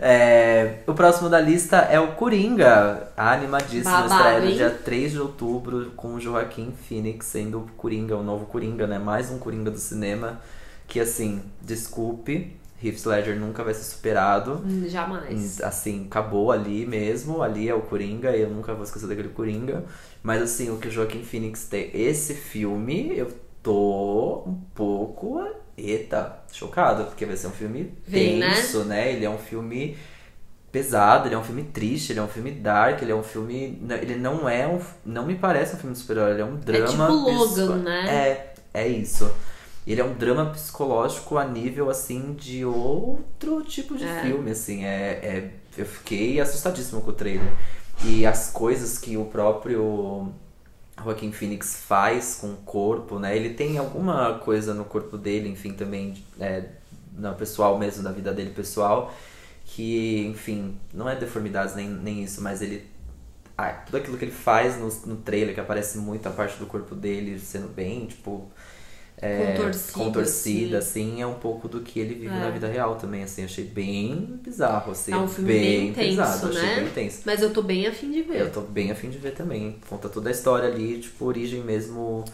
[0.03, 3.11] É, o próximo da lista é o Coringa.
[3.15, 7.67] A animadíssima Babado, estreia no dia 3 de outubro com o Joaquim Phoenix sendo o
[7.77, 8.97] Coringa, o novo Coringa, né?
[8.97, 10.41] Mais um Coringa do cinema.
[10.87, 14.63] Que assim, desculpe, Heath Ledger nunca vai ser superado.
[14.65, 15.61] Hum, Jamais.
[15.61, 17.43] Assim, acabou ali mesmo.
[17.43, 19.83] Ali é o Coringa, e eu nunca vou esquecer daquele Coringa.
[20.23, 21.91] Mas assim, o que o Joaquim Phoenix tem.
[21.93, 23.31] Esse filme, eu
[23.61, 25.45] tô um pouco.
[25.77, 28.53] Eita, chocado, porque vai ser um filme Vem, né?
[28.55, 29.11] tenso, né?
[29.13, 29.97] Ele é um filme
[30.71, 33.81] pesado, ele é um filme triste, ele é um filme dark, ele é um filme.
[34.01, 34.79] Ele não é um.
[35.05, 36.87] Não me parece um filme de super-herói, ele é um drama.
[36.87, 38.15] tipo Logan, psico- né?
[38.73, 39.29] É, é isso.
[39.85, 44.21] Ele é um drama psicológico a nível, assim, de outro tipo de É.
[44.21, 44.85] filme, assim.
[44.85, 47.51] É, é, eu fiquei assustadíssimo com o trailer.
[48.05, 50.31] E as coisas que o próprio
[51.03, 53.35] Joaquim Phoenix faz com o corpo, né?
[53.35, 56.65] Ele tem alguma coisa no corpo dele, enfim, também, é,
[57.13, 59.13] no pessoal mesmo, da vida dele pessoal,
[59.65, 62.89] que, enfim, não é deformidades nem, nem isso, mas ele
[63.57, 66.65] ah, tudo aquilo que ele faz no, no trailer, que aparece muito a parte do
[66.65, 68.51] corpo dele sendo bem, tipo.
[69.21, 72.39] É, Contorcido, contorcida, assim, é um pouco do que ele vive É.
[72.39, 76.47] na vida real também, assim, achei bem bizarro, assim, É um filme bem intenso, pesado,
[76.49, 76.75] achei né?
[76.77, 77.21] bem intenso.
[77.23, 78.41] Mas eu tô bem afim de ver.
[78.41, 79.75] Eu tô bem afim de ver também.
[79.87, 82.25] Conta toda a história ali, tipo, origem mesmo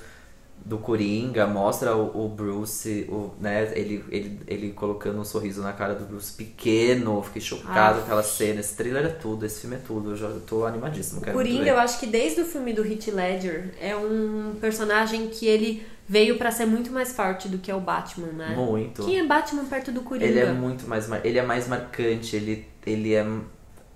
[0.65, 5.71] do Coringa, mostra o, o Bruce, o, né, ele, ele, ele colocando um sorriso na
[5.71, 8.59] cara do Bruce pequeno, fiquei chocado com aquela cena.
[8.59, 11.77] Esse trailer é tudo, esse filme é tudo, eu já tô animadíssimo, muito Coringa, eu
[11.77, 16.51] acho que desde o filme do Heath Ledger, é um personagem que ele veio pra
[16.51, 18.53] ser muito mais forte do que é o Batman, né?
[18.55, 19.03] Muito.
[19.05, 20.25] Quem é Batman perto do Coringa?
[20.25, 23.25] Ele é muito mais, ele é mais marcante, ele, ele é...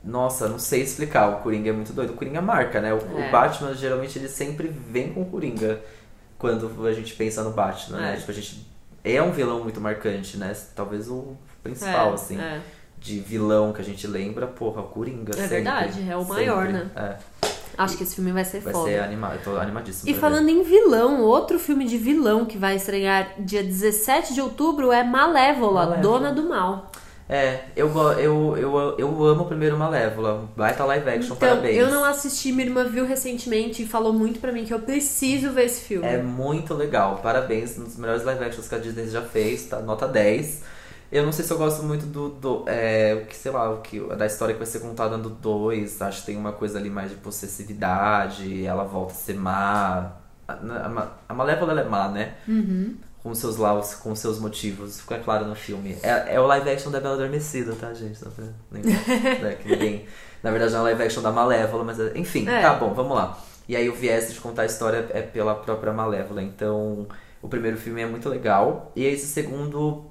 [0.04, 2.14] Nossa, não sei explicar, o Coringa é muito doido.
[2.14, 2.92] O Coringa marca, né?
[2.92, 3.30] O, o É.
[3.30, 5.80] Batman, geralmente, ele sempre vem com o Coringa
[6.42, 8.14] quando a gente pensa no Batman, né?
[8.16, 8.18] É.
[8.18, 8.68] Tipo, a gente...
[9.04, 10.52] É um vilão muito marcante, né?
[10.76, 12.40] Talvez o principal, É, assim.
[12.42, 12.60] É,
[13.00, 15.48] De vilão que a gente lembra, porra, o Coringa É sempre.
[15.56, 16.74] verdade, é o maior, Sempre.
[16.84, 16.90] né?
[16.96, 17.18] É,
[17.78, 18.90] Acho que esse filme vai ser vai foda.
[18.90, 20.36] ser animado, eu tô animadíssimo E pra ver.
[20.36, 25.04] falando em vilão, outro filme de vilão que vai estrear dia 17 de outubro é
[25.04, 25.98] Malévola, Malévola.
[26.02, 26.91] Dona do Mal.
[27.32, 27.88] É, eu,
[28.20, 30.50] eu, eu, eu amo o primeiro Malévola.
[30.54, 31.78] Baita live action, Então, parabéns.
[31.78, 35.50] eu não assisti, minha irmã viu recentemente e falou muito pra mim que eu preciso
[35.52, 36.06] ver esse filme.
[36.06, 39.80] É muito legal, parabéns, um dos melhores live actions que a Disney já fez, tá?
[39.80, 40.62] Nota 10.
[41.10, 43.78] Eu não sei se eu gosto muito do, do é, o que, sei lá, o
[43.78, 46.02] que, da história que vai ser contada no 2.
[46.02, 50.14] Acho que tem uma coisa ali mais de possessividade, ela volta a ser má.
[50.46, 52.34] A, a, a Malévola ela é má, né?
[52.46, 52.96] Uhum.
[53.24, 55.02] Com seus laus, com seus motivos.
[55.02, 55.98] Fica claro no filme.
[56.02, 58.18] É, é o live action da Bela Adormecida, tá, gente?
[58.18, 60.06] Só pra- nem- né, que ninguém-
[60.42, 62.62] na verdade, não é o live action da Malévola, mas é- enfim, É.
[62.62, 63.38] tá bom, vamos lá.
[63.68, 66.42] E aí o viés de contar a história é pela própria Malévola.
[66.42, 67.08] Então,
[67.42, 68.92] o primeiro filme é muito legal.
[68.96, 70.06] E esse segundo,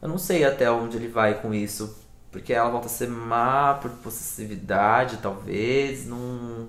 [0.00, 1.98] eu não sei até onde ele vai com isso.
[2.30, 6.06] Porque ela volta a ser má por possessividade, talvez.
[6.06, 6.68] Não.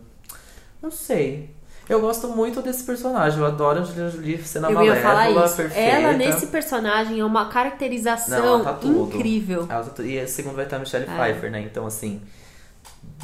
[0.82, 1.56] Não sei.
[1.90, 3.40] Eu gosto muito desse personagem.
[3.40, 5.56] Eu adoro a Angelina Jolie sendo a Malévola, falar isso.
[5.58, 5.90] perfeita.
[5.90, 9.16] Ela, nesse personagem, é uma Não, caracterização ela tá tudo.
[9.16, 9.68] incrível.
[9.70, 11.16] Ela tá E a segunda vai estar a Michelle É.
[11.18, 11.62] Pfeiffer, né?
[11.62, 12.22] Então, assim.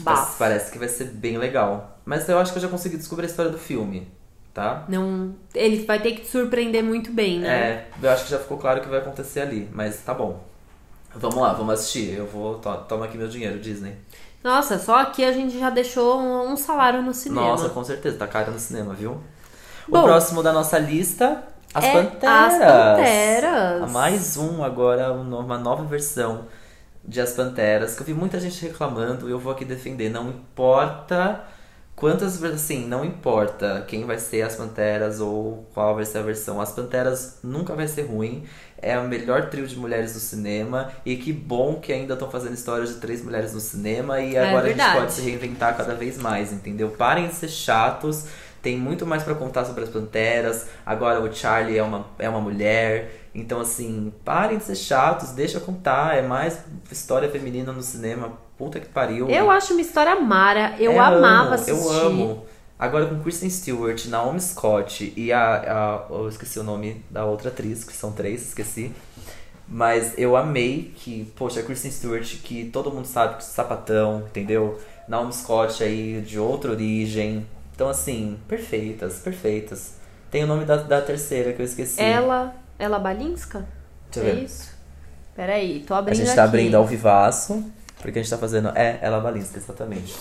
[0.02, 0.38] Bafo.
[0.38, 1.98] Parece que vai ser bem legal.
[2.06, 4.08] Mas eu acho que eu já consegui descobrir a história do filme,
[4.54, 4.86] tá?
[4.90, 7.48] Não, ele vai ter que te surpreender muito bem, né?
[7.50, 10.40] É, eu acho que já ficou claro o que vai acontecer ali, mas tá bom.
[11.20, 12.14] Vamos lá, vamos assistir.
[12.18, 12.56] Eu vou.
[12.60, 13.96] to- Toma aqui meu dinheiro, Disney.
[14.44, 17.42] Nossa, só aqui a gente já deixou um, um salário no cinema.
[17.42, 19.18] Nossa, com certeza, tá caro no cinema, viu?
[19.88, 22.54] Bom, o próximo da nossa lista, As é Panteras.
[22.54, 23.92] As Panteras.
[23.92, 26.46] Mais um agora, um- uma nova versão
[27.04, 30.10] de As Panteras, que eu vi muita gente reclamando e eu vou aqui defender.
[30.10, 31.42] Não importa
[31.98, 36.62] quantas, assim, não importa quem vai ser As Panteras ou qual vai ser a versão.
[36.62, 38.44] As Panteras nunca vai ser ruim.
[38.80, 40.92] É o melhor trio de mulheres do cinema.
[41.04, 44.22] E que bom que ainda estão fazendo histórias de três mulheres no cinema.
[44.22, 46.92] E É agora a gente pode se reinventar cada vez mais, entendeu?
[46.92, 48.26] Parem de ser chatos.
[48.62, 50.68] Tem muito mais pra contar sobre as panteras.
[50.86, 53.28] Agora o Charlie é uma, é uma mulher.
[53.34, 56.16] Então, assim, parem de ser chatos, deixa eu contar.
[56.16, 56.60] É mais
[56.92, 58.38] história feminina no cinema.
[58.58, 59.30] Puta que pariu.
[59.30, 60.76] Eu acho uma história mara.
[60.80, 61.72] Eu É, amava amo, assistir.
[61.72, 62.46] Eu amo.
[62.80, 66.14] Agora com Kristen Stewart, Naomi Scott e a, a.
[66.14, 68.92] Eu esqueci o nome da outra atriz, que são três, esqueci.
[69.68, 74.24] Mas eu amei que, poxa, a Kristen Stewart, que todo mundo sabe que é sapatão,
[74.28, 74.80] entendeu?
[75.08, 77.46] Naomi Scott aí de outra origem.
[77.76, 79.94] Então, assim, perfeitas, perfeitas.
[80.32, 82.02] Tem o nome da, da terceira que eu esqueci.
[82.02, 82.56] Ela.
[82.80, 83.68] Ela Balinska?
[84.12, 84.44] Deixa é ver.
[84.44, 84.72] isso?
[85.36, 86.50] Peraí, tô A abrindo gente tá aqui.
[86.50, 87.64] abrindo ao vivaço,
[88.02, 88.70] porque a gente tá fazendo.
[88.76, 90.16] É, ela Balinska, exatamente.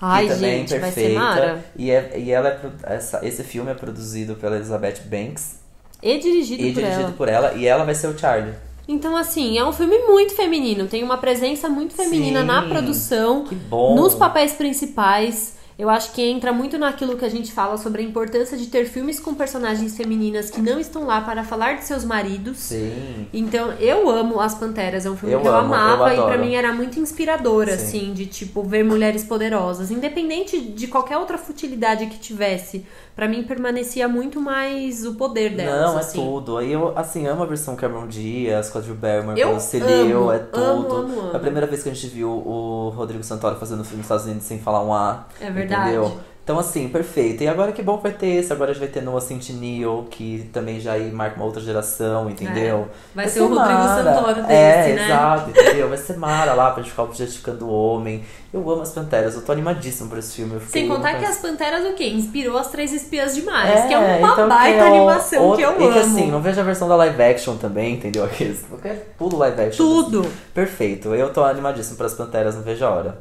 [0.00, 1.64] Ai, que também gente, é vai ser perfeita.
[1.76, 5.56] E, é, e ela é, essa, esse filme é produzido pela Elizabeth Banks
[6.02, 7.12] E dirigido e por dirigido ela.
[7.12, 8.54] por ela, e ela vai ser o Charlie.
[8.88, 10.88] Então, assim, é um filme muito feminino.
[10.88, 12.46] Tem uma presença muito feminina Sim.
[12.46, 13.44] na produção.
[13.44, 13.94] Que bom.
[13.94, 18.04] Nos papéis principais, eu acho que entra muito naquilo que a gente fala sobre a
[18.04, 22.04] importância de ter filmes com personagens femininas que não estão lá para falar de seus
[22.04, 22.58] maridos.
[22.58, 23.26] Sim.
[23.32, 26.16] Então, eu amo As Panteras, é um filme Eu que eu amo, eu amava e
[26.16, 26.40] pra adoro.
[26.44, 27.72] mim era muito inspirador, Sim.
[27.72, 29.90] assim, de tipo, ver mulheres poderosas.
[29.90, 32.84] Independente de qualquer outra futilidade que tivesse,
[33.14, 35.90] pra mim permanecia muito mais o poder delas.
[35.90, 36.18] Não, é assim.
[36.18, 36.56] tudo.
[36.56, 39.60] Aí eu, assim, amo a versão Cameron Diaz, com a Drew Barrymore, Eu com o
[39.60, 40.62] Celeu, amo, é tudo.
[40.64, 41.32] amo, amo, amo.
[41.32, 44.24] É a primeira vez que a gente viu o Rodrigo Santoro fazendo filme nos Estados
[44.24, 45.26] Unidos sem falar um A.
[45.40, 45.90] É verdade.
[45.90, 46.18] Entendeu?
[46.50, 47.44] Então, assim, perfeito.
[47.44, 48.52] E agora que bom vai ter esse.
[48.52, 52.28] Agora a gente vai ter Noah Centineo, que também já aí marca uma outra geração,
[52.28, 52.88] entendeu?
[52.90, 53.14] É.
[53.14, 54.14] Vai ser o Rodrigo Mara.
[54.14, 55.04] Santoro desse, é, né?
[55.04, 55.88] exato, entendeu?
[55.88, 58.24] Vai ser Mara lá pra gente ficar objetificando o homem.
[58.52, 60.60] Eu amo as Panteras, eu tô animadíssimo por esse filme.
[60.66, 62.08] Sem contar que As Panteras o quê?
[62.08, 65.62] Inspirou as Três Espiãs Demais, que é uma então, baita é o- animação outro- que
[65.62, 65.92] eu e amo.
[65.92, 68.28] que assim, não vejo a versão da live action também, entendeu?
[68.68, 69.86] Qualquer tudo live action.
[69.86, 70.26] Tudo.
[70.52, 73.18] Perfeito, eu tô animadíssimo pras Panteras, não vejo a hora.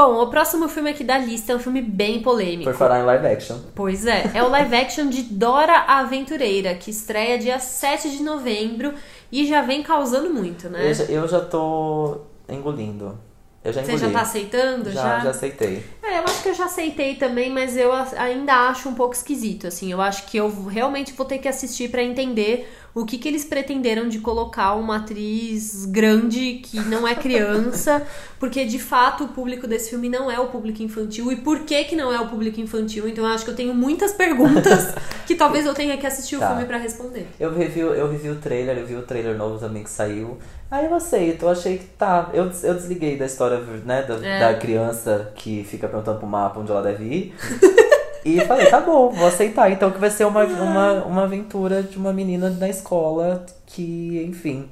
[0.00, 2.70] Bom, o próximo filme aqui da lista é um filme bem polêmico.
[2.70, 3.58] Por falar em live action.
[3.74, 8.22] Pois é, é o live action de Dora a Aventureira, que estreia dia 7 de
[8.22, 8.94] novembro
[9.30, 10.88] e já vem causando muito, né?
[10.88, 13.18] Eu, já, eu já tô engolindo.
[13.62, 14.06] Eu já Você engoli.
[14.06, 14.90] já tá aceitando?
[14.90, 15.84] já, já aceitei.
[16.02, 19.66] É, eu acho que eu já aceitei também, mas eu ainda acho um pouco esquisito,
[19.66, 19.92] assim.
[19.92, 23.44] Eu acho que eu realmente vou ter que assistir pra entender o que, que eles
[23.44, 28.02] pretenderam de colocar uma atriz grande que não é criança,
[28.40, 31.30] porque de fato o público desse filme não é o público infantil.
[31.30, 33.06] E por que que não é o público infantil?
[33.08, 34.94] Então eu acho que eu tenho muitas perguntas
[35.26, 36.48] que talvez eu tenha que assistir o Tá.
[36.48, 37.28] filme pra responder.
[37.38, 40.38] Eu revi, eu revi o trailer, eu vi o trailer novo também que saiu.
[40.70, 42.30] Aí eu aceito, eu achei que tá.
[42.32, 44.38] Eu, eu desliguei da história, né, da, É.
[44.40, 47.34] da criança que fica perguntando pro mapa onde ela deve ir.
[48.24, 49.70] e falei, tá bom, vou aceitar.
[49.70, 54.68] Então que vai ser uma, uma, uma aventura de uma menina na escola que, enfim,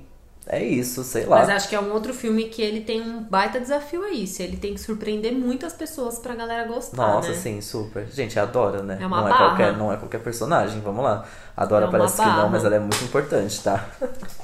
[0.47, 1.39] é isso, sei lá.
[1.41, 4.27] Mas acho que é um outro filme que ele tem um baita desafio aí.
[4.27, 7.35] Se ele tem que surpreender muitas pessoas pra galera gostar, Nossa, né?
[7.35, 8.07] sim, super.
[8.11, 8.99] Gente, adora, né?
[9.01, 9.47] É uma não, é barra.
[9.49, 11.27] qualquer, não é qualquer personagem, vamos lá.
[11.57, 12.49] A Dora É parece que não, barra.
[12.49, 13.89] mas ela é muito importante, tá?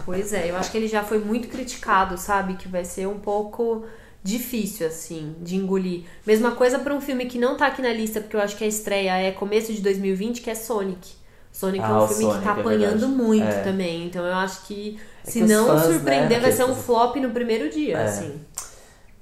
[0.04, 2.54] Pois é, eu acho que ele já foi muito criticado, sabe?
[2.54, 3.86] Que vai ser um pouco
[4.24, 6.02] difícil, assim, de engolir.
[6.26, 8.64] Mesma coisa pra um filme que não tá aqui na lista, porque eu acho que
[8.64, 11.12] a estreia é começo de 2020, que é Sonic.
[11.52, 13.12] Sonic é Ah, um o filme Sonic, que tá é apanhando verdade.
[13.12, 13.60] muito É.
[13.62, 14.06] também.
[14.06, 17.16] Então eu acho que, É se que não fãs, surpreender, né, vai ser um flop
[17.16, 18.04] no primeiro dia, É.
[18.06, 18.40] assim.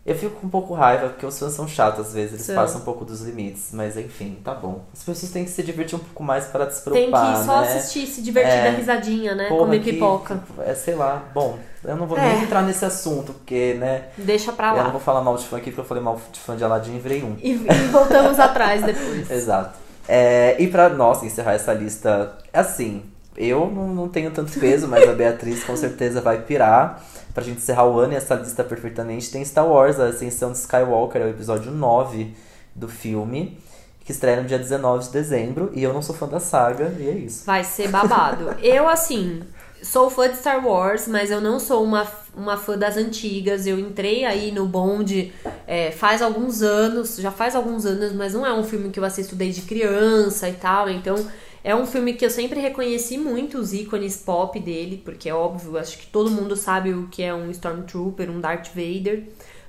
[0.07, 2.55] Eu fico com um pouco raiva, porque os fãs são chatos às vezes, eles São.
[2.57, 4.85] passam um pouco dos limites, mas enfim, tá bom.
[4.93, 7.69] As pessoas têm que se divertir um pouco mais para se Tem que só né?
[7.77, 8.65] assistir, se divertir, É.
[8.71, 9.49] dar risadinha, né?
[9.49, 10.43] Porra, Comer que- pipoca.
[10.65, 12.35] É, sei lá, bom, eu não vou É.
[12.35, 14.91] nem entrar nesse assunto, porque, né, Deixa pra eu não lá.
[14.91, 16.99] vou falar mal de fã aqui, porque eu falei mal de fã de Aladdin e
[17.01, 17.37] virei um.
[17.43, 19.31] E, e voltamos atrás depois.
[19.31, 19.79] Exato.
[20.09, 23.05] É, e pra, nossa, encerrar essa lista, assim,
[23.37, 27.03] eu não, não tenho tanto peso, mas a Beatriz com certeza vai pirar.
[27.33, 30.59] Pra gente encerrar o ano e essa lista perfeitamente, tem Star Wars, a Ascensão de
[30.59, 32.35] Skywalker, é o episódio 9
[32.75, 33.59] do filme,
[34.05, 37.09] que estreia no dia 19 de dezembro, e eu não sou fã da saga, e
[37.09, 37.47] é isso.
[37.47, 38.55] Vai ser babado.
[38.61, 39.43] Eu, assim,
[39.83, 42.07] sou fã de Star Wars, mas eu não sou uma,
[42.37, 43.67] uma fã das antigas.
[43.67, 45.33] Eu entrei aí no bonde
[45.67, 49.05] é, faz alguns anos, já faz alguns anos, mas não é um filme que eu
[49.05, 50.89] assisto desde criança e tal.
[50.89, 51.17] Então,
[51.65, 55.79] é um filme que eu sempre reconheci muito os ícones pop dele, porque é óbvio,
[55.79, 59.25] acho que todo mundo sabe o que é um Stormtrooper, um Darth Vader.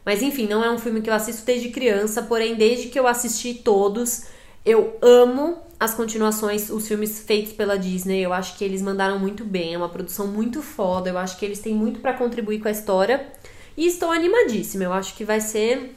[0.05, 3.07] Mas enfim, não é um filme que eu assisto desde criança, porém, desde que eu
[3.07, 4.23] assisti todos,
[4.65, 8.21] eu amo as continuações, os filmes feitos pela Disney.
[8.21, 11.09] Eu acho que eles mandaram muito bem, é uma produção muito foda.
[11.09, 13.27] Eu acho que eles têm muito pra contribuir com a história.
[13.75, 14.83] E estou animadíssima.
[14.83, 15.95] Eu acho que vai ser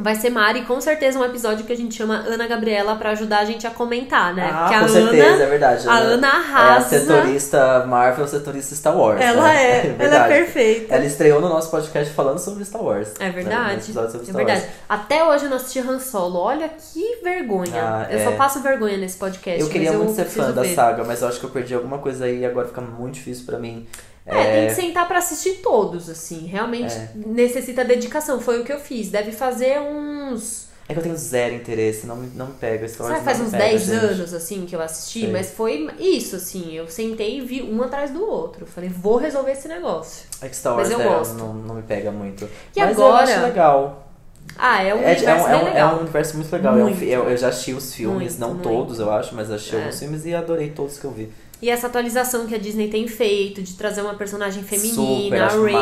[0.00, 3.40] vai ser Mari, com certeza um episódio que a gente chama Ana Gabriela pra ajudar
[3.40, 4.48] a gente a comentar, né?
[4.52, 5.88] Ah, Porque a com certeza, Ana, é verdade.
[5.88, 6.98] a Ana É a arrasa.
[7.00, 9.20] setorista Marvel, setorista Star Wars.
[9.20, 9.56] ela né?
[9.56, 10.28] é, ela é verdade.
[10.34, 10.94] perfeita.
[10.94, 13.12] Ela estreou no nosso podcast falando sobre Star Wars.
[13.18, 13.30] É né?
[13.30, 13.84] verdade.
[13.92, 14.60] Sobre É verdade.
[14.60, 14.72] Wars.
[14.88, 16.38] Até hoje eu não assisti Han Solo.
[16.38, 17.82] Olha que vergonha.
[17.82, 18.24] Ah, eu é.
[18.24, 19.60] só passo vergonha nesse podcast.
[19.60, 20.74] Eu queria muito ser preciso fã da ver.
[20.74, 23.44] saga, mas eu acho que eu perdi alguma coisa aí e agora fica muito difícil
[23.46, 23.86] pra mim.
[24.28, 26.46] É, tem que sentar pra assistir todos, assim.
[26.46, 27.10] Realmente É.
[27.14, 28.40] necessita dedicação.
[28.40, 29.08] Foi o que eu fiz.
[29.10, 30.68] Deve fazer uns.
[30.88, 32.46] É que eu tenho zero interesse, não me, não.
[32.54, 34.04] Star Wars Sabe, faz uns pega, 10 gente.
[34.06, 36.72] anos, assim, que eu assisti, mas foi isso, assim.
[36.74, 38.64] Eu sentei e vi um atrás do outro.
[38.64, 40.24] Falei, vou resolver esse negócio.
[40.40, 41.34] É que Star Mas Wars eu é, gosto.
[41.34, 42.48] Não, não me pega muito.
[42.74, 44.07] E mas agora- eu acho legal.
[44.56, 45.94] Ah, é um É, é, universo um, é, bem um, é legal.
[45.96, 46.78] um universo muito legal.
[46.78, 47.02] É um Muito.
[47.04, 48.62] eu, já assisti os filmes, Muito, não muito.
[48.68, 49.78] todos, eu acho, mas assisti É.
[49.80, 51.28] alguns filmes e adorei todos que eu vi.
[51.60, 55.46] E essa atualização que a Disney tem feito de trazer uma personagem Super, feminina, a
[55.46, 55.74] acho Rey.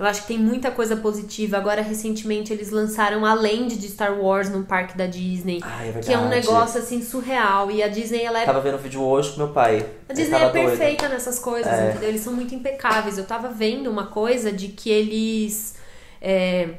[0.00, 1.56] Eu acho que tem muita coisa positiva.
[1.56, 5.60] Agora, recentemente, eles lançaram a Land de Star Wars no parque da Disney.
[5.62, 6.06] Ai, é verdade.
[6.08, 7.70] Que é um negócio assim surreal.
[7.70, 9.86] E a Disney, ela é Tava vendo um vídeo hoje com meu pai.
[10.08, 11.90] A Disney é perfeita nessas coisas, É.
[11.90, 12.08] entendeu?
[12.08, 13.16] Eles são muito impecáveis.
[13.16, 15.76] Eu tava vendo uma coisa de que eles.
[16.20, 16.70] é,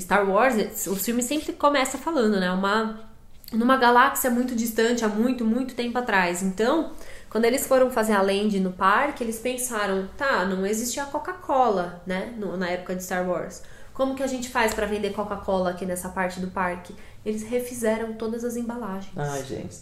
[0.00, 2.50] Star Wars, o filme sempre começa falando, né?
[2.50, 3.00] Uma,
[3.52, 6.42] numa galáxia muito distante, há muito, muito tempo atrás.
[6.42, 6.92] Então,
[7.28, 12.32] quando eles foram fazer a Land no parque, eles pensaram: tá, não existia Coca-Cola, né?
[12.36, 13.62] no- na época de Star Wars.
[13.94, 16.94] Como que a gente faz pra vender Coca-Cola aqui nessa parte do parque?
[17.26, 19.12] Eles refizeram todas as embalagens.
[19.14, 19.76] Ai, gente.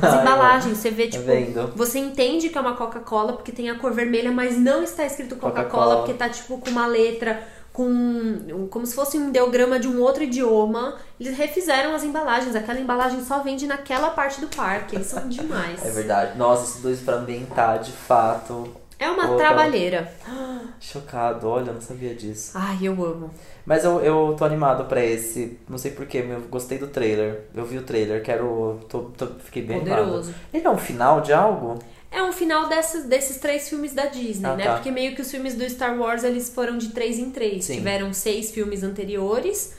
[0.00, 3.76] As embalagens, você vê, Tá tipo, você entende que é uma Coca-Cola porque tem a
[3.76, 5.96] cor vermelha, mas não está escrito Coca-Cola Coca-Cola.
[5.96, 7.42] porque tá, tipo, com uma letra,
[7.74, 8.68] com.
[8.70, 10.96] como se fosse um ideograma de um outro idioma.
[11.20, 12.54] Eles refizeram as embalagens.
[12.56, 14.94] Aquela embalagem só vende naquela parte do parque.
[14.94, 15.84] Eles são demais.
[15.84, 16.38] É verdade.
[16.38, 18.68] Nossa, esses dois pra ambientar, de fato.
[18.96, 20.10] É uma Pô, trabalheira.
[20.80, 22.52] Chocado, olha, eu não sabia disso.
[22.54, 23.28] Ai, eu amo.
[23.66, 25.58] Mas eu, eu tô animado pra esse.
[25.68, 27.44] Não sei porquê, eu gostei do trailer.
[27.54, 28.78] Eu vi o trailer, quero.
[28.88, 30.28] Tô, tô- fiquei bem Poderoso.
[30.30, 30.34] animado.
[30.52, 31.78] Ele é um final de algo?
[32.14, 34.64] É um final desses, desses três filmes da Disney, Ah, né?
[34.64, 34.74] tá.
[34.74, 37.64] Porque meio que os filmes do Star Wars eles foram de três em três.
[37.64, 37.74] Sim.
[37.78, 39.72] Tiveram seis filmes anteriores,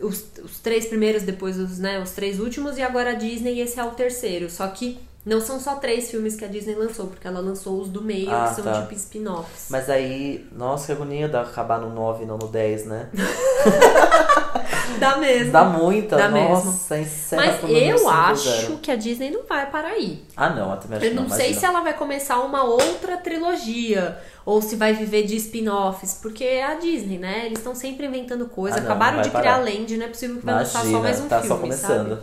[0.00, 3.78] os, os três primeiros, depois os, né, os três últimos, e agora a Disney, esse
[3.78, 4.48] é o terceiro.
[4.48, 7.88] Só que não são só três filmes que a Disney lançou, porque ela lançou os
[7.90, 8.80] do meio, Ah, que são tá.
[8.80, 9.66] tipo spin-offs.
[9.68, 13.08] Mas aí, nossa, que agonia de acabar no 9 e não no 10, né?
[14.98, 15.52] Dá mesmo.
[15.52, 19.42] Dá muita, Dá nossa, encerra Mas pro número eu 5 acho que a Disney não
[19.44, 20.24] vai parar aí.
[20.36, 21.28] Ah, não, eu também acho Eu não, não.
[21.30, 21.60] sei imagina.
[21.60, 26.64] se ela vai começar uma outra trilogia ou se vai viver de spin-offs, porque é
[26.64, 27.42] a Disney, né?
[27.46, 28.76] Eles estão sempre inventando coisa.
[28.76, 29.64] Ah, não, Acabaram não de criar parar.
[29.64, 32.08] Land, não é possível que vai lançar Imagina, só mais um tá filme, só começando.
[32.10, 32.20] sabe?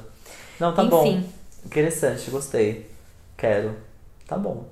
[0.60, 0.90] Não, tá Enfim.
[0.90, 1.24] bom.
[1.66, 2.93] Interessante, gostei.
[3.44, 3.76] Quero.
[4.26, 4.64] Tá bom.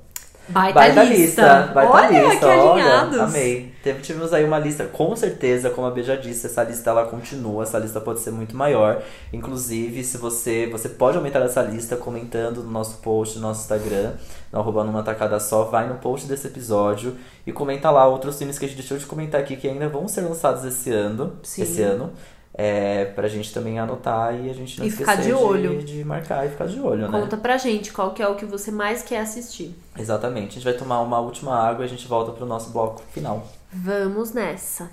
[0.47, 1.23] Baita, Vai da lista.
[1.23, 3.73] lista, vai da Olha lista, que olha, amei.
[3.83, 7.05] Teve- Tivemos aí uma lista, com certeza, como a B já disse, essa lista ela
[7.05, 9.01] continua, essa lista pode ser muito maior.
[9.31, 14.13] Inclusive, se você, você pode aumentar essa lista comentando no nosso post, no nosso Instagram,
[14.51, 17.15] no arroba numa tacada só, vai no post desse episódio
[17.45, 20.07] e comenta lá outros filmes que a gente deixou de comentar aqui que ainda vão
[20.07, 21.61] ser lançados esse ano, Sim.
[21.63, 22.11] esse ano.
[22.53, 25.81] É, pra gente também anotar e a gente não E esquecer ficar de olho.
[25.83, 27.19] de marcar e ficar de olho, né?
[27.19, 29.73] Conta pra gente qual que é o que você mais quer assistir.
[29.97, 30.49] Exatamente.
[30.49, 33.47] A gente vai tomar uma última água e a gente volta pro nosso bloco final.
[33.71, 34.89] Vamos nessa.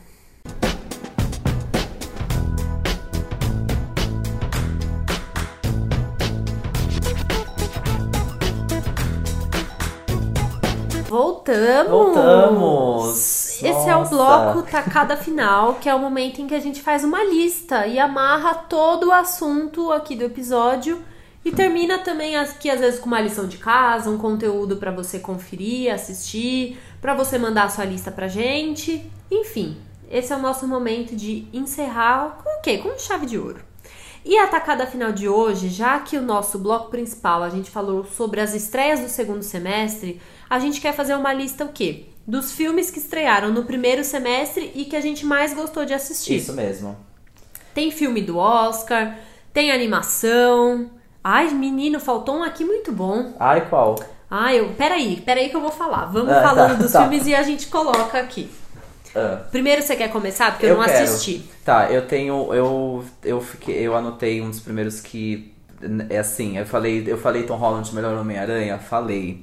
[11.08, 11.88] Voltamos!
[11.88, 13.47] Voltamos!
[13.66, 14.14] Esse é o Nossa.
[14.14, 17.98] bloco Tacada Final, que é o momento em que a gente faz uma lista e
[17.98, 21.02] amarra todo o assunto aqui do episódio.
[21.44, 25.18] E termina também aqui, às vezes, com uma lição de casa, um conteúdo pra você
[25.18, 29.10] conferir, assistir, pra você mandar a sua lista pra gente.
[29.30, 29.76] Enfim,
[30.10, 32.78] esse é o nosso momento de encerrar com o quê?
[32.78, 33.60] Com chave de ouro.
[34.24, 38.04] E a tacada final de hoje, já que o nosso bloco principal a gente falou
[38.04, 40.20] sobre as estreias do segundo semestre,
[40.50, 42.06] a gente quer fazer uma lista o quê?
[42.28, 46.36] Dos filmes que estrearam no primeiro semestre e que a gente mais gostou de assistir.
[46.36, 46.94] Isso mesmo.
[47.74, 49.16] Tem filme do Oscar,
[49.50, 50.90] tem animação.
[51.24, 53.32] Ai, menino, faltou um aqui muito bom.
[53.40, 53.98] Ai, qual?
[54.30, 56.04] Ai, eu, peraí, peraí que eu vou falar.
[56.04, 57.00] Vamos Ah, falando tá, dos tá.
[57.00, 58.50] filmes e a gente coloca aqui.
[59.16, 59.40] Ah.
[59.50, 60.50] Primeiro você quer começar?
[60.50, 61.04] Porque eu, não quero.
[61.04, 61.48] assisti.
[61.64, 62.52] Tá, eu tenho.
[62.52, 65.54] Eu, eu, fiquei, eu anotei um dos primeiros que.
[66.10, 68.76] É assim, eu falei, eu falei Tom Holland melhor Homem-Aranha?
[68.78, 69.40] Falei.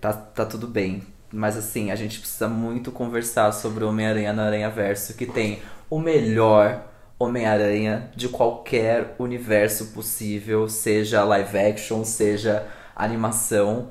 [0.00, 1.02] Tá, tá tudo bem.
[1.34, 5.60] Mas assim, a gente precisa muito conversar sobre o Homem-Aranha no Aranha Verso, que tem
[5.90, 6.82] o melhor
[7.18, 12.66] Homem-Aranha de qualquer universo possível, seja live action, seja
[12.96, 13.90] animação.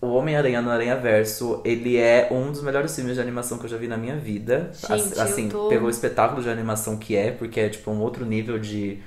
[0.00, 3.68] O Homem-Aranha no Aranha Verso, ele é um dos melhores filmes de animação que eu
[3.68, 4.70] já vi na minha vida.
[4.72, 8.58] Gente, assim, tô- pelo espetáculo de animação que é, porque é tipo um outro nível
[8.60, 9.00] de.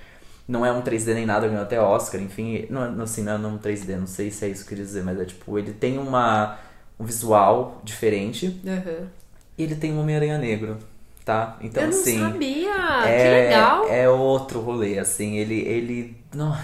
[0.48, 2.68] Não é um 3D nem nada, ganhou até Oscar, enfim.
[2.70, 4.86] Não, não, assim, não é um 3D, não sei se é isso que eu queria
[4.86, 6.58] dizer, mas é tipo, ele tem uma,
[7.02, 9.08] um visual diferente Uhum.
[9.58, 10.78] e ele tem um Homem-Aranha negro,
[11.26, 11.58] tá?
[11.62, 12.20] Então, eu não assim.
[12.20, 13.06] sabia.
[13.08, 13.88] é, que legal.
[13.90, 15.60] É outro rolê, assim, ele.
[15.62, 16.56] ele no-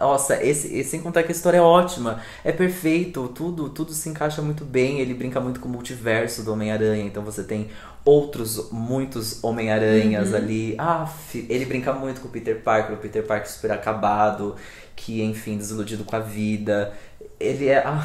[0.00, 4.08] nossa, esse, esse sem contar que a história é ótima, é perfeito, tudo, tudo se
[4.08, 7.68] encaixa muito bem, ele brinca muito com o multiverso do Homem-Aranha, então você tem
[8.04, 10.36] outros, muitos Homem-Aranhas Uhum.
[10.36, 10.74] ali.
[10.78, 11.08] Ah,
[11.48, 14.56] ele brinca muito com o Peter Parker, o Peter Parker super acabado,
[14.96, 16.92] que, enfim, desiludido com a vida.
[17.38, 17.78] Ele é.
[17.86, 18.04] ah,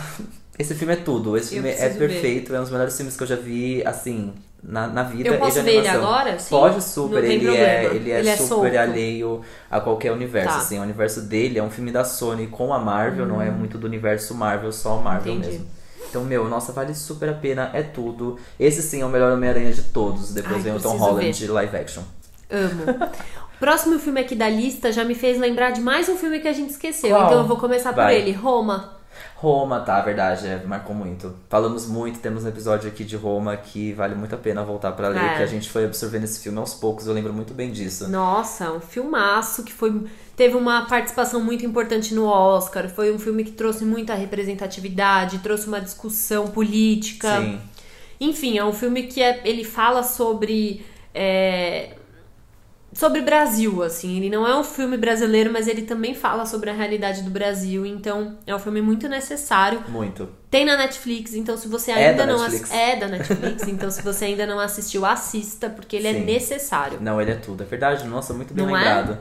[0.60, 2.08] esse filme é tudo, esse filme é preciso ver.
[2.10, 5.40] perfeito, é um dos melhores filmes que eu já vi, assim, na, na vida Eu
[5.40, 6.38] posso ver ele agora?
[6.38, 6.50] Sim?
[6.50, 7.66] Pode super, tem ele, problema.
[7.68, 8.78] é, ele é Ele é super solto.
[8.78, 9.42] alheio
[9.72, 10.58] a qualquer universo, Tá.
[10.58, 10.78] assim.
[10.78, 13.88] O universo dele é um filme da Sony com a Marvel, não é muito do
[13.88, 15.38] universo Marvel, só a Marvel Hum.
[15.38, 15.54] Entendi.
[15.60, 15.68] mesmo.
[16.10, 18.38] Então, meu, nossa, vale super a pena, é tudo.
[18.60, 20.34] Esse sim é o melhor Homem-Aranha de todos.
[20.34, 22.02] Depois Ai, vem o Tom Holland de live action.
[22.50, 22.84] Amo.
[23.56, 26.48] O próximo filme aqui da lista já me fez lembrar de mais um filme que
[26.48, 27.12] a gente esqueceu.
[27.12, 27.28] Qual?
[27.28, 28.16] Então eu vou começar por Vai.
[28.18, 28.32] ele.
[28.32, 28.99] Roma.
[29.36, 31.34] Roma, tá, verdade, é, marcou muito.
[31.50, 35.08] Falamos muito, temos um episódio aqui de Roma que vale muito a pena voltar pra
[35.10, 35.38] ler, É.
[35.38, 38.08] que a gente foi absorvendo esse filme aos poucos, eu lembro muito bem disso.
[38.10, 40.06] Nossa, um filmaço que foi
[40.36, 42.90] teve uma participação muito importante no Oscar.
[42.90, 47.42] Foi um filme que trouxe muita representatividade, trouxe uma discussão política.
[47.42, 47.60] Sim.
[48.22, 50.86] Enfim, é um filme que é, ele fala sobre.
[51.14, 51.96] é,
[52.94, 54.18] sobre Brasil, assim.
[54.18, 57.86] Ele não é um filme brasileiro, mas ele também fala sobre a realidade do Brasil.
[57.86, 59.84] Então, é um filme muito necessário.
[59.88, 60.30] Muito.
[60.50, 62.72] Tem na Netflix, então se você É ainda da não Netflix.
[62.74, 66.26] é da Netflix, então se você ainda não assistiu, assista, porque ele é Sim.
[66.26, 66.98] necessário.
[67.02, 68.08] Não, ele é tudo, é verdade.
[68.08, 68.80] Nossa, muito bem Não é?
[68.80, 69.18] lembrado.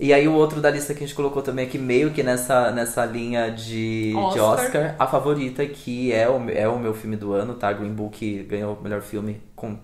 [0.00, 2.70] E aí o outro da lista que a gente colocou também aqui, meio que nessa,
[2.70, 4.64] nessa linha de de Oscar.
[4.64, 7.70] Oscar, a favorita, que é o, é o meu filme do ano, tá?
[7.74, 9.78] Green Book ganhou o melhor filme, com,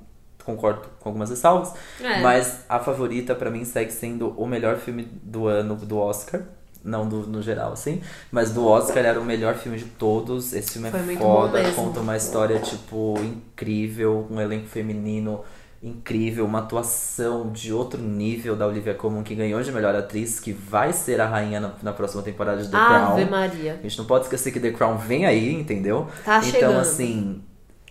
[0.45, 1.73] concordo com algumas ressalvas.
[2.01, 2.21] É.
[2.21, 6.43] Mas a favorita pra mim segue sendo o melhor filme do ano do Oscar.
[6.85, 8.03] Não do, no geral, assim.
[8.31, 10.53] Mas do Oscar era o melhor filme de todos.
[10.53, 15.45] Esse filme Foi é foda, conta uma história, tipo, incrível, um elenco feminino
[15.83, 20.53] incrível, uma atuação de outro nível da Olivia Colman, que ganhou de melhor atriz, que
[20.53, 23.31] vai ser a rainha na, na próxima temporada de The Ave Crown.
[23.31, 23.79] Maria.
[23.81, 26.07] A gente não pode esquecer que The Crown vem aí, entendeu?
[26.25, 26.79] Tá então, chegando.
[26.79, 27.43] assim,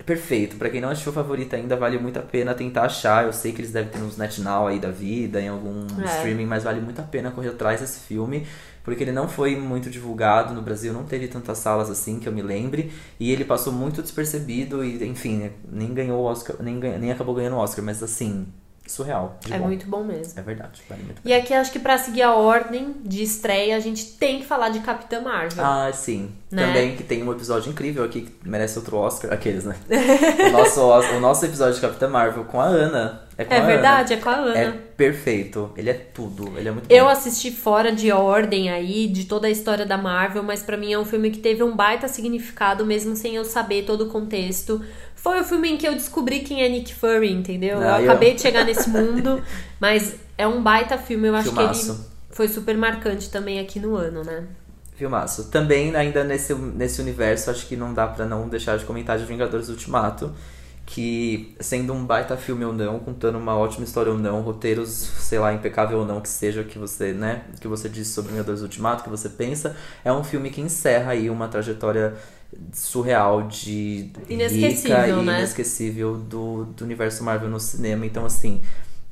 [0.06, 0.56] perfeito.
[0.58, 3.26] Pra quem não achou favorita ainda, vale muito a pena tentar achar.
[3.26, 6.06] Eu sei que eles devem ter uns NetNow aí da vida, em algum É.
[6.18, 8.46] streaming, mas vale muito a pena correr atrás desse filme.
[8.84, 12.34] Porque ele não foi muito divulgado no Brasil, não teve tantas salas assim que eu
[12.34, 12.92] me lembre.
[13.20, 17.36] E ele passou muito despercebido e, enfim, nem ganhou o Oscar, nem, ganha- nem acabou
[17.36, 18.48] ganhando o Oscar, mas assim,
[18.86, 19.40] surreal.
[19.50, 19.68] É bom.
[19.68, 20.34] muito bom mesmo.
[20.40, 23.76] É verdade, vale muito a E aqui acho que pra seguir a ordem de estreia,
[23.76, 25.64] a gente tem que falar de Capitã Marvel.
[25.64, 26.32] Ah, sim.
[26.52, 26.66] Né?
[26.68, 29.32] Também que tem um episódio incrível aqui que merece outro Oscar.
[29.32, 29.76] Aqueles, né?
[30.50, 33.22] o, nosso, Os- o nosso episódio de Capitã Marvel com a Ana.
[33.38, 34.50] É, com é a verdade, é com a Ana.
[34.52, 34.60] Ana.
[34.60, 35.72] É perfeito.
[35.78, 36.52] Ele é tudo.
[36.58, 37.10] Ele é muito Eu bom.
[37.12, 41.00] assisti fora de ordem aí, de toda a história da Marvel, mas pra mim é
[41.00, 44.84] um filme que teve um baita significado, mesmo sem eu saber todo o contexto.
[45.22, 47.80] Foi o filme em que eu descobri quem é Nick Fury, entendeu?
[47.80, 49.42] Ah, eu eu- acabei de chegar nesse mundo,
[49.80, 51.92] mas é um baita filme, eu acho que Filmaço.
[51.92, 52.00] ele
[52.32, 54.46] foi super marcante também aqui no ano, né?
[54.96, 55.50] Filmaço.
[55.50, 59.26] Também, ainda nesse, nesse universo, acho que não dá pra não deixar de comentar de
[59.26, 60.32] Vingadores Ultimato.
[60.86, 65.40] que sendo um baita filme ou não, contando uma ótima história ou não, roteiros, sei
[65.40, 69.04] lá, impecável ou não, que seja que você, né, que você disse sobre Vingadores Ultimato,
[69.04, 72.16] que você pensa, é um filme que encerra aí uma trajetória
[72.74, 75.38] surreal de Inesquecível, rica e né?
[75.40, 78.06] inesquecível do, do universo Marvel no cinema.
[78.06, 78.62] Então, assim,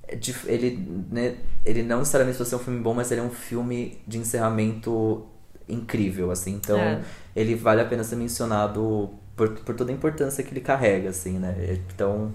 [0.08, 1.36] é ele, né,
[1.66, 5.26] ele não necessariamente vai ser um filme bom, mas ele é um filme de encerramento
[5.68, 6.54] incrível, assim.
[6.56, 7.02] Então, É.
[7.36, 11.38] ele vale a pena ser mencionado por, por toda a importância que ele carrega, assim,
[11.38, 11.80] né?
[11.94, 12.32] Então,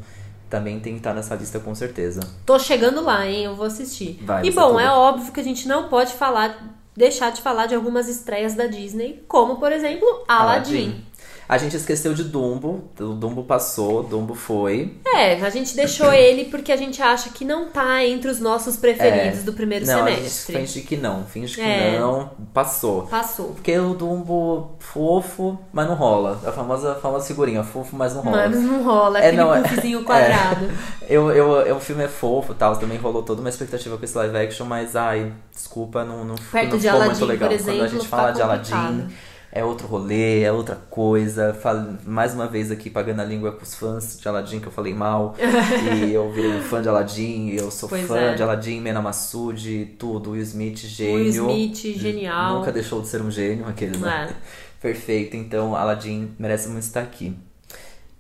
[0.49, 2.21] também tem que estar nessa lista com certeza.
[2.47, 3.45] Tô chegando lá, hein?
[3.45, 4.21] Eu vou assistir.
[4.23, 6.57] Vai, e bom, é óbvio que a gente não pode falar,
[6.97, 11.05] deixar de falar de algumas estreias da Disney, como por exemplo, Aladdin.
[11.49, 14.97] A gente esqueceu de Dumbo, o Dumbo passou, Dumbo foi.
[15.07, 18.77] É, a gente deixou ele porque a gente acha que não tá entre os nossos
[18.77, 19.43] preferidos É.
[19.43, 20.57] do primeiro não, a gente semestre.
[20.57, 21.99] finge que não, finge que É.
[21.99, 23.03] não, passou.
[23.03, 23.49] Passou.
[23.49, 26.41] Porque o Dumbo fofo, mas não rola.
[26.47, 28.49] A famosa, a famosa figurinha, fofo, mas não rola.
[28.49, 30.71] Mas não rola, É, aquele não, é- puffzinho quadrado.
[31.09, 34.17] Eu, eu, eu, o filme é fofo tal, também rolou toda uma expectativa com esse
[34.17, 37.49] live action, mas ai, desculpa, não, não, Perto não ficou Aladdin, muito legal.
[37.51, 39.13] por Quando a exemplo, gente fala de Aladdin, complicado.
[39.55, 41.55] É outro rolê, é outra coisa.
[41.55, 44.73] Falo, mais uma vez aqui pagando a língua com os fãs de Aladdin que eu
[44.73, 45.37] falei mal.
[45.39, 48.35] e eu virei um fã de Aladdin, eu sou Pois fã é.
[48.35, 51.47] de Aladdin, Mena Massoud, tudo, Will Smith, gênio.
[51.47, 52.59] Will Smith, genial.
[52.59, 54.29] Nunca deixou de ser um gênio, aquele, né?
[54.29, 54.35] É.
[54.83, 57.37] Perfeito, então Aladdin merece muito estar aqui.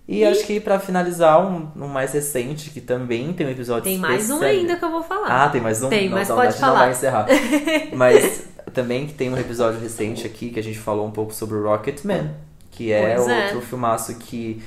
[0.06, 3.98] E, acho que pra finalizar, um, um mais recente, que também tem um episódio Tem
[3.98, 5.44] mais um ainda que eu vou falar.
[5.44, 5.88] Ah, tem mais um?
[5.88, 6.78] Tem, Não, mas então pode não falar.
[6.80, 7.26] vai encerrar.
[7.92, 8.44] mas
[8.74, 11.62] também que tem um episódio recente aqui que a gente falou um pouco sobre o
[11.62, 12.34] Rocketman,
[12.70, 13.44] que é Pois é.
[13.44, 14.62] outro filmaço que,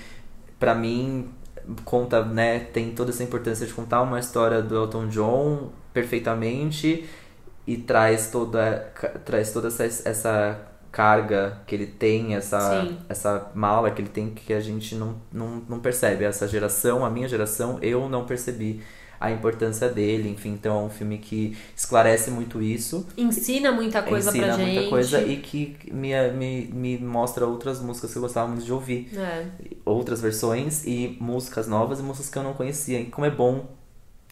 [0.59, 1.29] pra mim,
[1.83, 7.05] conta, né, tem toda essa importância de contar uma história do Elton John perfeitamente
[7.65, 8.91] e traz toda,
[9.25, 12.97] traz toda essa, essa carga que ele tem, essa, Sim.
[13.09, 16.23] essa mala que ele tem que a gente não, não, não percebe.
[16.23, 18.81] Essa geração, a minha geração, eu não percebi
[19.19, 20.29] a importância dele.
[20.29, 23.07] Enfim, então é um filme que esclarece muito isso.
[23.17, 24.75] Ensina muita coisa ensina pra gente.
[24.75, 28.73] muita coisa e que me, me, me mostra outras músicas que eu gostava muito de
[28.73, 29.09] ouvir.
[29.17, 29.45] É.
[29.85, 32.99] Outras versões e músicas novas e músicas que eu não conhecia.
[32.99, 33.67] E como é bom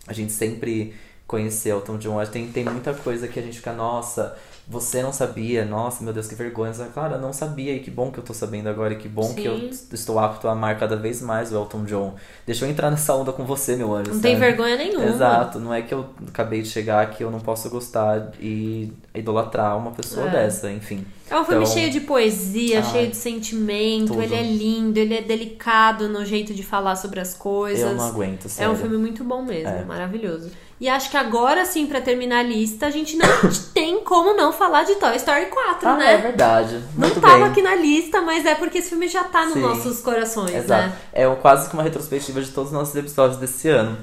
[0.07, 0.94] a gente sempre
[1.28, 2.20] conhecer Elton John.
[2.20, 4.38] Acho que Tem, tem muita coisa que a gente fica, nossa,
[4.68, 6.74] você não sabia, nossa, meu Deus, que vergonha.
[6.76, 9.08] Mas, Claro, eu não sabia e que bom que eu tô sabendo agora e que
[9.08, 9.88] bom que eu Sim.
[9.94, 12.16] estou apto a amar cada vez mais o Elton John.
[12.48, 14.12] Deixa eu entrar nessa onda com você, meu anjo.
[14.14, 14.46] Não tem sabe?
[14.46, 15.06] vergonha nenhuma.
[15.06, 19.78] Exato, não é que eu acabei de chegar que eu não posso gostar e idolatrar
[19.78, 20.32] uma pessoa É.
[20.32, 21.06] dessa, enfim.
[21.30, 24.08] É um filme Então- cheio de poesia, Ai, cheio de sentimento.
[24.14, 24.22] tudo.
[24.24, 27.82] Ele é lindo, ele é delicado no jeito de falar sobre as coisas.
[27.88, 28.74] Eu não aguento, É sério.
[28.74, 29.84] um filme muito bom mesmo, É.
[29.86, 30.50] maravilhoso.
[30.80, 33.26] E acho que agora sim, pra terminar a lista, a gente não
[33.74, 36.14] tem como não falar de Toy Story 4, Ah, né?
[36.14, 36.84] é verdade.
[36.98, 37.44] Não Muito tava bem.
[37.46, 40.88] aqui na lista, mas é porque esse filme já tá nos nossos corações, Exato.
[40.90, 40.94] né?
[41.14, 43.98] É um- quase que uma retrospectiva de todos os nossos episódios desse ano.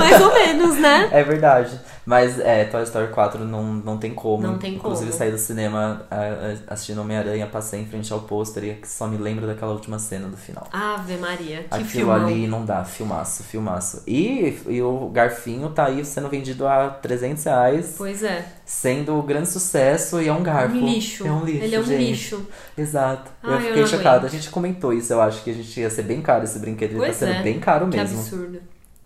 [0.00, 1.08] Mais ou menos, né?
[1.12, 1.80] É verdade.
[2.06, 4.40] Mas é, Toy Story 4 não, não tem como.
[4.44, 5.18] Não tem Inclusive, como.
[5.18, 6.16] sair do cinema ah,
[6.68, 10.28] ah, assistindo Homem-Aranha, passei em frente ao pôster e só me lembro daquela última cena
[10.28, 10.68] do final.
[10.72, 12.14] Ave Maria, que Aquilo filmão.
[12.26, 14.04] ali não dá, filmaço, filmaço.
[14.06, 19.26] E, e o Garfinho tá aí sendo vendido a 300 reais, Pois é, sendo um
[19.26, 20.76] grande sucesso e é um garfo.
[20.76, 21.26] um lixo.
[21.26, 21.98] É um lixo, Ele é um gente.
[22.04, 22.46] lixo.
[22.78, 23.30] Exato.
[23.42, 24.26] Ai, eu fiquei chocada.
[24.28, 26.90] A gente comentou isso, eu acho que a gente ia ser bem caro esse brinquedo.
[26.92, 27.42] Ele tá Pois sendo é.
[27.42, 28.20] bem caro Que mesmo.
[28.20, 28.60] absurdo.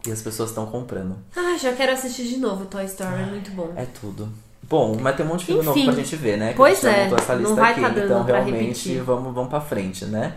[0.07, 1.17] E as pessoas estão comprando.
[1.37, 3.73] Ah, já quero assistir de novo Toy Story, é muito bom.
[3.77, 4.29] É tudo.
[4.63, 5.81] Bom, mas tem um monte de filme Enfim.
[5.81, 6.51] novo pra gente ver, né?
[6.51, 7.81] Que Pois a gente já é, montou essa não lista vai aqui.
[7.81, 9.03] tá dando então, realmente, repetir.
[9.03, 10.35] vamos, vamos pra frente, né?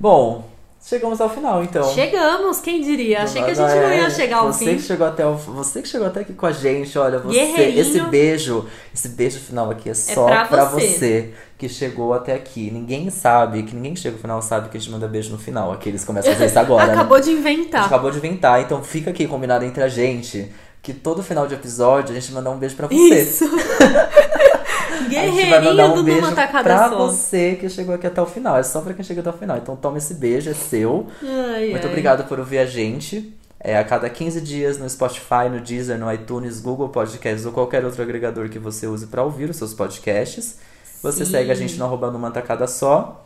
[0.00, 0.48] Bom,
[0.88, 1.84] chegamos ao final, então.
[1.92, 3.22] Chegamos, quem diria?
[3.22, 4.76] Achei que a gente não É, ia chegar ao você fim.
[4.76, 8.00] Que chegou até o, você que chegou até aqui com a gente, olha, você, esse
[8.00, 10.86] beijo, esse beijo final aqui é só pra pra, você.
[10.86, 11.34] você.
[11.58, 12.70] que chegou até aqui.
[12.70, 15.72] Ninguém sabe, que ninguém chega no final sabe que a gente manda beijo no final.
[15.72, 16.86] Aqui eles começam a fazer isso agora.
[16.88, 16.92] né?
[16.94, 17.84] Acabou de A gente inventar.
[17.84, 20.50] acabou de inventar, então fica aqui combinado entre a gente
[20.80, 22.94] que todo final de episódio a gente mandar um beijo pra você.
[23.22, 23.44] Isso.
[25.08, 26.96] A gente vai mandar um do beijo Numa Tacada pra Só.
[27.06, 28.56] você que chegou aqui até o final.
[28.56, 29.56] É só pra quem chegou até o final.
[29.56, 31.06] Então toma esse beijo, é seu.
[31.22, 31.90] Ai, Muito ai.
[31.90, 33.34] obrigado por ouvir a gente.
[33.60, 37.84] É, a cada 15 dias no Spotify, no Deezer, no iTunes, Google Podcasts ou qualquer
[37.84, 40.58] outro agregador que você use para ouvir os seus podcasts.
[41.02, 41.32] Você Sim.
[41.32, 43.24] segue a gente no arroba numa tacada só.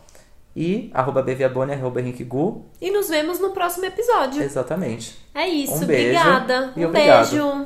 [0.55, 2.63] E arroba Beviabone, arroba Henrique Gu.
[2.79, 4.41] E nos vemos no próximo episódio.
[4.43, 5.17] Exatamente.
[5.33, 6.73] É isso, Um beijo obrigada.
[6.77, 7.29] um obrigado.
[7.29, 7.65] beijo.